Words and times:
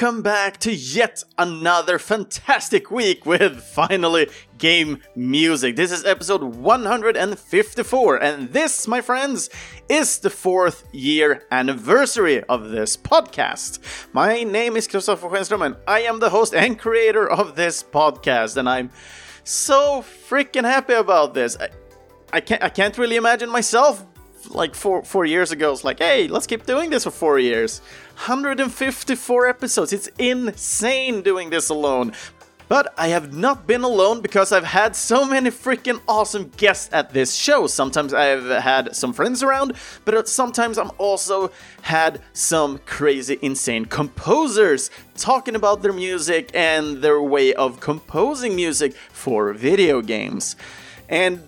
welcome 0.00 0.22
back 0.22 0.56
to 0.58 0.72
yet 0.72 1.24
another 1.38 1.98
fantastic 1.98 2.88
week 2.88 3.26
with 3.26 3.60
finally 3.60 4.28
game 4.56 5.02
music. 5.16 5.74
This 5.74 5.90
is 5.90 6.04
episode 6.04 6.44
154, 6.44 8.22
and 8.22 8.52
this, 8.52 8.86
my 8.86 9.00
friends, 9.00 9.50
is 9.88 10.20
the 10.20 10.30
fourth 10.30 10.84
year 10.92 11.42
anniversary 11.50 12.44
of 12.44 12.70
this 12.70 12.96
podcast. 12.96 13.80
My 14.12 14.44
name 14.44 14.76
is 14.76 14.86
Christopher 14.86 15.30
Schenström, 15.30 15.66
and 15.66 15.76
I 15.88 16.02
am 16.02 16.20
the 16.20 16.30
host 16.30 16.54
and 16.54 16.78
creator 16.78 17.28
of 17.28 17.56
this 17.56 17.82
podcast, 17.82 18.56
and 18.56 18.68
I'm 18.68 18.92
so 19.42 20.04
freaking 20.28 20.62
happy 20.62 20.92
about 20.92 21.34
this. 21.34 21.56
I, 21.58 21.70
I 22.32 22.40
can't, 22.40 22.62
I 22.62 22.68
can't 22.68 22.96
really 22.98 23.16
imagine 23.16 23.50
myself 23.50 24.06
like 24.50 24.74
four 24.74 25.02
four 25.02 25.24
years 25.24 25.52
ago 25.52 25.72
it's 25.72 25.84
like 25.84 25.98
hey 25.98 26.28
let's 26.28 26.46
keep 26.46 26.66
doing 26.66 26.90
this 26.90 27.04
for 27.04 27.10
four 27.10 27.38
years 27.38 27.80
154 28.16 29.46
episodes 29.46 29.92
it's 29.92 30.08
insane 30.18 31.22
doing 31.22 31.50
this 31.50 31.68
alone 31.68 32.12
but 32.68 32.92
I 32.98 33.08
have 33.08 33.32
not 33.32 33.66
been 33.66 33.82
alone 33.82 34.20
because 34.20 34.52
I've 34.52 34.64
had 34.64 34.94
so 34.94 35.24
many 35.24 35.50
freaking 35.50 36.00
awesome 36.06 36.52
guests 36.56 36.90
at 36.92 37.14
this 37.14 37.34
show. 37.34 37.66
Sometimes 37.66 38.12
I've 38.12 38.44
had 38.62 38.94
some 38.94 39.14
friends 39.14 39.42
around, 39.42 39.72
but 40.04 40.28
sometimes 40.28 40.76
I'm 40.76 40.90
also 40.98 41.50
had 41.80 42.20
some 42.34 42.78
crazy, 42.84 43.38
insane 43.40 43.86
composers 43.86 44.90
talking 45.16 45.54
about 45.54 45.80
their 45.80 45.94
music 45.94 46.50
and 46.52 46.98
their 46.98 47.22
way 47.22 47.54
of 47.54 47.80
composing 47.80 48.54
music 48.54 48.94
for 48.94 49.54
video 49.54 50.02
games. 50.02 50.54
And 51.08 51.47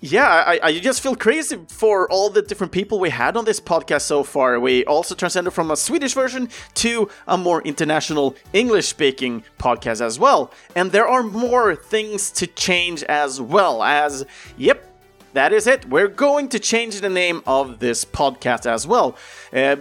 yeah, 0.00 0.44
I, 0.46 0.60
I 0.62 0.78
just 0.78 1.02
feel 1.02 1.14
crazy 1.14 1.58
for 1.68 2.10
all 2.10 2.30
the 2.30 2.40
different 2.40 2.72
people 2.72 2.98
we 2.98 3.10
had 3.10 3.36
on 3.36 3.44
this 3.44 3.60
podcast 3.60 4.02
so 4.02 4.22
far. 4.22 4.58
We 4.58 4.84
also 4.86 5.14
transcended 5.14 5.52
from 5.52 5.70
a 5.70 5.76
Swedish 5.76 6.14
version 6.14 6.48
to 6.74 7.10
a 7.26 7.36
more 7.36 7.60
international 7.62 8.34
English 8.54 8.88
speaking 8.88 9.44
podcast 9.58 10.00
as 10.00 10.18
well. 10.18 10.52
And 10.74 10.90
there 10.90 11.06
are 11.06 11.22
more 11.22 11.76
things 11.76 12.30
to 12.32 12.46
change 12.46 13.02
as 13.04 13.42
well, 13.42 13.82
as, 13.82 14.24
yep, 14.56 14.86
that 15.34 15.52
is 15.52 15.66
it. 15.66 15.86
We're 15.88 16.08
going 16.08 16.48
to 16.48 16.58
change 16.58 17.00
the 17.00 17.10
name 17.10 17.42
of 17.46 17.78
this 17.78 18.04
podcast 18.04 18.64
as 18.64 18.86
well. 18.86 19.16
Uh, 19.52 19.76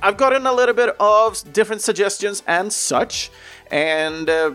I've 0.00 0.16
gotten 0.16 0.46
a 0.46 0.52
little 0.52 0.74
bit 0.74 0.94
of 1.00 1.52
different 1.52 1.82
suggestions 1.82 2.42
and 2.46 2.72
such, 2.72 3.30
and 3.70 4.30
uh, 4.30 4.52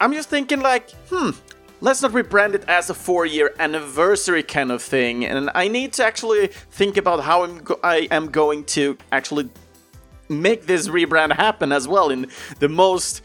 I'm 0.00 0.12
just 0.12 0.28
thinking, 0.30 0.60
like, 0.60 0.90
hmm, 1.10 1.30
let's 1.80 2.02
not 2.02 2.12
rebrand 2.12 2.54
it 2.54 2.64
as 2.68 2.90
a 2.90 2.94
four 2.94 3.26
year 3.26 3.54
anniversary 3.58 4.42
kind 4.42 4.72
of 4.72 4.82
thing. 4.82 5.24
And 5.24 5.50
I 5.54 5.68
need 5.68 5.92
to 5.94 6.04
actually 6.04 6.48
think 6.48 6.96
about 6.96 7.24
how 7.24 7.44
I'm 7.44 7.58
go- 7.58 7.80
I 7.82 8.08
am 8.10 8.30
going 8.30 8.64
to 8.76 8.96
actually 9.12 9.48
make 10.28 10.66
this 10.66 10.88
rebrand 10.88 11.32
happen 11.32 11.72
as 11.72 11.88
well 11.88 12.10
in 12.10 12.26
the 12.58 12.68
most 12.68 13.22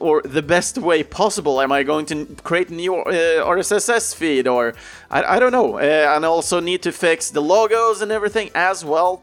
or 0.00 0.20
the 0.22 0.42
best 0.42 0.78
way 0.78 1.02
possible. 1.02 1.60
Am 1.60 1.72
I 1.72 1.82
going 1.82 2.06
to 2.06 2.26
create 2.42 2.70
a 2.70 2.74
new 2.74 2.96
uh, 2.96 3.12
RSS 3.44 4.14
feed 4.14 4.46
or 4.46 4.74
I, 5.10 5.36
I 5.36 5.38
don't 5.38 5.52
know. 5.52 5.78
Uh, 5.78 6.14
and 6.14 6.24
also 6.24 6.60
need 6.60 6.82
to 6.82 6.92
fix 6.92 7.30
the 7.30 7.40
logos 7.40 8.02
and 8.02 8.12
everything 8.12 8.50
as 8.54 8.84
well. 8.84 9.22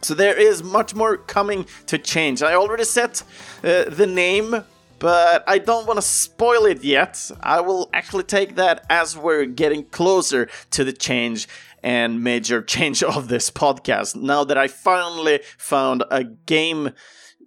So 0.00 0.14
there 0.14 0.36
is 0.36 0.62
much 0.62 0.94
more 0.94 1.16
coming 1.16 1.66
to 1.86 1.98
change. 1.98 2.42
I 2.42 2.54
already 2.54 2.84
set 2.84 3.22
uh, 3.64 3.84
the 3.84 4.06
name 4.06 4.64
but 4.98 5.44
I 5.46 5.58
don't 5.58 5.86
want 5.86 5.98
to 5.98 6.02
spoil 6.02 6.66
it 6.66 6.82
yet. 6.82 7.30
I 7.40 7.60
will 7.60 7.88
actually 7.92 8.24
take 8.24 8.56
that 8.56 8.84
as 8.90 9.16
we're 9.16 9.46
getting 9.46 9.84
closer 9.84 10.48
to 10.70 10.84
the 10.84 10.92
change 10.92 11.48
and 11.82 12.22
major 12.22 12.62
change 12.74 13.02
of 13.02 13.28
this 13.28 13.50
podcast. 13.50 14.16
Now 14.16 14.44
that 14.44 14.58
I 14.58 14.68
finally 14.68 15.40
found 15.56 16.04
a 16.10 16.24
game 16.24 16.90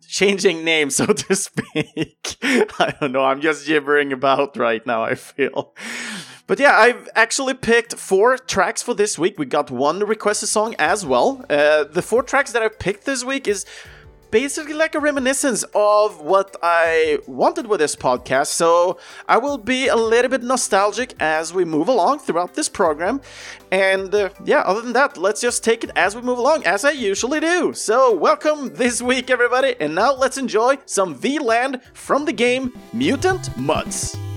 changing 0.07 0.63
name, 0.63 0.89
so 0.89 1.05
to 1.07 1.35
speak. 1.47 2.37
I 2.43 2.93
don't 2.99 3.11
know, 3.11 3.23
I'm 3.23 3.41
just 3.41 3.65
gibbering 3.65 4.11
about 4.11 4.57
right 4.57 4.85
now, 4.85 5.03
I 5.03 5.15
feel. 5.15 5.73
But 6.47 6.59
yeah, 6.59 6.77
I've 6.77 7.07
actually 7.15 7.53
picked 7.53 7.95
four 7.95 8.37
tracks 8.37 8.83
for 8.83 8.93
this 8.93 9.17
week. 9.17 9.39
We 9.39 9.45
got 9.45 9.71
one 9.71 9.99
requested 9.99 10.49
song 10.49 10.75
as 10.77 11.05
well. 11.05 11.45
Uh, 11.49 11.85
the 11.85 12.01
four 12.01 12.23
tracks 12.23 12.51
that 12.51 12.61
I 12.61 12.67
picked 12.67 13.05
this 13.05 13.23
week 13.23 13.47
is 13.47 13.65
basically 14.31 14.73
like 14.73 14.95
a 14.95 14.99
reminiscence 14.99 15.63
of 15.75 16.21
what 16.21 16.55
I 16.63 17.19
wanted 17.27 17.67
with 17.67 17.79
this 17.81 17.95
podcast. 17.95 18.47
So 18.47 18.97
I 19.27 19.37
will 19.37 19.57
be 19.57 19.87
a 19.87 19.95
little 19.95 20.31
bit 20.31 20.41
nostalgic 20.41 21.13
as 21.19 21.53
we 21.53 21.65
move 21.65 21.89
along 21.89 22.19
throughout 22.19 22.53
this 22.55 22.69
program. 22.69 23.21
And 23.71 24.15
uh, 24.15 24.29
yeah, 24.45 24.61
other 24.61 24.81
than 24.81 24.93
that, 24.93 25.17
let's 25.17 25.41
just 25.41 25.63
take 25.63 25.83
it 25.83 25.91
as 25.95 26.15
we 26.15 26.21
move 26.21 26.37
along, 26.37 26.65
as 26.65 26.83
I 26.85 26.91
usually 26.91 27.41
do. 27.41 27.73
So 27.73 28.15
welcome 28.15 28.73
this 28.73 29.01
week, 29.01 29.29
everybody. 29.29 29.75
And 29.79 29.93
now 29.93 30.13
let's 30.13 30.37
enjoy 30.37 30.77
some 30.85 31.15
VLAND 31.15 31.81
from 31.93 32.25
the 32.25 32.33
game 32.33 32.73
Mutant 32.93 33.49
Mudds. 33.57 34.30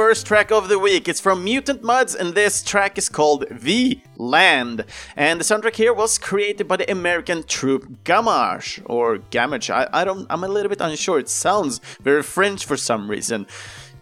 First 0.00 0.24
track 0.24 0.50
of 0.50 0.70
the 0.70 0.78
week. 0.78 1.08
It's 1.08 1.20
from 1.20 1.44
Mutant 1.44 1.82
Mudds, 1.82 2.14
and 2.18 2.34
this 2.34 2.62
track 2.62 2.96
is 2.96 3.10
called 3.10 3.46
V 3.50 4.02
Land. 4.16 4.86
And 5.14 5.38
the 5.38 5.44
soundtrack 5.44 5.76
here 5.76 5.92
was 5.92 6.16
created 6.16 6.66
by 6.66 6.78
the 6.78 6.90
American 6.90 7.42
troupe 7.42 7.86
Gammage, 8.04 8.80
or 8.86 9.18
Gammage. 9.18 9.68
I, 9.68 9.86
I 9.92 10.04
don't, 10.06 10.26
I'm 10.30 10.42
a 10.42 10.48
little 10.48 10.70
bit 10.70 10.80
unsure. 10.80 11.18
It 11.18 11.28
sounds 11.28 11.82
very 12.00 12.22
French 12.22 12.64
for 12.64 12.78
some 12.78 13.10
reason. 13.10 13.46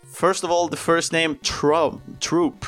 First 0.04 0.44
of 0.44 0.52
all, 0.52 0.68
the 0.68 0.76
first 0.76 1.12
name 1.12 1.36
Tro- 1.42 2.00
Troupe. 2.20 2.66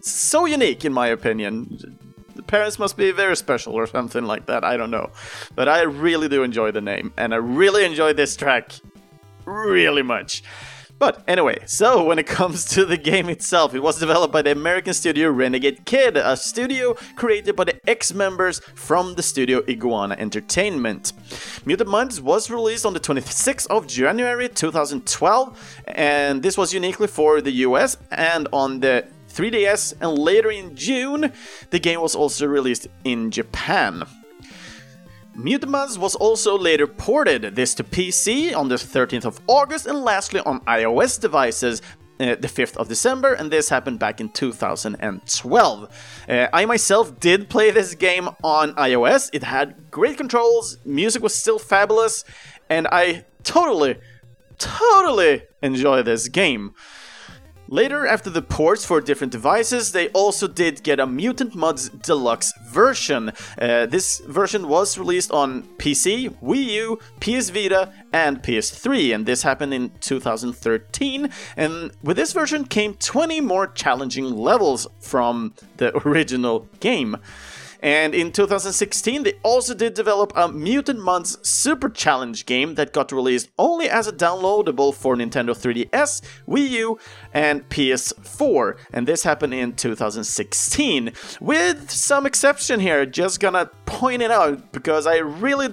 So 0.00 0.46
unique, 0.46 0.86
in 0.86 0.94
my 0.94 1.08
opinion. 1.08 1.98
The 2.34 2.42
parents 2.42 2.78
must 2.78 2.96
be 2.96 3.12
very 3.12 3.36
special 3.36 3.74
or 3.74 3.86
something 3.86 4.24
like 4.24 4.46
that. 4.46 4.64
I 4.64 4.78
don't 4.78 4.90
know. 4.90 5.10
But 5.54 5.68
I 5.68 5.82
really 5.82 6.30
do 6.30 6.42
enjoy 6.42 6.70
the 6.70 6.80
name, 6.80 7.12
and 7.18 7.34
I 7.34 7.36
really 7.36 7.84
enjoy 7.84 8.14
this 8.14 8.34
track 8.34 8.72
really 9.44 10.02
much. 10.02 10.42
But 11.00 11.24
anyway, 11.26 11.60
so 11.64 12.04
when 12.04 12.18
it 12.18 12.26
comes 12.26 12.66
to 12.74 12.84
the 12.84 12.98
game 12.98 13.30
itself, 13.30 13.74
it 13.74 13.80
was 13.80 13.98
developed 13.98 14.34
by 14.34 14.42
the 14.42 14.52
American 14.52 14.92
studio 14.92 15.30
Renegade 15.30 15.86
Kid, 15.86 16.18
a 16.18 16.36
studio 16.36 16.92
created 17.16 17.56
by 17.56 17.64
the 17.64 17.80
ex 17.88 18.12
members 18.12 18.60
from 18.74 19.14
the 19.14 19.22
studio 19.22 19.62
Iguana 19.66 20.14
Entertainment. 20.18 21.14
Mutant 21.64 21.88
Mudds 21.88 22.20
was 22.20 22.50
released 22.50 22.84
on 22.84 22.92
the 22.92 23.00
26th 23.00 23.66
of 23.68 23.86
January 23.86 24.46
2012, 24.46 25.82
and 25.86 26.42
this 26.42 26.58
was 26.58 26.74
uniquely 26.74 27.06
for 27.06 27.40
the 27.40 27.52
US 27.64 27.96
and 28.10 28.46
on 28.52 28.80
the 28.80 29.06
3DS, 29.30 29.94
and 30.02 30.18
later 30.18 30.50
in 30.50 30.76
June, 30.76 31.32
the 31.70 31.78
game 31.78 32.02
was 32.02 32.14
also 32.14 32.46
released 32.46 32.88
in 33.04 33.30
Japan. 33.30 34.04
Mutants 35.34 35.96
was 35.96 36.14
also 36.14 36.58
later 36.58 36.86
ported 36.86 37.54
this 37.54 37.74
to 37.74 37.84
PC 37.84 38.54
on 38.54 38.68
the 38.68 38.74
13th 38.74 39.24
of 39.24 39.40
August 39.46 39.86
and 39.86 40.02
lastly 40.02 40.40
on 40.40 40.60
iOS 40.60 41.20
devices 41.20 41.80
uh, 42.20 42.34
the 42.34 42.48
5th 42.48 42.76
of 42.76 42.88
December, 42.88 43.32
and 43.32 43.50
this 43.50 43.70
happened 43.70 43.98
back 43.98 44.20
in 44.20 44.28
2012. 44.28 45.88
Uh, 46.28 46.46
I 46.52 46.66
myself 46.66 47.18
did 47.18 47.48
play 47.48 47.70
this 47.70 47.94
game 47.94 48.28
on 48.42 48.74
iOS. 48.74 49.30
It 49.32 49.42
had 49.42 49.90
great 49.90 50.18
controls, 50.18 50.76
music 50.84 51.22
was 51.22 51.34
still 51.34 51.58
fabulous, 51.58 52.24
and 52.68 52.86
I 52.92 53.24
totally, 53.42 53.98
totally 54.58 55.44
enjoy 55.62 56.02
this 56.02 56.28
game. 56.28 56.74
Later, 57.72 58.04
after 58.04 58.30
the 58.30 58.42
ports 58.42 58.84
for 58.84 59.00
different 59.00 59.30
devices, 59.32 59.92
they 59.92 60.08
also 60.08 60.48
did 60.48 60.82
get 60.82 60.98
a 60.98 61.06
Mutant 61.06 61.54
Mudds 61.54 61.88
Deluxe 62.02 62.52
version. 62.68 63.30
Uh, 63.56 63.86
this 63.86 64.18
version 64.26 64.66
was 64.66 64.98
released 64.98 65.30
on 65.30 65.62
PC, 65.78 66.34
Wii 66.42 66.64
U, 66.64 66.98
PS 67.20 67.50
Vita, 67.50 67.92
and 68.12 68.42
PS3, 68.42 69.14
and 69.14 69.24
this 69.24 69.44
happened 69.44 69.72
in 69.72 69.92
2013. 70.00 71.30
And 71.56 71.92
with 72.02 72.16
this 72.16 72.32
version 72.32 72.64
came 72.64 72.94
20 72.94 73.40
more 73.40 73.68
challenging 73.68 74.36
levels 74.36 74.88
from 74.98 75.54
the 75.76 75.96
original 76.08 76.66
game. 76.80 77.18
And 77.82 78.14
in 78.14 78.32
2016, 78.32 79.22
they 79.22 79.34
also 79.42 79.74
did 79.74 79.94
develop 79.94 80.32
a 80.36 80.48
Mutant 80.48 81.00
Mudds 81.00 81.44
Super 81.44 81.88
Challenge 81.88 82.44
game 82.46 82.74
that 82.74 82.92
got 82.92 83.12
released 83.12 83.50
only 83.58 83.88
as 83.88 84.06
a 84.06 84.12
downloadable 84.12 84.94
for 84.94 85.16
Nintendo 85.16 85.50
3DS, 85.56 86.22
Wii 86.46 86.68
U, 86.70 86.98
and 87.32 87.68
PS4. 87.68 88.76
And 88.92 89.06
this 89.06 89.22
happened 89.22 89.54
in 89.54 89.74
2016. 89.74 91.12
With 91.40 91.90
some 91.90 92.26
exception 92.26 92.80
here, 92.80 93.06
just 93.06 93.40
gonna 93.40 93.70
point 93.86 94.22
it 94.22 94.30
out 94.30 94.72
because 94.72 95.06
I 95.06 95.16
really 95.18 95.68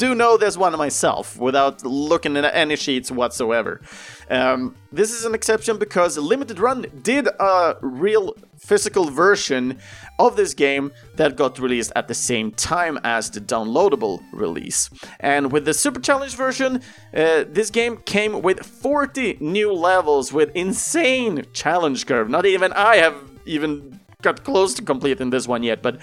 do 0.00 0.14
know 0.14 0.38
this 0.38 0.56
one 0.56 0.76
myself 0.78 1.38
without 1.38 1.84
looking 1.84 2.34
at 2.38 2.54
any 2.54 2.74
sheets 2.74 3.10
whatsoever. 3.10 3.82
Um, 4.30 4.74
this 4.90 5.10
is 5.12 5.26
an 5.26 5.34
exception 5.34 5.76
because 5.76 6.16
Limited 6.16 6.58
Run 6.58 6.86
did 7.02 7.28
a 7.28 7.76
real 7.82 8.34
physical 8.56 9.04
version 9.10 9.78
of 10.18 10.36
this 10.36 10.54
game 10.54 10.90
that 11.16 11.36
got 11.36 11.58
released 11.58 11.92
at 11.94 12.08
the 12.08 12.14
same 12.14 12.50
time 12.52 12.98
as 13.04 13.30
the 13.30 13.42
downloadable 13.42 14.22
release. 14.32 14.88
And 15.18 15.52
with 15.52 15.66
the 15.66 15.74
Super 15.74 16.00
Challenge 16.00 16.34
version, 16.34 16.76
uh, 17.14 17.44
this 17.46 17.68
game 17.68 17.98
came 17.98 18.40
with 18.40 18.64
40 18.64 19.36
new 19.40 19.70
levels 19.70 20.32
with 20.32 20.50
insane 20.54 21.44
challenge 21.52 22.06
curve. 22.06 22.30
Not 22.30 22.46
even 22.46 22.72
I 22.72 22.96
have 22.96 23.16
even 23.44 23.99
got 24.22 24.44
close 24.44 24.74
to 24.74 24.82
completing 24.82 25.30
this 25.30 25.46
one 25.48 25.62
yet, 25.62 25.82
but 25.82 25.98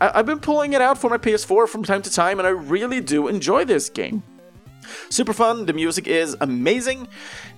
I- 0.00 0.16
have 0.16 0.26
been 0.26 0.40
pulling 0.40 0.72
it 0.72 0.80
out 0.80 0.98
for 0.98 1.10
my 1.10 1.18
PS4 1.18 1.66
from 1.66 1.84
time 1.84 2.02
to 2.02 2.10
time, 2.10 2.38
and 2.38 2.46
I 2.46 2.50
really 2.50 3.00
do 3.00 3.28
enjoy 3.28 3.64
this 3.64 3.88
game. 3.88 4.22
Super 5.08 5.32
fun, 5.32 5.66
the 5.66 5.72
music 5.72 6.06
is 6.06 6.36
amazing, 6.40 7.08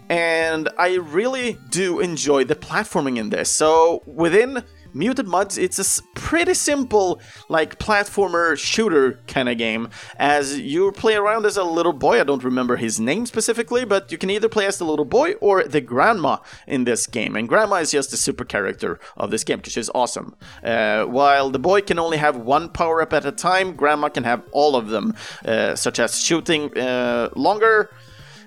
and 0.09 0.69
I 0.79 0.97
really 0.97 1.59
do 1.71 2.01
enjoy 2.01 2.45
the 2.45 2.55
platforming 2.55 3.17
in 3.17 3.31
this. 3.31 3.51
So 3.51 4.03
within 4.07 4.63
Mutant 4.95 5.29
Mudds, 5.29 5.59
it's 5.59 5.79
a 5.79 6.03
pretty 6.15 6.55
simple, 6.55 7.21
like, 7.49 7.79
platformer 7.79 8.57
shooter 8.57 9.21
kind 9.27 9.49
of 9.49 9.59
game. 9.59 9.89
As 10.17 10.59
you 10.59 10.93
play 10.93 11.17
around 11.17 11.45
as 11.47 11.57
a 11.57 11.65
little 11.65 11.93
boy, 11.93 12.21
I 12.21 12.25
don't 12.25 12.45
remember 12.45 12.77
his 12.77 13.01
name 13.01 13.27
specifically, 13.27 13.85
but 13.85 14.13
you 14.13 14.19
can 14.19 14.31
either 14.31 14.49
play 14.49 14.67
as 14.67 14.79
the 14.79 14.85
little 14.85 15.05
boy 15.05 15.33
or 15.35 15.65
the 15.65 15.81
grandma 15.81 16.37
in 16.67 16.85
this 16.85 17.07
game. 17.09 17.35
And 17.35 17.49
grandma 17.49 17.77
is 17.77 17.91
just 17.91 18.13
the 18.13 18.17
super 18.17 18.45
character 18.45 19.01
of 19.17 19.31
this 19.31 19.43
game 19.43 19.59
because 19.59 19.73
she's 19.73 19.91
awesome. 19.95 20.37
Uh, 20.63 21.05
while 21.05 21.51
the 21.51 21.59
boy 21.59 21.81
can 21.81 21.99
only 21.99 22.19
have 22.19 22.37
one 22.37 22.69
power 22.69 23.03
up 23.03 23.13
at 23.13 23.25
a 23.25 23.33
time, 23.33 23.75
grandma 23.75 24.09
can 24.09 24.25
have 24.25 24.45
all 24.53 24.77
of 24.77 24.89
them, 24.89 25.15
uh, 25.45 25.75
such 25.75 25.99
as 25.99 26.21
shooting 26.21 26.77
uh, 26.79 27.31
longer 27.35 27.91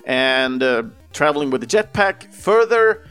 and 0.06 0.64
uh, 0.64 0.84
traveling 1.12 1.50
with 1.50 1.62
the 1.62 1.68
jetpack 1.68 2.34
further 2.34 3.06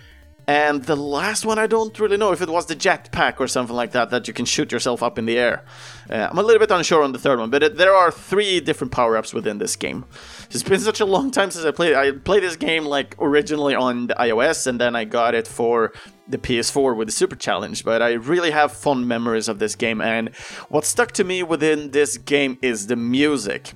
and 0.48 0.84
the 0.84 0.94
last 0.94 1.44
one, 1.44 1.58
I 1.58 1.66
don't 1.66 1.98
really 1.98 2.16
know 2.16 2.31
if 2.31 2.40
it 2.40 2.48
was 2.48 2.66
the 2.66 2.76
jetpack 2.76 3.40
or 3.40 3.48
something 3.48 3.75
like 3.75 3.90
that, 3.93 4.10
that 4.10 4.28
you 4.28 4.34
can 4.34 4.44
shoot 4.44 4.70
yourself 4.70 5.02
up 5.02 5.19
in 5.19 5.26
the 5.26 5.37
air. 5.37 5.64
Uh, 6.08 6.28
I'm 6.31 6.38
a 6.38 6.43
little 6.43 6.60
bit 6.60 6.70
unsure 6.70 7.02
on 7.02 7.10
the 7.10 7.19
third 7.19 7.40
one, 7.40 7.50
but 7.50 7.64
it, 7.64 7.76
there 7.76 7.93
are 7.93 8.12
three 8.12 8.60
different 8.60 8.93
power 8.93 9.16
ups 9.16 9.34
within 9.34 9.58
this 9.58 9.75
game. 9.75 10.04
It's 10.50 10.62
been 10.62 10.78
such 10.78 11.00
a 11.00 11.04
long 11.04 11.32
time 11.32 11.50
since 11.50 11.64
I 11.64 11.72
played. 11.72 11.94
I 11.94 12.12
played 12.12 12.44
this 12.44 12.54
game 12.54 12.84
like 12.84 13.16
originally 13.19 13.75
on 13.75 14.08
iOS, 14.08 14.69
and 14.69 14.81
then 14.81 14.94
I 14.94 15.04
got 15.04 15.34
it 15.34 15.48
for 15.48 15.93
the 16.28 16.38
PS4 16.38 16.96
with 16.96 17.08
the 17.08 17.12
Super 17.12 17.34
Challenge. 17.34 17.84
But 17.84 18.00
I 18.00 18.12
really 18.12 18.52
have 18.52 18.70
fond 18.70 19.08
memories 19.08 19.49
of 19.49 19.58
this 19.58 19.75
game, 19.75 20.00
and 20.00 20.32
what 20.69 20.84
stuck 20.84 21.10
to 21.12 21.25
me 21.25 21.42
within 21.42 21.90
this 21.90 22.19
game 22.19 22.56
is 22.62 22.87
the 22.87 22.96
music. 22.96 23.72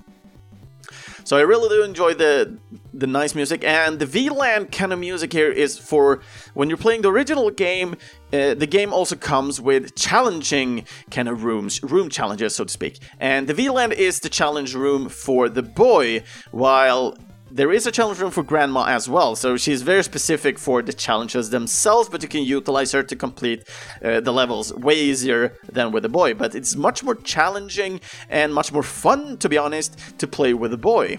So 1.25 1.37
I 1.37 1.41
really 1.41 1.69
do 1.69 1.83
enjoy 1.83 2.15
the 2.15 2.59
the 2.93 3.07
nice 3.07 3.35
music, 3.35 3.65
and 3.65 3.99
the 3.99 4.07
V 4.07 4.31
Land 4.31 4.73
kind 4.73 4.93
of 4.93 4.99
music 4.99 5.33
here 5.33 5.51
is 5.51 5.79
for 5.79 6.21
when 6.55 6.69
you're 6.69 6.79
playing 6.79 7.03
the 7.03 7.11
original 7.11 7.51
game. 7.51 7.97
Uh, 8.33 8.55
the 8.55 8.67
game 8.67 8.93
also 8.93 9.17
comes 9.17 9.61
with 9.61 9.97
challenging 9.97 10.85
kind 11.11 11.29
of 11.29 11.45
rooms, 11.45 11.83
room 11.83 12.09
challenges, 12.09 12.55
so 12.55 12.65
to 12.65 12.73
speak. 12.73 12.99
And 13.19 13.47
the 13.47 13.55
V 13.55 13.71
Land 13.71 13.93
is 13.93 14.21
the 14.21 14.29
challenge 14.29 14.75
room 14.75 15.09
for 15.09 15.49
the 15.49 15.63
boy, 15.63 16.23
while 16.51 17.17
there 17.53 17.73
is 17.73 17.85
a 17.87 17.91
challenge 17.91 18.21
room 18.21 18.31
for 18.31 18.45
Grandma 18.45 18.85
as 18.85 19.09
well, 19.09 19.35
so 19.35 19.57
she's 19.57 19.83
very 19.83 20.05
specific 20.05 20.59
for 20.59 20.83
the 20.83 20.93
challenges 20.93 21.51
themselves, 21.51 22.09
but 22.09 22.23
you 22.23 22.29
can 22.29 22.45
utilize 22.45 22.93
her 22.93 23.03
to 23.03 23.17
complete 23.17 23.69
uh, 24.05 24.21
the 24.21 24.33
levels 24.33 24.73
way 24.73 24.95
easier 24.95 25.59
than 25.69 25.91
with 25.91 26.05
the 26.05 26.09
boy. 26.09 26.33
But 26.35 26.55
it's 26.55 26.77
much 26.77 27.03
more 27.03 27.17
challenging 27.17 28.01
and 28.29 28.55
much 28.55 28.73
more 28.73 28.85
fun, 28.85 29.37
to 29.39 29.49
be 29.49 29.59
honest, 29.59 29.99
to 30.19 30.29
play 30.29 30.55
with 30.55 30.71
the 30.71 30.79
boy. 30.79 31.19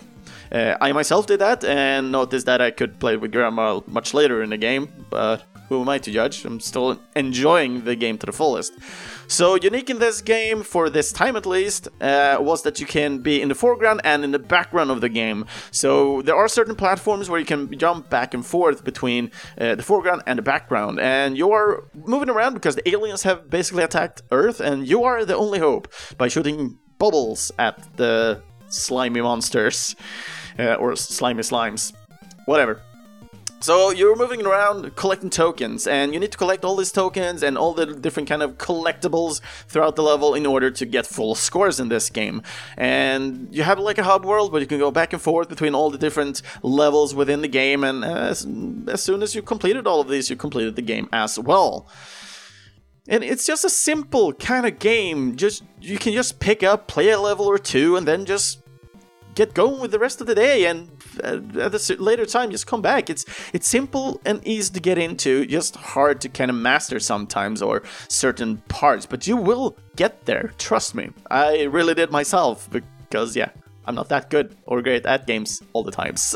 Uh, 0.51 0.75
I 0.81 0.91
myself 0.91 1.27
did 1.27 1.39
that 1.39 1.63
and 1.63 2.11
noticed 2.11 2.45
that 2.45 2.61
I 2.61 2.71
could 2.71 2.99
play 2.99 3.15
with 3.15 3.31
Grandma 3.31 3.79
much 3.87 4.13
later 4.13 4.43
in 4.43 4.49
the 4.49 4.57
game, 4.57 4.89
but 5.09 5.43
who 5.69 5.79
am 5.79 5.87
I 5.87 5.99
to 5.99 6.11
judge? 6.11 6.43
I'm 6.43 6.59
still 6.59 6.99
enjoying 7.15 7.85
the 7.85 7.95
game 7.95 8.17
to 8.17 8.25
the 8.25 8.33
fullest. 8.33 8.73
So, 9.27 9.55
unique 9.55 9.89
in 9.89 9.99
this 9.99 10.21
game, 10.21 10.63
for 10.63 10.89
this 10.89 11.13
time 11.13 11.37
at 11.37 11.45
least, 11.45 11.87
uh, 12.01 12.35
was 12.41 12.63
that 12.63 12.81
you 12.81 12.85
can 12.85 13.19
be 13.19 13.41
in 13.41 13.47
the 13.47 13.55
foreground 13.55 14.01
and 14.03 14.25
in 14.25 14.31
the 14.31 14.39
background 14.39 14.91
of 14.91 14.99
the 14.99 15.07
game. 15.07 15.45
So, 15.71 16.21
there 16.23 16.35
are 16.35 16.49
certain 16.49 16.75
platforms 16.75 17.29
where 17.29 17.39
you 17.39 17.45
can 17.45 17.77
jump 17.77 18.09
back 18.09 18.33
and 18.33 18.45
forth 18.45 18.83
between 18.83 19.31
uh, 19.57 19.75
the 19.75 19.83
foreground 19.83 20.23
and 20.27 20.37
the 20.37 20.43
background, 20.43 20.99
and 20.99 21.37
you 21.37 21.51
are 21.53 21.85
moving 21.93 22.29
around 22.29 22.55
because 22.55 22.75
the 22.75 22.89
aliens 22.89 23.23
have 23.23 23.49
basically 23.49 23.83
attacked 23.83 24.21
Earth, 24.31 24.59
and 24.59 24.85
you 24.85 25.05
are 25.05 25.23
the 25.23 25.37
only 25.37 25.59
hope 25.59 25.87
by 26.17 26.27
shooting 26.27 26.77
bubbles 26.97 27.53
at 27.57 27.95
the 27.95 28.41
slimy 28.67 29.21
monsters 29.21 29.95
uh, 30.59 30.75
or 30.75 30.95
slimy 30.95 31.43
slimes, 31.43 31.93
whatever. 32.45 32.81
So 33.61 33.91
you're 33.91 34.15
moving 34.15 34.43
around 34.43 34.95
collecting 34.95 35.29
tokens, 35.29 35.85
and 35.85 36.15
you 36.15 36.19
need 36.19 36.31
to 36.31 36.37
collect 36.37 36.65
all 36.65 36.75
these 36.75 36.91
tokens 36.91 37.43
and 37.43 37.59
all 37.59 37.75
the 37.75 37.85
different 37.85 38.27
kind 38.27 38.41
of 38.41 38.57
collectibles 38.57 39.39
throughout 39.67 39.95
the 39.95 40.01
level 40.01 40.33
in 40.33 40.47
order 40.47 40.71
to 40.71 40.83
get 40.83 41.05
full 41.05 41.35
scores 41.35 41.79
in 41.79 41.87
this 41.89 42.09
game. 42.09 42.41
And 42.75 43.49
you 43.51 43.61
have 43.61 43.77
like 43.77 43.99
a 43.99 44.03
hub 44.03 44.25
world 44.25 44.51
where 44.51 44.61
you 44.61 44.67
can 44.67 44.79
go 44.79 44.89
back 44.89 45.13
and 45.13 45.21
forth 45.21 45.47
between 45.47 45.75
all 45.75 45.91
the 45.91 45.99
different 45.99 46.41
levels 46.63 47.13
within 47.13 47.43
the 47.43 47.47
game, 47.47 47.83
and 47.83 48.03
as, 48.03 48.47
as 48.87 49.03
soon 49.03 49.21
as 49.21 49.35
you 49.35 49.43
completed 49.43 49.85
all 49.85 50.01
of 50.01 50.07
these, 50.07 50.31
you 50.31 50.35
completed 50.35 50.75
the 50.75 50.81
game 50.81 51.07
as 51.13 51.37
well. 51.37 51.87
And 53.07 53.23
it's 53.23 53.45
just 53.45 53.63
a 53.63 53.69
simple 53.69 54.33
kind 54.33 54.65
of 54.65 54.79
game. 54.79 55.35
Just 55.35 55.63
you 55.79 55.99
can 55.99 56.13
just 56.13 56.39
pick 56.39 56.63
up, 56.63 56.87
play 56.87 57.09
a 57.09 57.19
level 57.19 57.45
or 57.45 57.59
two, 57.59 57.95
and 57.95 58.07
then 58.07 58.25
just 58.25 58.60
get 59.35 59.53
going 59.53 59.79
with 59.79 59.91
the 59.91 59.99
rest 59.99 60.21
of 60.21 60.27
the 60.27 60.35
day 60.35 60.65
and 60.65 60.89
uh, 61.23 61.39
at 61.59 61.73
a 61.73 61.95
later 61.95 62.25
time 62.25 62.51
just 62.51 62.67
come 62.67 62.81
back. 62.81 63.09
It's 63.09 63.25
it's 63.53 63.67
simple 63.67 64.21
and 64.25 64.45
easy 64.45 64.73
to 64.73 64.79
get 64.79 64.97
into 64.97 65.45
just 65.45 65.75
hard 65.75 66.21
to 66.21 66.29
kind 66.29 66.49
of 66.49 66.57
master 66.57 66.99
sometimes 66.99 67.61
or 67.61 67.83
certain 68.07 68.57
parts 68.67 69.05
but 69.05 69.27
you 69.27 69.37
will 69.37 69.77
get 69.95 70.25
there 70.25 70.53
trust 70.57 70.95
me. 70.95 71.09
I 71.29 71.63
really 71.63 71.93
did 71.93 72.11
myself 72.11 72.69
because 72.69 73.35
yeah 73.35 73.49
i'm 73.85 73.95
not 73.95 74.09
that 74.09 74.29
good 74.29 74.55
or 74.65 74.81
great 74.81 75.05
at 75.05 75.27
games 75.27 75.61
all 75.73 75.83
the 75.83 75.91
times 75.91 76.35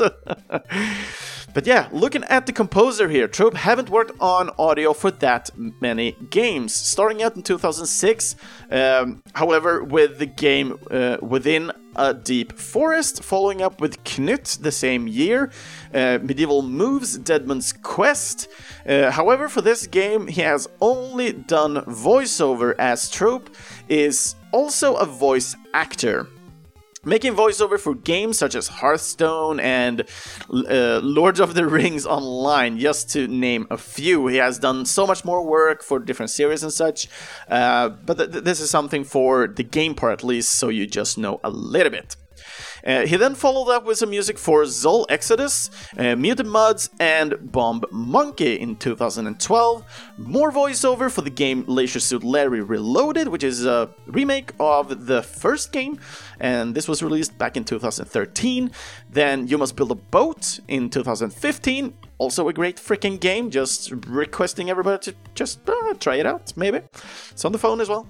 But 1.56 1.66
yeah, 1.66 1.88
looking 1.90 2.22
at 2.24 2.44
the 2.44 2.52
composer 2.52 3.08
here, 3.08 3.26
Troupe 3.26 3.54
haven't 3.54 3.88
worked 3.88 4.12
on 4.20 4.50
audio 4.58 4.92
for 4.92 5.10
that 5.10 5.48
many 5.56 6.14
games. 6.28 6.74
Starting 6.74 7.22
out 7.22 7.34
in 7.34 7.42
2006, 7.42 8.36
um, 8.70 9.22
however, 9.34 9.82
with 9.82 10.18
the 10.18 10.26
game 10.26 10.78
uh, 10.90 11.16
Within 11.22 11.72
a 11.96 12.12
Deep 12.12 12.58
Forest, 12.58 13.24
following 13.24 13.62
up 13.62 13.80
with 13.80 14.04
Knut 14.04 14.60
the 14.60 14.70
same 14.70 15.08
year, 15.08 15.50
uh, 15.94 16.18
Medieval 16.22 16.60
Moves, 16.60 17.16
Deadman's 17.16 17.72
Quest. 17.72 18.48
Uh, 18.86 19.10
however, 19.10 19.48
for 19.48 19.62
this 19.62 19.86
game, 19.86 20.26
he 20.26 20.42
has 20.42 20.68
only 20.82 21.32
done 21.32 21.76
voiceover 21.86 22.74
as 22.78 23.10
Troupe 23.10 23.48
is 23.88 24.34
also 24.52 24.96
a 24.96 25.06
voice 25.06 25.56
actor 25.72 26.28
making 27.06 27.34
voiceover 27.34 27.78
for 27.78 27.94
games 27.94 28.36
such 28.36 28.54
as 28.54 28.68
Hearthstone 28.68 29.60
and 29.60 30.02
uh, 30.50 31.00
Lords 31.02 31.40
of 31.40 31.54
the 31.54 31.66
Rings 31.66 32.04
Online, 32.04 32.78
just 32.78 33.10
to 33.12 33.26
name 33.28 33.66
a 33.70 33.78
few. 33.78 34.26
He 34.26 34.36
has 34.36 34.58
done 34.58 34.84
so 34.84 35.06
much 35.06 35.24
more 35.24 35.42
work 35.42 35.82
for 35.82 35.98
different 35.98 36.30
series 36.30 36.62
and 36.62 36.72
such, 36.72 37.08
uh, 37.48 37.88
but 37.88 38.18
th- 38.18 38.44
this 38.44 38.60
is 38.60 38.68
something 38.68 39.04
for 39.04 39.46
the 39.46 39.62
game 39.62 39.94
part 39.94 40.12
at 40.12 40.24
least, 40.24 40.50
so 40.50 40.68
you 40.68 40.86
just 40.86 41.16
know 41.16 41.40
a 41.42 41.50
little 41.50 41.90
bit. 41.90 42.16
Uh, 42.86 43.04
he 43.04 43.16
then 43.16 43.34
followed 43.34 43.68
up 43.68 43.84
with 43.84 43.98
some 43.98 44.10
music 44.10 44.38
for 44.38 44.62
Zol 44.62 45.06
Exodus, 45.08 45.70
uh, 45.98 46.14
Mutant 46.14 46.48
Mudds, 46.48 46.88
and 47.00 47.34
Bomb 47.50 47.82
Monkey 47.90 48.54
in 48.60 48.76
2012. 48.76 49.84
More 50.18 50.52
voiceover 50.52 51.10
for 51.10 51.22
the 51.22 51.30
game 51.30 51.64
Leisure 51.66 51.98
Suit 51.98 52.22
Larry 52.22 52.62
Reloaded, 52.62 53.26
which 53.26 53.42
is 53.42 53.66
a 53.66 53.90
remake 54.06 54.52
of 54.60 55.06
the 55.06 55.22
first 55.22 55.72
game, 55.72 55.98
and 56.38 56.74
this 56.76 56.86
was 56.86 57.02
released 57.02 57.36
back 57.36 57.56
in 57.56 57.64
2013. 57.64 58.70
Then 59.10 59.48
You 59.48 59.58
Must 59.58 59.74
Build 59.74 59.90
a 59.90 59.96
Boat 59.96 60.60
in 60.68 60.88
2015, 60.88 61.92
also 62.18 62.48
a 62.48 62.52
great 62.52 62.76
freaking 62.76 63.18
game, 63.18 63.50
just 63.50 63.90
requesting 64.06 64.70
everybody 64.70 65.10
to 65.10 65.16
just 65.34 65.68
uh, 65.68 65.94
try 65.94 66.16
it 66.16 66.26
out, 66.26 66.52
maybe. 66.56 66.82
It's 67.32 67.44
on 67.44 67.50
the 67.50 67.58
phone 67.58 67.80
as 67.80 67.88
well. 67.88 68.08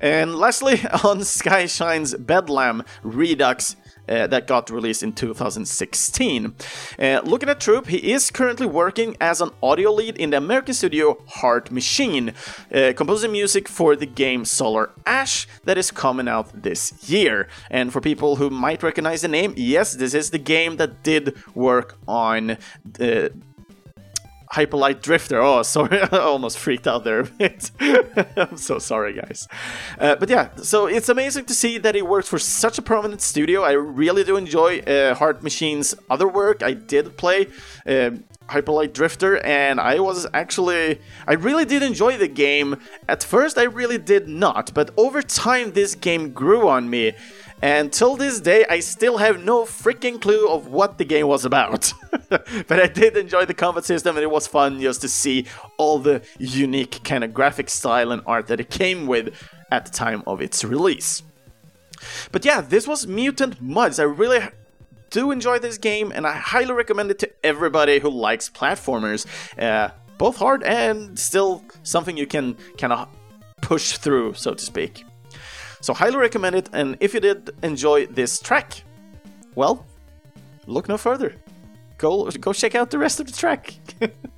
And 0.00 0.36
lastly, 0.36 0.74
on 1.04 1.20
Skyshine's 1.20 2.14
Bedlam 2.14 2.84
Redux 3.02 3.76
uh, 4.08 4.26
that 4.26 4.46
got 4.46 4.70
released 4.70 5.02
in 5.02 5.12
2016. 5.12 6.54
Uh, 6.98 7.20
looking 7.24 7.48
at 7.48 7.60
Troupe, 7.60 7.88
he 7.88 8.12
is 8.12 8.30
currently 8.30 8.66
working 8.66 9.16
as 9.20 9.40
an 9.40 9.50
audio 9.62 9.92
lead 9.92 10.16
in 10.16 10.30
the 10.30 10.36
American 10.36 10.74
studio 10.74 11.18
Heart 11.26 11.70
Machine, 11.70 12.32
uh, 12.72 12.92
composing 12.96 13.32
music 13.32 13.68
for 13.68 13.96
the 13.96 14.06
game 14.06 14.44
Solar 14.44 14.90
Ash 15.04 15.46
that 15.64 15.78
is 15.78 15.90
coming 15.90 16.28
out 16.28 16.62
this 16.62 17.08
year. 17.08 17.48
And 17.70 17.92
for 17.92 18.00
people 18.00 18.36
who 18.36 18.50
might 18.50 18.82
recognize 18.82 19.22
the 19.22 19.28
name, 19.28 19.54
yes, 19.56 19.94
this 19.94 20.14
is 20.14 20.30
the 20.30 20.38
game 20.38 20.76
that 20.76 21.02
did 21.02 21.36
work 21.54 21.98
on 22.06 22.58
the 22.84 23.32
Hyperlight 24.52 25.02
Drifter. 25.02 25.40
Oh, 25.40 25.62
sorry, 25.62 26.00
I 26.12 26.18
almost 26.18 26.58
freaked 26.58 26.86
out 26.86 27.04
there 27.04 27.20
a 27.20 27.24
bit. 27.24 27.70
I'm 28.36 28.56
so 28.56 28.78
sorry, 28.78 29.14
guys. 29.14 29.48
Uh, 29.98 30.16
but 30.16 30.28
yeah, 30.28 30.54
so 30.56 30.86
it's 30.86 31.08
amazing 31.08 31.46
to 31.46 31.54
see 31.54 31.78
that 31.78 31.96
it 31.96 32.06
works 32.06 32.28
for 32.28 32.38
such 32.38 32.78
a 32.78 32.82
prominent 32.82 33.22
studio. 33.22 33.62
I 33.62 33.72
really 33.72 34.24
do 34.24 34.36
enjoy 34.36 34.80
uh, 34.80 35.14
Heart 35.14 35.42
Machine's 35.42 35.94
other 36.08 36.28
work. 36.28 36.62
I 36.62 36.72
did 36.74 37.16
play 37.16 37.48
uh, 37.86 38.10
Hyperlight 38.48 38.92
Drifter, 38.92 39.38
and 39.38 39.80
I 39.80 39.98
was 39.98 40.26
actually. 40.32 41.00
I 41.26 41.34
really 41.34 41.64
did 41.64 41.82
enjoy 41.82 42.16
the 42.16 42.28
game. 42.28 42.76
At 43.08 43.24
first, 43.24 43.58
I 43.58 43.64
really 43.64 43.98
did 43.98 44.28
not, 44.28 44.72
but 44.74 44.90
over 44.96 45.22
time, 45.22 45.72
this 45.72 45.94
game 45.94 46.32
grew 46.32 46.68
on 46.68 46.88
me. 46.88 47.12
And 47.62 47.92
till 47.92 48.16
this 48.16 48.40
day, 48.40 48.66
I 48.68 48.80
still 48.80 49.16
have 49.18 49.42
no 49.42 49.64
freaking 49.64 50.20
clue 50.20 50.48
of 50.48 50.66
what 50.66 50.98
the 50.98 51.04
game 51.04 51.26
was 51.26 51.44
about. 51.44 51.92
but 52.28 52.72
I 52.80 52.86
did 52.86 53.16
enjoy 53.16 53.46
the 53.46 53.54
combat 53.54 53.84
system, 53.84 54.16
and 54.16 54.22
it 54.22 54.30
was 54.30 54.46
fun 54.46 54.80
just 54.80 55.00
to 55.00 55.08
see 55.08 55.46
all 55.78 55.98
the 55.98 56.22
unique 56.38 57.02
kind 57.02 57.24
of 57.24 57.32
graphic 57.32 57.70
style 57.70 58.12
and 58.12 58.22
art 58.26 58.48
that 58.48 58.60
it 58.60 58.68
came 58.68 59.06
with 59.06 59.34
at 59.70 59.86
the 59.86 59.90
time 59.90 60.22
of 60.26 60.42
its 60.42 60.64
release. 60.64 61.22
But 62.30 62.44
yeah, 62.44 62.60
this 62.60 62.86
was 62.86 63.06
Mutant 63.06 63.62
Mudds. 63.62 63.98
I 63.98 64.04
really 64.04 64.40
do 65.10 65.30
enjoy 65.30 65.58
this 65.58 65.78
game, 65.78 66.12
and 66.14 66.26
I 66.26 66.32
highly 66.36 66.74
recommend 66.74 67.10
it 67.10 67.18
to 67.20 67.30
everybody 67.42 68.00
who 68.00 68.10
likes 68.10 68.50
platformers. 68.50 69.26
Uh, 69.58 69.90
both 70.18 70.36
hard 70.36 70.62
and 70.62 71.18
still 71.18 71.62
something 71.82 72.16
you 72.16 72.26
can 72.26 72.56
kind 72.78 72.92
of 72.92 73.08
push 73.62 73.96
through, 73.96 74.34
so 74.34 74.54
to 74.54 74.64
speak. 74.64 75.04
So, 75.86 75.94
highly 75.94 76.16
recommend 76.16 76.56
it, 76.56 76.68
and 76.72 76.96
if 76.98 77.14
you 77.14 77.20
did 77.20 77.50
enjoy 77.62 78.06
this 78.06 78.40
track, 78.40 78.82
well, 79.54 79.86
look 80.66 80.88
no 80.88 80.98
further. 80.98 81.36
Go, 81.96 82.28
go 82.28 82.52
check 82.52 82.74
out 82.74 82.90
the 82.90 82.98
rest 82.98 83.20
of 83.20 83.26
the 83.26 83.32
track. 83.32 83.74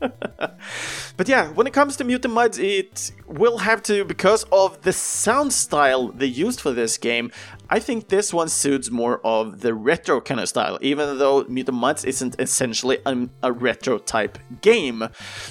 but 1.17 1.27
yeah, 1.27 1.49
when 1.53 1.67
it 1.67 1.73
comes 1.73 1.97
to 1.97 2.05
Mutant 2.05 2.35
Mudds, 2.35 2.59
it 2.59 3.13
will 3.27 3.57
have 3.57 3.83
to, 3.85 4.05
because 4.05 4.45
of 4.53 4.83
the 4.83 4.93
sound 4.93 5.55
style 5.55 6.09
they 6.09 6.27
used 6.27 6.61
for 6.61 6.73
this 6.73 6.99
game, 6.99 7.33
I 7.71 7.79
think 7.81 8.09
this 8.09 8.33
one 8.33 8.51
suits 8.51 8.91
more 8.91 9.19
of 9.25 9.61
the 9.61 9.73
retro 9.73 10.21
kind 10.21 10.41
of 10.41 10.51
style, 10.51 10.79
even 10.83 11.17
though 11.17 11.47
Mutant 11.49 11.79
Mudds 11.79 12.05
isn't 12.05 12.37
essentially 12.39 12.99
a, 13.07 13.27
a 13.43 13.53
retro 13.53 13.97
type 13.97 14.37
game. 14.61 15.09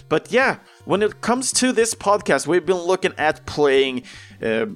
But 0.10 0.32
yeah, 0.32 0.60
when 0.86 1.02
it 1.02 1.22
comes 1.22 1.52
to 1.54 1.72
this 1.72 1.96
podcast, 1.96 2.46
we've 2.46 2.68
been 2.68 2.78
looking 2.78 3.14
at 3.18 3.48
playing 3.48 4.04
uh, 4.44 4.68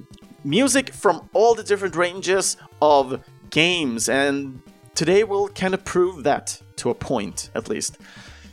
music 0.44 0.92
from 0.92 1.28
all 1.32 1.54
the 1.54 1.62
different 1.62 1.96
ranges 1.96 2.56
of 2.80 3.22
games, 3.50 4.08
and 4.08 4.62
today 4.94 5.24
we'll 5.24 5.48
kind 5.48 5.74
of 5.74 5.84
prove 5.84 6.24
that 6.24 6.60
to 6.76 6.90
a 6.90 6.94
point, 6.94 7.50
at 7.54 7.68
least. 7.68 7.98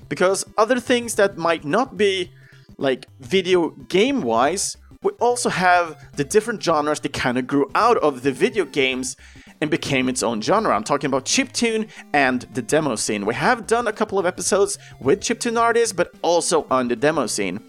Because 0.08 0.46
other 0.58 0.80
things 0.80 1.16
that 1.16 1.38
might 1.38 1.64
not 1.64 1.98
be 1.98 2.32
like 2.78 3.06
video 3.20 3.70
game 3.70 4.22
wise, 4.22 4.78
we 5.02 5.12
also 5.20 5.50
have 5.50 5.98
the 6.18 6.24
different 6.24 6.62
genres 6.62 7.00
that 7.02 7.14
kind 7.14 7.38
of 7.38 7.48
grew 7.48 7.70
out 7.74 7.98
of 7.98 8.22
the 8.24 8.32
video 8.32 8.66
games 8.66 9.16
and 9.62 9.70
became 9.70 10.10
its 10.10 10.24
own 10.24 10.42
genre. 10.42 10.76
I'm 10.76 10.84
talking 10.84 11.08
about 11.08 11.26
chiptune 11.26 11.90
and 12.14 12.42
the 12.54 12.62
demo 12.62 12.96
scene. 12.96 13.26
We 13.26 13.34
have 13.36 13.68
done 13.68 13.88
a 13.88 13.94
couple 13.94 14.20
of 14.20 14.26
episodes 14.26 14.78
with 15.00 15.22
chiptune 15.22 15.60
artists, 15.60 15.94
but 15.94 16.14
also 16.22 16.66
on 16.72 16.88
the 16.88 16.96
demo 16.96 17.28
scene. 17.28 17.62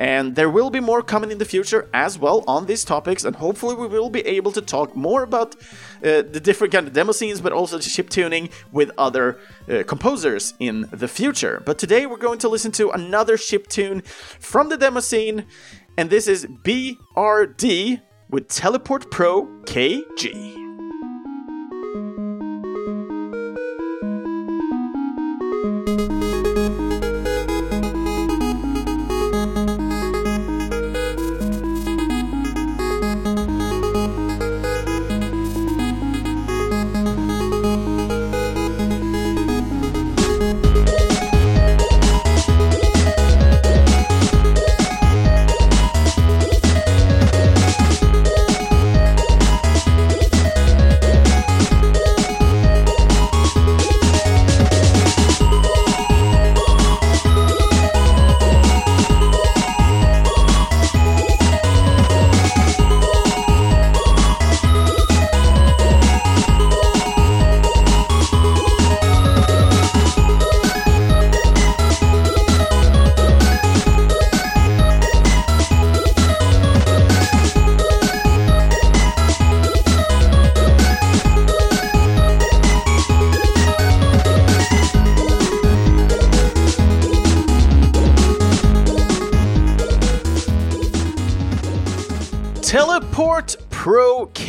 And 0.00 0.34
there 0.34 0.48
will 0.48 0.70
be 0.70 0.80
more 0.80 1.02
coming 1.02 1.30
in 1.30 1.36
the 1.36 1.44
future 1.44 1.86
as 1.92 2.18
well 2.18 2.42
on 2.48 2.64
these 2.64 2.84
topics, 2.84 3.22
and 3.22 3.36
hopefully 3.36 3.74
we 3.74 3.86
will 3.86 4.08
be 4.08 4.22
able 4.22 4.50
to 4.52 4.62
talk 4.62 4.96
more 4.96 5.22
about 5.22 5.54
uh, 6.02 6.22
the 6.22 6.40
different 6.42 6.72
kind 6.72 6.86
of 6.86 6.94
demo 6.94 7.12
scenes, 7.12 7.42
but 7.42 7.52
also 7.52 7.78
chip 7.78 8.08
tuning 8.08 8.48
with 8.72 8.90
other 8.96 9.38
uh, 9.68 9.82
composers 9.86 10.54
in 10.58 10.88
the 10.90 11.06
future. 11.06 11.62
But 11.66 11.78
today 11.78 12.06
we're 12.06 12.16
going 12.16 12.38
to 12.38 12.48
listen 12.48 12.72
to 12.72 12.88
another 12.90 13.36
chip 13.36 13.66
tune 13.66 14.00
from 14.00 14.70
the 14.70 14.78
demo 14.78 15.00
scene, 15.00 15.44
and 15.98 16.08
this 16.08 16.26
is 16.26 16.46
BRD 16.46 18.00
with 18.30 18.48
Teleport 18.48 19.10
Pro 19.10 19.44
KG. 19.66 20.59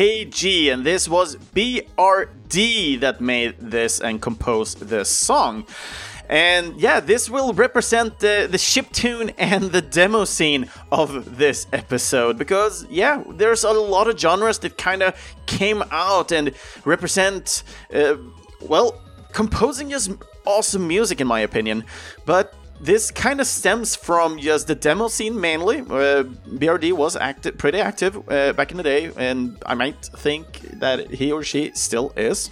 KG, 0.02 0.74
and 0.74 0.84
this 0.84 1.08
was 1.08 1.36
BRD 1.36 3.00
that 3.02 3.22
made 3.22 3.56
this 3.60 4.02
and 4.02 4.20
composed 4.20 4.80
this 4.80 5.10
song. 5.10 5.68
And 6.28 6.82
yeah, 6.82 7.02
this 7.02 7.30
will 7.30 7.54
represent 7.54 8.18
the, 8.18 8.48
the 8.50 8.58
chip 8.58 8.92
tune 8.94 9.30
and 9.38 9.66
the 9.66 9.82
demo 9.82 10.26
scene 10.26 10.72
of 10.92 11.38
this 11.38 11.68
episode 11.72 12.40
because, 12.40 12.88
yeah, 12.90 13.24
there's 13.30 13.64
a 13.64 13.72
lot 13.72 14.10
of 14.10 14.20
genres 14.20 14.58
that 14.60 14.76
kind 14.76 15.04
of 15.04 15.14
came 15.46 15.84
out 15.92 16.32
and 16.32 16.56
represent, 16.84 17.62
uh, 17.94 18.16
well, 18.60 19.00
composing 19.34 19.92
just 19.92 20.14
awesome 20.46 20.88
music 20.88 21.22
in 21.22 21.28
my 21.28 21.42
opinion. 21.42 21.84
But 22.26 22.56
this 22.82 23.12
kind 23.12 23.40
of 23.40 23.46
stems 23.46 23.96
from 23.96 24.40
just 24.40 24.66
the 24.66 24.74
demo 24.74 25.08
scene 25.08 25.40
mainly. 25.40 25.82
Uh, 25.82 26.24
BRD 26.58 26.94
was 26.94 27.16
active, 27.16 27.58
pretty 27.58 27.80
active 27.80 28.18
uh, 28.30 28.54
back 28.54 28.72
in 28.72 28.78
the 28.78 28.84
day, 28.84 29.12
and 29.18 29.62
I 29.68 29.76
might 29.76 30.04
think 30.06 30.62
that 30.80 31.12
he 31.12 31.32
or 31.32 31.44
she 31.44 31.72
still 31.76 32.12
is. 32.18 32.50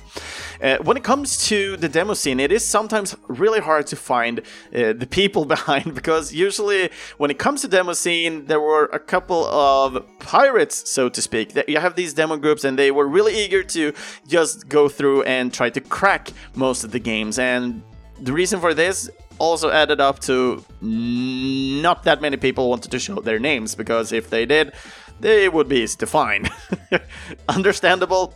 Uh, 0.61 0.77
when 0.83 0.97
it 0.97 1.03
comes 1.03 1.47
to 1.47 1.77
the 1.77 1.89
demo 1.89 2.13
scene, 2.13 2.39
it 2.39 2.51
is 2.51 2.63
sometimes 2.63 3.15
really 3.27 3.59
hard 3.59 3.87
to 3.87 3.95
find 3.95 4.39
uh, 4.39 4.93
the 4.93 5.07
people 5.09 5.45
behind 5.55 5.95
because 5.95 6.31
usually 6.31 6.91
when 7.17 7.31
it 7.31 7.39
comes 7.39 7.61
to 7.61 7.67
demo 7.67 7.93
scene, 7.93 8.45
there 8.45 8.61
were 8.61 8.85
a 8.85 8.99
couple 8.99 9.45
of 9.45 10.05
pirates, 10.19 10.87
so 10.89 11.09
to 11.09 11.21
speak. 11.23 11.53
That 11.53 11.67
you 11.69 11.79
have 11.79 11.95
these 11.95 12.13
demo 12.13 12.37
groups, 12.37 12.63
and 12.63 12.77
they 12.77 12.91
were 12.91 13.07
really 13.07 13.35
eager 13.43 13.63
to 13.63 13.93
just 14.27 14.69
go 14.69 14.89
through 14.89 15.23
and 15.23 15.51
try 15.51 15.71
to 15.71 15.81
crack 15.81 16.29
most 16.53 16.83
of 16.83 16.91
the 16.91 16.99
games. 16.99 17.39
And 17.39 17.81
the 18.21 18.33
reason 18.33 18.59
for 18.59 18.73
this 18.75 19.09
also 19.39 19.71
added 19.71 19.99
up 19.99 20.19
to 20.19 20.63
not 20.81 22.03
that 22.03 22.21
many 22.21 22.37
people 22.37 22.69
wanted 22.69 22.91
to 22.91 22.99
show 22.99 23.15
their 23.15 23.39
names 23.39 23.75
because 23.75 24.11
if 24.11 24.29
they 24.29 24.45
did, 24.45 24.73
they 25.19 25.49
would 25.49 25.67
be 25.67 25.77
easy 25.77 25.97
to 25.97 26.05
find. 26.05 26.49
Understandable. 27.49 28.35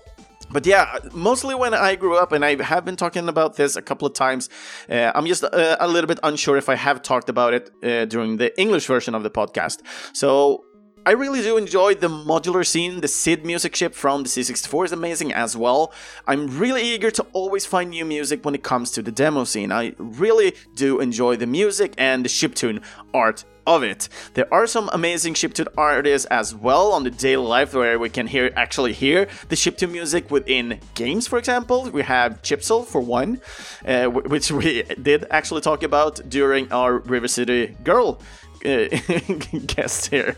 But 0.51 0.65
yeah, 0.65 0.99
mostly 1.13 1.55
when 1.55 1.73
I 1.73 1.95
grew 1.95 2.15
up, 2.15 2.31
and 2.31 2.45
I 2.45 2.61
have 2.61 2.85
been 2.85 2.95
talking 2.95 3.27
about 3.27 3.55
this 3.55 3.75
a 3.75 3.81
couple 3.81 4.07
of 4.07 4.13
times, 4.13 4.49
uh, 4.89 5.11
I'm 5.15 5.25
just 5.25 5.43
uh, 5.43 5.77
a 5.79 5.87
little 5.87 6.07
bit 6.07 6.19
unsure 6.21 6.57
if 6.57 6.69
I 6.69 6.75
have 6.75 7.01
talked 7.01 7.27
about 7.27 7.53
it 7.53 7.71
uh, 7.83 8.05
during 8.05 8.37
the 8.37 8.57
English 8.59 8.85
version 8.85 9.15
of 9.15 9.23
the 9.23 9.31
podcast. 9.31 9.81
So 10.13 10.63
I 11.05 11.11
really 11.11 11.41
do 11.41 11.57
enjoy 11.57 11.95
the 11.95 12.07
modular 12.07 12.65
scene. 12.65 13.01
The 13.01 13.09
SID 13.09 13.45
music 13.45 13.73
chip 13.73 13.93
from 13.93 14.23
the 14.23 14.29
C64 14.29 14.85
is 14.85 14.91
amazing 14.93 15.33
as 15.33 15.57
well. 15.57 15.91
I'm 16.25 16.57
really 16.57 16.81
eager 16.81 17.11
to 17.11 17.25
always 17.33 17.65
find 17.65 17.89
new 17.89 18.05
music 18.05 18.45
when 18.45 18.55
it 18.55 18.63
comes 18.63 18.89
to 18.91 19.01
the 19.01 19.11
demo 19.11 19.43
scene. 19.43 19.69
I 19.69 19.95
really 19.97 20.55
do 20.75 21.01
enjoy 21.01 21.35
the 21.35 21.45
music 21.45 21.93
and 21.97 22.23
the 22.23 22.29
chiptune 22.29 22.81
art 23.13 23.43
of 23.67 23.83
it. 23.83 24.07
There 24.33 24.51
are 24.53 24.65
some 24.65 24.89
amazing 24.93 25.33
chiptune 25.33 25.67
artists 25.77 26.25
as 26.27 26.55
well 26.55 26.93
on 26.93 27.03
the 27.03 27.11
daily 27.11 27.45
life 27.45 27.73
where 27.73 27.99
we 27.99 28.09
can 28.09 28.27
hear 28.27 28.51
actually 28.55 28.93
hear 28.93 29.27
the 29.49 29.57
chiptune 29.57 29.91
music 29.91 30.31
within 30.31 30.79
games, 30.95 31.27
for 31.27 31.37
example. 31.37 31.89
We 31.89 32.03
have 32.03 32.41
Chipzel 32.43 32.85
for 32.85 33.01
one, 33.01 33.41
uh, 33.85 34.05
which 34.05 34.51
we 34.51 34.83
did 34.83 35.25
actually 35.29 35.61
talk 35.61 35.83
about 35.83 36.21
during 36.29 36.71
our 36.71 36.99
River 36.99 37.27
City 37.27 37.75
Girl 37.83 38.21
uh, 38.65 38.87
guest 39.65 40.09
here, 40.09 40.35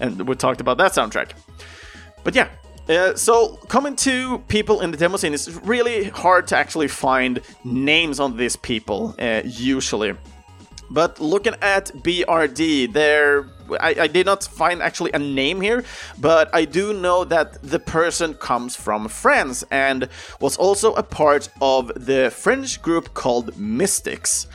and 0.00 0.26
we 0.26 0.34
talked 0.34 0.60
about 0.60 0.78
that 0.78 0.92
soundtrack. 0.92 1.32
But 2.24 2.34
yeah, 2.34 2.48
uh, 2.88 3.16
so, 3.16 3.56
coming 3.68 3.96
to 3.96 4.38
people 4.46 4.80
in 4.80 4.92
the 4.92 4.96
demo 4.96 5.16
scene, 5.16 5.34
it's 5.34 5.48
really 5.64 6.04
hard 6.04 6.46
to 6.48 6.56
actually 6.56 6.86
find 6.86 7.40
names 7.64 8.20
on 8.20 8.36
these 8.36 8.54
people, 8.54 9.14
uh, 9.18 9.42
usually. 9.44 10.14
But 10.88 11.20
looking 11.20 11.54
at 11.62 11.86
BRD, 12.04 12.92
there, 12.92 13.48
I, 13.80 13.96
I, 14.02 14.06
did 14.06 14.24
not 14.24 14.44
find 14.44 14.80
actually 14.80 15.10
a 15.14 15.18
name 15.18 15.60
here, 15.60 15.84
but 16.20 16.48
I 16.54 16.64
do 16.64 16.92
know 16.92 17.24
that 17.24 17.60
the 17.60 17.80
person 17.80 18.34
comes 18.34 18.76
from 18.76 19.08
France 19.08 19.64
and 19.72 20.08
was 20.40 20.56
also 20.56 20.94
a 20.94 21.02
part 21.02 21.48
of 21.60 21.88
the 21.96 22.30
French 22.30 22.80
group 22.82 23.14
called 23.14 23.58
Mystics. 23.58 24.46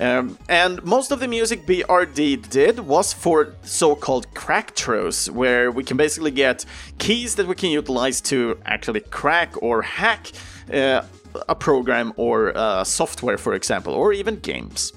Um, 0.00 0.38
and 0.48 0.82
most 0.84 1.10
of 1.10 1.18
the 1.18 1.28
music 1.28 1.66
BRD 1.66 2.48
did 2.48 2.78
was 2.80 3.12
for 3.12 3.54
so-called 3.62 4.32
cracktros, 4.32 5.28
where 5.28 5.70
we 5.72 5.82
can 5.82 5.96
basically 5.96 6.30
get 6.30 6.64
keys 6.98 7.34
that 7.34 7.46
we 7.46 7.54
can 7.54 7.70
utilize 7.70 8.20
to 8.22 8.58
actually 8.64 9.00
crack 9.00 9.60
or 9.62 9.82
hack 9.82 10.30
uh, 10.72 11.02
a 11.48 11.54
program 11.54 12.12
or 12.16 12.56
uh, 12.56 12.84
software, 12.84 13.38
for 13.38 13.54
example, 13.54 13.92
or 13.92 14.12
even 14.12 14.36
games. 14.36 14.92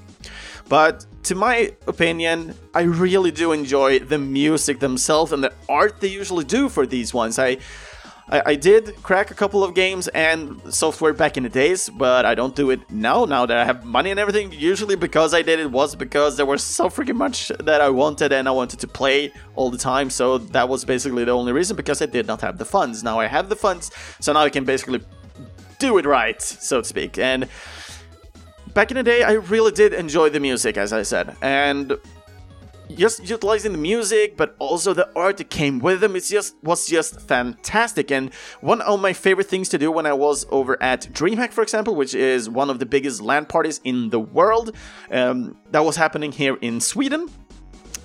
But 0.70 1.06
to 1.24 1.36
my 1.36 1.74
opinion, 1.88 2.56
I 2.74 2.84
really 2.84 3.32
do 3.32 3.52
enjoy 3.52 4.00
the 4.00 4.18
music 4.18 4.80
themselves 4.80 5.32
and 5.32 5.44
the 5.44 5.54
art 5.68 6.00
they 6.00 6.08
usually 6.08 6.46
do 6.46 6.70
for 6.70 6.86
these 6.86 7.14
ones. 7.14 7.38
I 7.38 7.58
I, 8.32 8.42
I, 8.46 8.56
did 8.56 8.96
crack 9.04 9.30
a 9.30 9.34
couple 9.34 9.62
of 9.62 9.74
games 9.74 10.08
and 10.10 10.62
software 10.74 11.12
back 11.12 11.36
in 11.36 11.44
the 11.44 11.50
days, 11.50 11.90
but 11.90 12.26
I 12.26 12.34
don't 12.34 12.56
do 12.56 12.70
it 12.70 12.90
now. 12.90 13.26
Now 13.26 13.46
that 13.46 13.58
I 13.58 13.66
have 13.66 13.84
money 13.84 14.10
and 14.10 14.20
everything, 14.20 14.54
usually 14.54 14.96
because 14.96 15.34
I 15.34 15.42
did 15.42 15.60
it 15.60 15.70
was 15.70 15.96
because 15.96 16.38
there 16.38 16.46
was 16.46 16.64
so 16.64 16.90
freaking 16.90 17.18
much 17.18 17.50
that 17.60 17.82
I 17.82 17.90
wanted 17.90 18.32
and 18.32 18.48
I 18.48 18.52
wanted 18.52 18.80
to 18.80 18.88
play 18.88 19.34
all 19.56 19.70
the 19.70 19.78
time. 19.78 20.10
So 20.10 20.38
that 20.38 20.70
was 20.70 20.86
basically 20.86 21.26
the 21.26 21.32
only 21.32 21.52
reason 21.52 21.76
because 21.76 22.02
I 22.02 22.06
did 22.06 22.26
not 22.26 22.40
have 22.42 22.58
the 22.58 22.66
funds. 22.66 23.04
Now 23.04 23.20
I 23.20 23.28
have 23.28 23.50
the 23.50 23.56
funds, 23.56 23.92
so 24.22 24.32
now 24.32 24.42
I 24.42 24.50
can 24.50 24.64
basically 24.64 25.02
do 25.80 25.98
it 25.98 26.06
right, 26.06 26.42
so 26.42 26.82
to 26.82 26.88
speak. 26.88 27.18
And 27.18 27.50
back 28.74 28.92
in 28.92 28.96
the 28.96 29.04
day, 29.04 29.24
I 29.24 29.34
really 29.34 29.72
did 29.74 29.94
enjoy 29.94 30.30
the 30.30 30.40
music, 30.40 30.78
as 30.78 30.94
I 30.94 31.04
said, 31.04 31.36
and 31.42 31.98
just 32.96 33.28
utilizing 33.28 33.72
the 33.72 33.78
music, 33.78 34.38
but 34.38 34.56
also 34.60 34.94
the 34.94 35.10
art 35.16 35.38
that 35.38 35.50
came 35.50 35.80
with 35.80 36.02
them. 36.02 36.16
It 36.16 36.24
just 36.24 36.56
was 36.64 36.88
just 36.88 37.22
fantastic. 37.22 38.12
And 38.12 38.34
one 38.62 38.82
of 38.82 39.00
my 39.00 39.14
favorite 39.14 39.48
things 39.48 39.70
to 39.70 39.78
do 39.78 39.92
when 39.92 40.06
I 40.06 40.14
was 40.14 40.46
over 40.50 40.82
at 40.82 41.02
DreamHack, 41.14 41.52
for 41.52 41.62
example, 41.62 41.96
which 41.96 42.14
is 42.14 42.50
one 42.50 42.70
of 42.70 42.80
the 42.80 42.86
biggest 42.86 43.22
LAN 43.22 43.46
parties 43.46 43.82
in 43.84 44.10
the 44.10 44.20
world, 44.20 44.76
um, 45.12 45.58
that 45.72 45.84
was 45.84 45.96
happening 45.96 46.32
here 46.32 46.58
in 46.62 46.80
Sweden. 46.80 47.30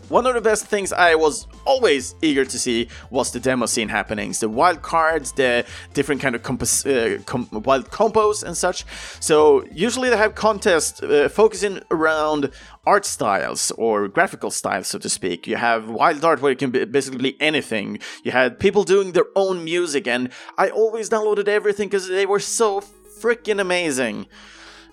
One 0.09 0.25
of 0.25 0.35
the 0.35 0.41
best 0.41 0.67
things 0.67 0.93
I 0.93 1.17
was 1.17 1.49
always 1.65 2.15
eager 2.23 2.45
to 2.45 2.59
see 2.59 2.89
was 3.11 3.33
the 3.33 3.41
demo 3.41 3.67
scene 3.67 3.89
happenings, 3.89 4.39
the 4.39 4.49
wild 4.49 4.81
cards, 4.81 5.33
the 5.33 5.67
different 5.95 6.21
kind 6.21 6.37
of 6.37 6.43
compos- 6.43 6.87
uh, 6.87 7.21
com- 7.25 7.49
wild 7.51 7.91
compos 7.91 8.45
and 8.45 8.57
such. 8.57 8.85
So 9.19 9.65
usually 9.73 10.09
they 10.09 10.17
have 10.17 10.37
contests 10.37 11.03
uh, 11.03 11.29
focusing 11.29 11.81
around 11.91 12.53
art 12.87 13.05
styles 13.05 13.73
or 13.73 14.07
graphical 14.07 14.53
styles, 14.53 14.87
so 14.87 15.01
to 15.01 15.09
speak. 15.09 15.49
You 15.49 15.57
have 15.57 15.91
wild 15.91 16.25
art 16.25 16.41
where 16.41 16.53
it 16.53 16.61
can 16.61 16.71
be 16.71 16.85
basically 16.85 17.37
anything. 17.41 17.99
You 18.23 18.31
had 18.31 18.61
people 18.61 18.85
doing 18.85 19.11
their 19.11 19.27
own 19.35 19.65
music, 19.65 20.07
and 20.07 20.31
I 20.57 20.71
always 20.71 21.11
downloaded 21.11 21.49
everything 21.49 21.89
because 21.89 22.07
they 22.07 22.27
were 22.27 22.39
so 22.39 22.81
freaking 23.21 23.61
amazing. 23.61 24.27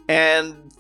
And 0.08 0.74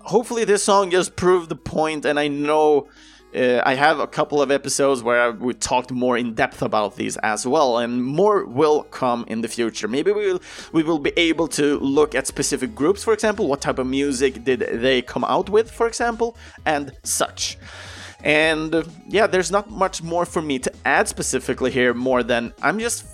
hopefully 0.00 0.44
this 0.44 0.64
song 0.64 0.90
just 0.90 1.14
proved 1.14 1.50
the 1.50 1.56
point, 1.56 2.04
and 2.04 2.18
I 2.18 2.26
know 2.26 2.88
uh, 3.36 3.62
I 3.64 3.74
have 3.74 4.00
a 4.00 4.06
couple 4.06 4.40
of 4.40 4.50
episodes 4.50 5.02
where 5.02 5.32
we 5.32 5.54
talked 5.54 5.90
more 5.90 6.16
in 6.16 6.34
depth 6.34 6.62
about 6.62 6.96
these 6.96 7.16
as 7.18 7.46
well, 7.46 7.78
and 7.78 8.04
more 8.04 8.44
will 8.46 8.84
come 8.84 9.24
in 9.28 9.42
the 9.42 9.48
future. 9.48 9.88
Maybe 9.88 10.12
we 10.12 10.32
will 10.32 10.42
we 10.72 10.82
will 10.82 10.98
be 10.98 11.12
able 11.16 11.48
to 11.48 11.78
look 11.80 12.14
at 12.14 12.26
specific 12.26 12.74
groups, 12.74 13.04
for 13.04 13.12
example, 13.12 13.46
what 13.46 13.60
type 13.60 13.78
of 13.78 13.86
music 13.86 14.44
did 14.44 14.60
they 14.60 15.02
come 15.02 15.24
out 15.24 15.50
with, 15.50 15.70
for 15.70 15.86
example, 15.86 16.36
and 16.64 16.92
such. 17.02 17.58
And 18.24 18.74
uh, 18.74 18.84
yeah, 19.08 19.26
there's 19.26 19.50
not 19.50 19.70
much 19.70 20.02
more 20.02 20.24
for 20.24 20.42
me 20.42 20.58
to 20.60 20.72
add 20.84 21.06
specifically 21.08 21.70
here, 21.70 21.94
more 21.94 22.22
than 22.22 22.52
I'm 22.62 22.78
just 22.78 23.04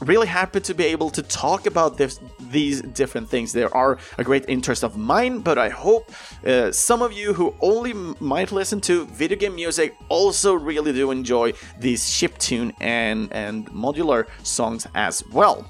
really 0.00 0.26
happy 0.26 0.60
to 0.60 0.74
be 0.74 0.84
able 0.84 1.10
to 1.10 1.22
talk 1.22 1.66
about 1.66 1.96
this, 1.96 2.20
these 2.50 2.82
different 2.82 3.28
things. 3.28 3.52
They 3.52 3.64
are 3.64 3.98
a 4.16 4.24
great 4.24 4.44
interest 4.48 4.84
of 4.84 4.96
mine, 4.96 5.40
but 5.40 5.58
I 5.58 5.68
hope 5.68 6.10
uh, 6.46 6.72
some 6.72 7.02
of 7.02 7.12
you 7.12 7.32
who 7.32 7.54
only 7.60 7.92
might 8.20 8.52
listen 8.52 8.80
to 8.82 9.06
video 9.06 9.38
game 9.38 9.54
music 9.54 9.94
also 10.08 10.54
really 10.54 10.92
do 10.92 11.10
enjoy 11.10 11.52
these 11.78 12.04
chiptune 12.04 12.72
and, 12.80 13.32
and 13.32 13.66
modular 13.70 14.26
songs 14.42 14.86
as 14.94 15.24
well. 15.32 15.66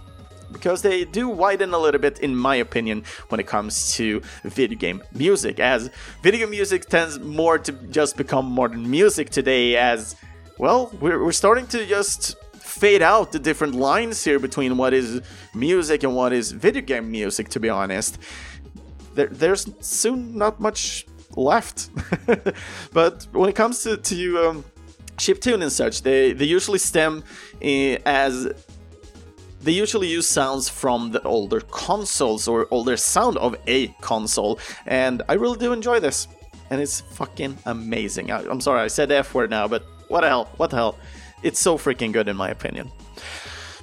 Because 0.50 0.80
they 0.80 1.04
do 1.04 1.28
widen 1.28 1.74
a 1.74 1.78
little 1.78 2.00
bit, 2.00 2.20
in 2.20 2.34
my 2.34 2.56
opinion, 2.56 3.04
when 3.28 3.38
it 3.38 3.46
comes 3.46 3.92
to 3.96 4.22
video 4.44 4.78
game 4.78 5.02
music, 5.12 5.60
as 5.60 5.90
video 6.22 6.40
game 6.40 6.50
music 6.50 6.86
tends 6.86 7.18
more 7.18 7.58
to 7.58 7.72
just 7.90 8.16
become 8.16 8.46
modern 8.46 8.90
music 8.90 9.28
today, 9.28 9.76
as 9.76 10.16
well, 10.58 10.90
we're, 11.00 11.22
we're 11.22 11.32
starting 11.32 11.66
to 11.66 11.84
just 11.84 12.36
fade 12.68 13.02
out 13.02 13.32
the 13.32 13.38
different 13.38 13.74
lines 13.74 14.22
here 14.22 14.38
between 14.38 14.76
what 14.76 14.92
is 14.92 15.20
music 15.54 16.02
and 16.02 16.14
what 16.14 16.32
is 16.32 16.52
video 16.52 16.82
game 16.82 17.10
music, 17.10 17.48
to 17.50 17.60
be 17.60 17.68
honest. 17.68 18.18
There, 19.14 19.26
there's 19.26 19.68
soon 19.80 20.36
not 20.36 20.60
much 20.60 21.06
left. 21.36 21.90
but 22.92 23.26
when 23.32 23.48
it 23.48 23.56
comes 23.56 23.82
to, 23.84 23.96
to 23.96 24.38
um, 24.38 24.64
chiptune 25.16 25.62
and 25.62 25.72
such, 25.72 26.02
they, 26.02 26.32
they 26.32 26.44
usually 26.44 26.78
stem 26.78 27.24
uh, 27.62 27.66
as 28.04 28.48
they 29.62 29.72
usually 29.72 30.06
use 30.06 30.28
sounds 30.28 30.68
from 30.68 31.10
the 31.10 31.22
older 31.22 31.60
consoles 31.60 32.46
or 32.46 32.68
older 32.70 32.96
sound 32.96 33.36
of 33.38 33.56
a 33.66 33.88
console, 34.00 34.58
and 34.86 35.22
I 35.28 35.34
really 35.34 35.58
do 35.58 35.72
enjoy 35.72 36.00
this. 36.00 36.28
And 36.70 36.80
it's 36.80 37.00
fucking 37.00 37.56
amazing. 37.64 38.30
I, 38.30 38.42
am 38.42 38.60
sorry 38.60 38.80
I 38.82 38.88
said 38.88 39.10
F 39.10 39.34
word 39.34 39.50
now, 39.50 39.66
but 39.66 39.84
what 40.08 40.20
the 40.20 40.28
hell? 40.28 40.50
What 40.58 40.70
the 40.70 40.76
hell? 40.76 40.98
It's 41.42 41.60
so 41.60 41.78
freaking 41.78 42.12
good 42.12 42.28
in 42.28 42.36
my 42.36 42.50
opinion. 42.50 42.90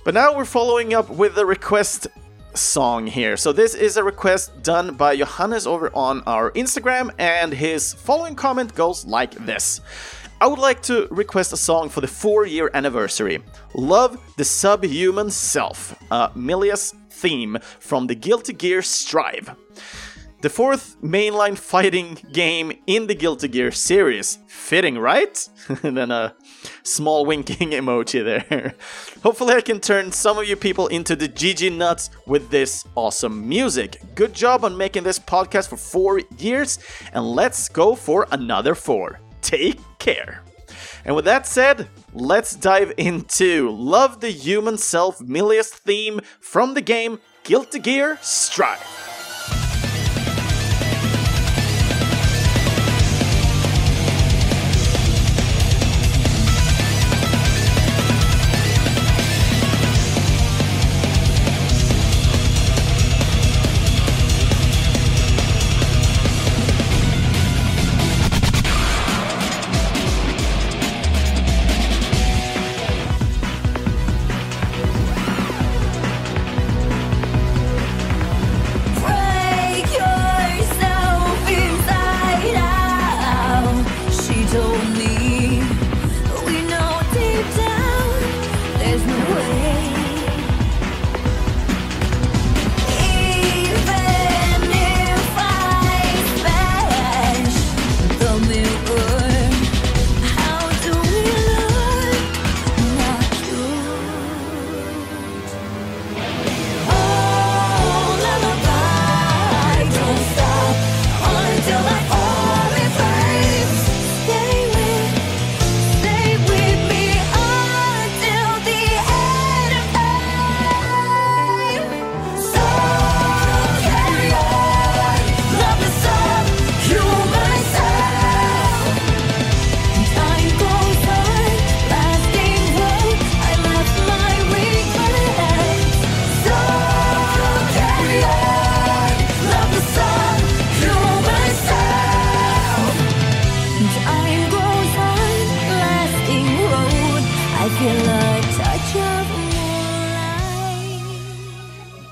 But 0.03 0.13
now 0.13 0.35
we're 0.35 0.45
following 0.45 0.93
up 0.93 1.09
with 1.09 1.37
a 1.37 1.45
request 1.45 2.07
song 2.53 3.07
here. 3.07 3.37
So 3.37 3.51
this 3.51 3.73
is 3.75 3.97
a 3.97 4.03
request 4.03 4.61
done 4.63 4.95
by 4.95 5.15
Johannes 5.17 5.67
over 5.67 5.89
on 5.95 6.21
our 6.25 6.51
Instagram, 6.51 7.11
and 7.17 7.53
his 7.53 7.93
following 7.93 8.35
comment 8.35 8.75
goes 8.75 9.05
like 9.05 9.33
this. 9.45 9.81
I 10.41 10.47
would 10.47 10.59
like 10.59 10.81
to 10.83 11.07
request 11.11 11.53
a 11.53 11.57
song 11.57 11.89
for 11.89 12.01
the 12.01 12.07
four 12.07 12.45
year 12.45 12.69
anniversary. 12.73 13.41
Love 13.73 14.19
the 14.37 14.45
Subhuman 14.45 15.31
Self, 15.31 15.95
a 16.11 16.31
Millia's 16.35 16.93
theme 17.09 17.57
from 17.79 18.07
the 18.07 18.15
Guilty 18.15 18.53
Gear 18.53 18.81
Strive. 18.81 19.55
The 20.41 20.49
fourth 20.49 21.01
mainline 21.01 21.57
fighting 21.57 22.19
game 22.31 22.73
in 22.85 23.07
the 23.07 23.15
Guilty 23.15 23.47
Gear 23.47 23.71
series. 23.71 24.37
Fitting, 24.47 24.99
right? 24.99 25.49
and 25.83 25.97
then 25.97 26.11
a 26.11 26.35
small 26.84 27.25
winking 27.25 27.69
emoji 27.71 28.23
there. 28.23 28.75
Hopefully, 29.23 29.54
I 29.56 29.62
can 29.62 29.80
turn 29.80 30.12
some 30.12 30.38
of 30.38 30.47
you 30.47 30.56
people 30.56 30.88
into 30.88 31.15
the 31.15 31.30
GG 31.30 31.75
nuts 31.75 32.10
with 32.25 32.49
this 32.49 32.86
awesome 32.95 33.47
music. 33.47 34.01
Good 34.15 34.34
job 34.34 34.65
on 34.65 34.78
making 34.78 35.04
this 35.04 35.19
podcast 35.19 35.69
for 35.69 35.78
four 35.78 36.21
years, 36.38 36.80
and 37.13 37.25
let's 37.25 37.69
go 37.69 37.95
for 37.95 38.28
another 38.32 38.75
four. 38.75 39.19
Take 39.41 39.80
care. 39.99 40.43
And 41.06 41.15
with 41.15 41.25
that 41.25 41.45
said, 41.45 41.88
let's 42.13 42.56
dive 42.56 42.93
into 42.97 43.69
Love 43.69 44.21
the 44.21 44.32
Human 44.32 44.78
Self 44.78 45.21
Millia's 45.21 45.69
theme 45.69 46.21
from 46.39 46.73
the 46.73 46.82
game 46.82 47.19
Guilty 47.43 47.80
Gear 47.80 48.17
Strive. 48.21 49.14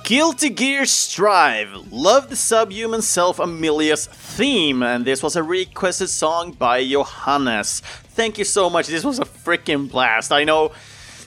Guilty 0.03 0.49
Gear 0.49 0.85
Strive. 0.85 1.73
Love 1.89 2.29
the 2.29 2.35
subhuman 2.35 3.01
self 3.01 3.39
Amelia's 3.39 4.05
theme, 4.05 4.83
and 4.83 5.05
this 5.05 5.23
was 5.23 5.37
a 5.37 5.43
requested 5.43 6.09
song 6.09 6.51
by 6.51 6.85
Johannes. 6.85 7.79
Thank 7.79 8.37
you 8.37 8.43
so 8.43 8.69
much. 8.69 8.87
This 8.87 9.05
was 9.05 9.19
a 9.19 9.23
freaking 9.23 9.89
blast. 9.89 10.33
I 10.33 10.43
know. 10.43 10.73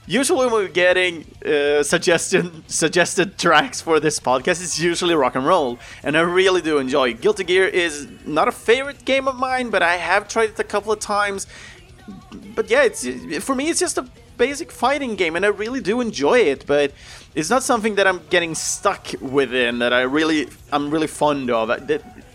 Usually, 0.06 0.44
when 0.44 0.52
we're 0.52 0.68
getting 0.68 1.24
uh, 1.44 1.82
suggested 1.84 2.70
suggested 2.70 3.38
tracks 3.38 3.80
for 3.80 3.98
this 3.98 4.20
podcast, 4.20 4.62
it's 4.62 4.78
usually 4.78 5.14
rock 5.14 5.36
and 5.36 5.46
roll, 5.46 5.78
and 6.02 6.14
I 6.14 6.20
really 6.20 6.60
do 6.60 6.76
enjoy. 6.76 7.14
Guilty 7.14 7.44
Gear 7.44 7.66
is 7.66 8.06
not 8.26 8.46
a 8.46 8.52
favorite 8.52 9.06
game 9.06 9.26
of 9.26 9.36
mine, 9.36 9.70
but 9.70 9.82
I 9.82 9.96
have 9.96 10.28
tried 10.28 10.50
it 10.50 10.58
a 10.58 10.64
couple 10.64 10.92
of 10.92 11.00
times. 11.00 11.46
But 12.54 12.68
yeah, 12.68 12.82
it's 12.82 13.06
for 13.42 13.54
me, 13.54 13.70
it's 13.70 13.80
just 13.80 13.96
a 13.96 14.06
basic 14.36 14.70
fighting 14.70 15.16
game, 15.16 15.34
and 15.34 15.46
I 15.46 15.48
really 15.48 15.80
do 15.80 16.02
enjoy 16.02 16.40
it. 16.40 16.66
But 16.66 16.92
it's 17.36 17.50
not 17.50 17.62
something 17.62 17.96
that 17.96 18.06
I'm 18.06 18.22
getting 18.30 18.54
stuck 18.54 19.08
within 19.20 19.80
that 19.80 19.92
I 19.92 20.02
really 20.02 20.48
I'm 20.72 20.90
really 20.90 21.06
fond 21.06 21.50
of. 21.50 21.70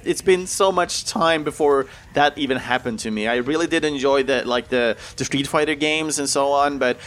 It's 0.03 0.21
been 0.21 0.45
so 0.45 0.71
much 0.71 1.05
time 1.05 1.43
before 1.43 1.87
that 2.13 2.37
even 2.37 2.57
happened 2.57 2.99
to 2.99 3.11
me. 3.11 3.27
I 3.27 3.37
really 3.37 3.65
did 3.65 3.83
enjoy 3.83 4.21
the 4.23 4.45
like 4.45 4.69
the 4.69 4.95
the 5.17 5.25
Street 5.25 5.47
Fighter 5.47 5.73
games 5.73 6.19
and 6.19 6.29
so 6.29 6.51
on, 6.51 6.77
but 6.77 6.97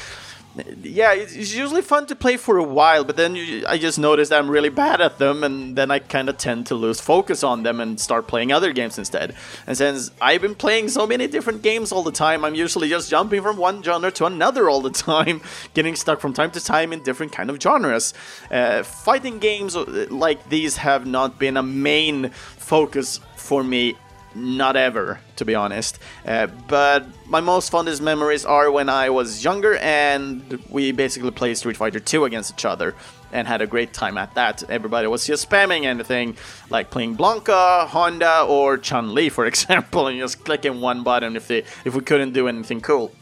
yeah, 0.82 1.12
it's 1.12 1.54
usually 1.54 1.82
fun 1.82 2.06
to 2.06 2.14
play 2.14 2.36
for 2.36 2.58
a 2.58 2.62
while, 2.62 3.02
but 3.04 3.16
then 3.16 3.34
you, 3.34 3.64
I 3.66 3.76
just 3.76 3.98
noticed 3.98 4.32
I'm 4.32 4.48
really 4.48 4.68
bad 4.68 5.00
at 5.00 5.18
them, 5.18 5.42
and 5.42 5.74
then 5.76 5.90
I 5.90 5.98
kind 5.98 6.28
of 6.28 6.36
tend 6.36 6.66
to 6.68 6.74
lose 6.74 7.00
focus 7.00 7.42
on 7.42 7.64
them 7.64 7.80
and 7.80 7.98
start 7.98 8.28
playing 8.28 8.52
other 8.52 8.72
games 8.72 8.96
instead. 8.96 9.34
And 9.66 9.76
since 9.76 10.12
I've 10.20 10.42
been 10.42 10.54
playing 10.54 10.88
so 10.88 11.06
many 11.06 11.26
different 11.26 11.62
games 11.62 11.90
all 11.90 12.04
the 12.04 12.12
time, 12.12 12.44
I'm 12.44 12.54
usually 12.54 12.88
just 12.88 13.10
jumping 13.10 13.42
from 13.42 13.56
one 13.56 13.82
genre 13.82 14.12
to 14.12 14.26
another 14.26 14.70
all 14.70 14.80
the 14.80 14.90
time, 14.90 15.40
getting 15.74 15.96
stuck 15.96 16.20
from 16.20 16.32
time 16.32 16.52
to 16.52 16.60
time 16.60 16.92
in 16.92 17.02
different 17.02 17.32
kind 17.32 17.50
of 17.50 17.60
genres. 17.60 18.14
Uh, 18.50 18.82
fighting 18.84 19.40
games 19.40 19.74
uh, 19.74 20.06
like 20.10 20.48
these 20.48 20.76
have 20.76 21.04
not 21.06 21.38
been 21.38 21.56
a 21.56 21.62
main 21.62 22.30
focus 22.30 23.20
for 23.36 23.64
me 23.64 23.96
not 24.34 24.76
ever, 24.76 25.20
to 25.36 25.44
be 25.44 25.54
honest. 25.54 25.98
Uh, 26.26 26.48
but 26.68 27.06
my 27.26 27.40
most 27.40 27.70
fondest 27.70 28.02
memories 28.02 28.44
are 28.44 28.70
when 28.70 28.88
I 28.88 29.10
was 29.10 29.44
younger 29.44 29.76
and 29.76 30.62
we 30.68 30.92
basically 30.92 31.30
played 31.30 31.56
Street 31.56 31.76
Fighter 31.76 32.00
2 32.00 32.24
against 32.24 32.52
each 32.52 32.64
other 32.64 32.94
and 33.32 33.48
had 33.48 33.60
a 33.60 33.66
great 33.66 33.92
time 33.92 34.16
at 34.16 34.34
that. 34.34 34.62
Everybody 34.70 35.08
was 35.08 35.26
just 35.26 35.48
spamming 35.48 35.84
anything 35.84 36.36
like 36.70 36.90
playing 36.90 37.16
Blanka, 37.16 37.86
Honda, 37.88 38.46
or 38.48 38.78
Chun 38.78 39.12
Li, 39.12 39.28
for 39.38 39.44
example, 39.44 40.06
and 40.06 40.18
just 40.18 40.44
clicking 40.44 40.80
one 40.80 41.02
button 41.02 41.36
if 41.36 41.48
they 41.48 41.64
if 41.84 41.94
we 41.94 42.00
couldn't 42.00 42.32
do 42.32 42.48
anything 42.48 42.80
cool. 42.80 43.12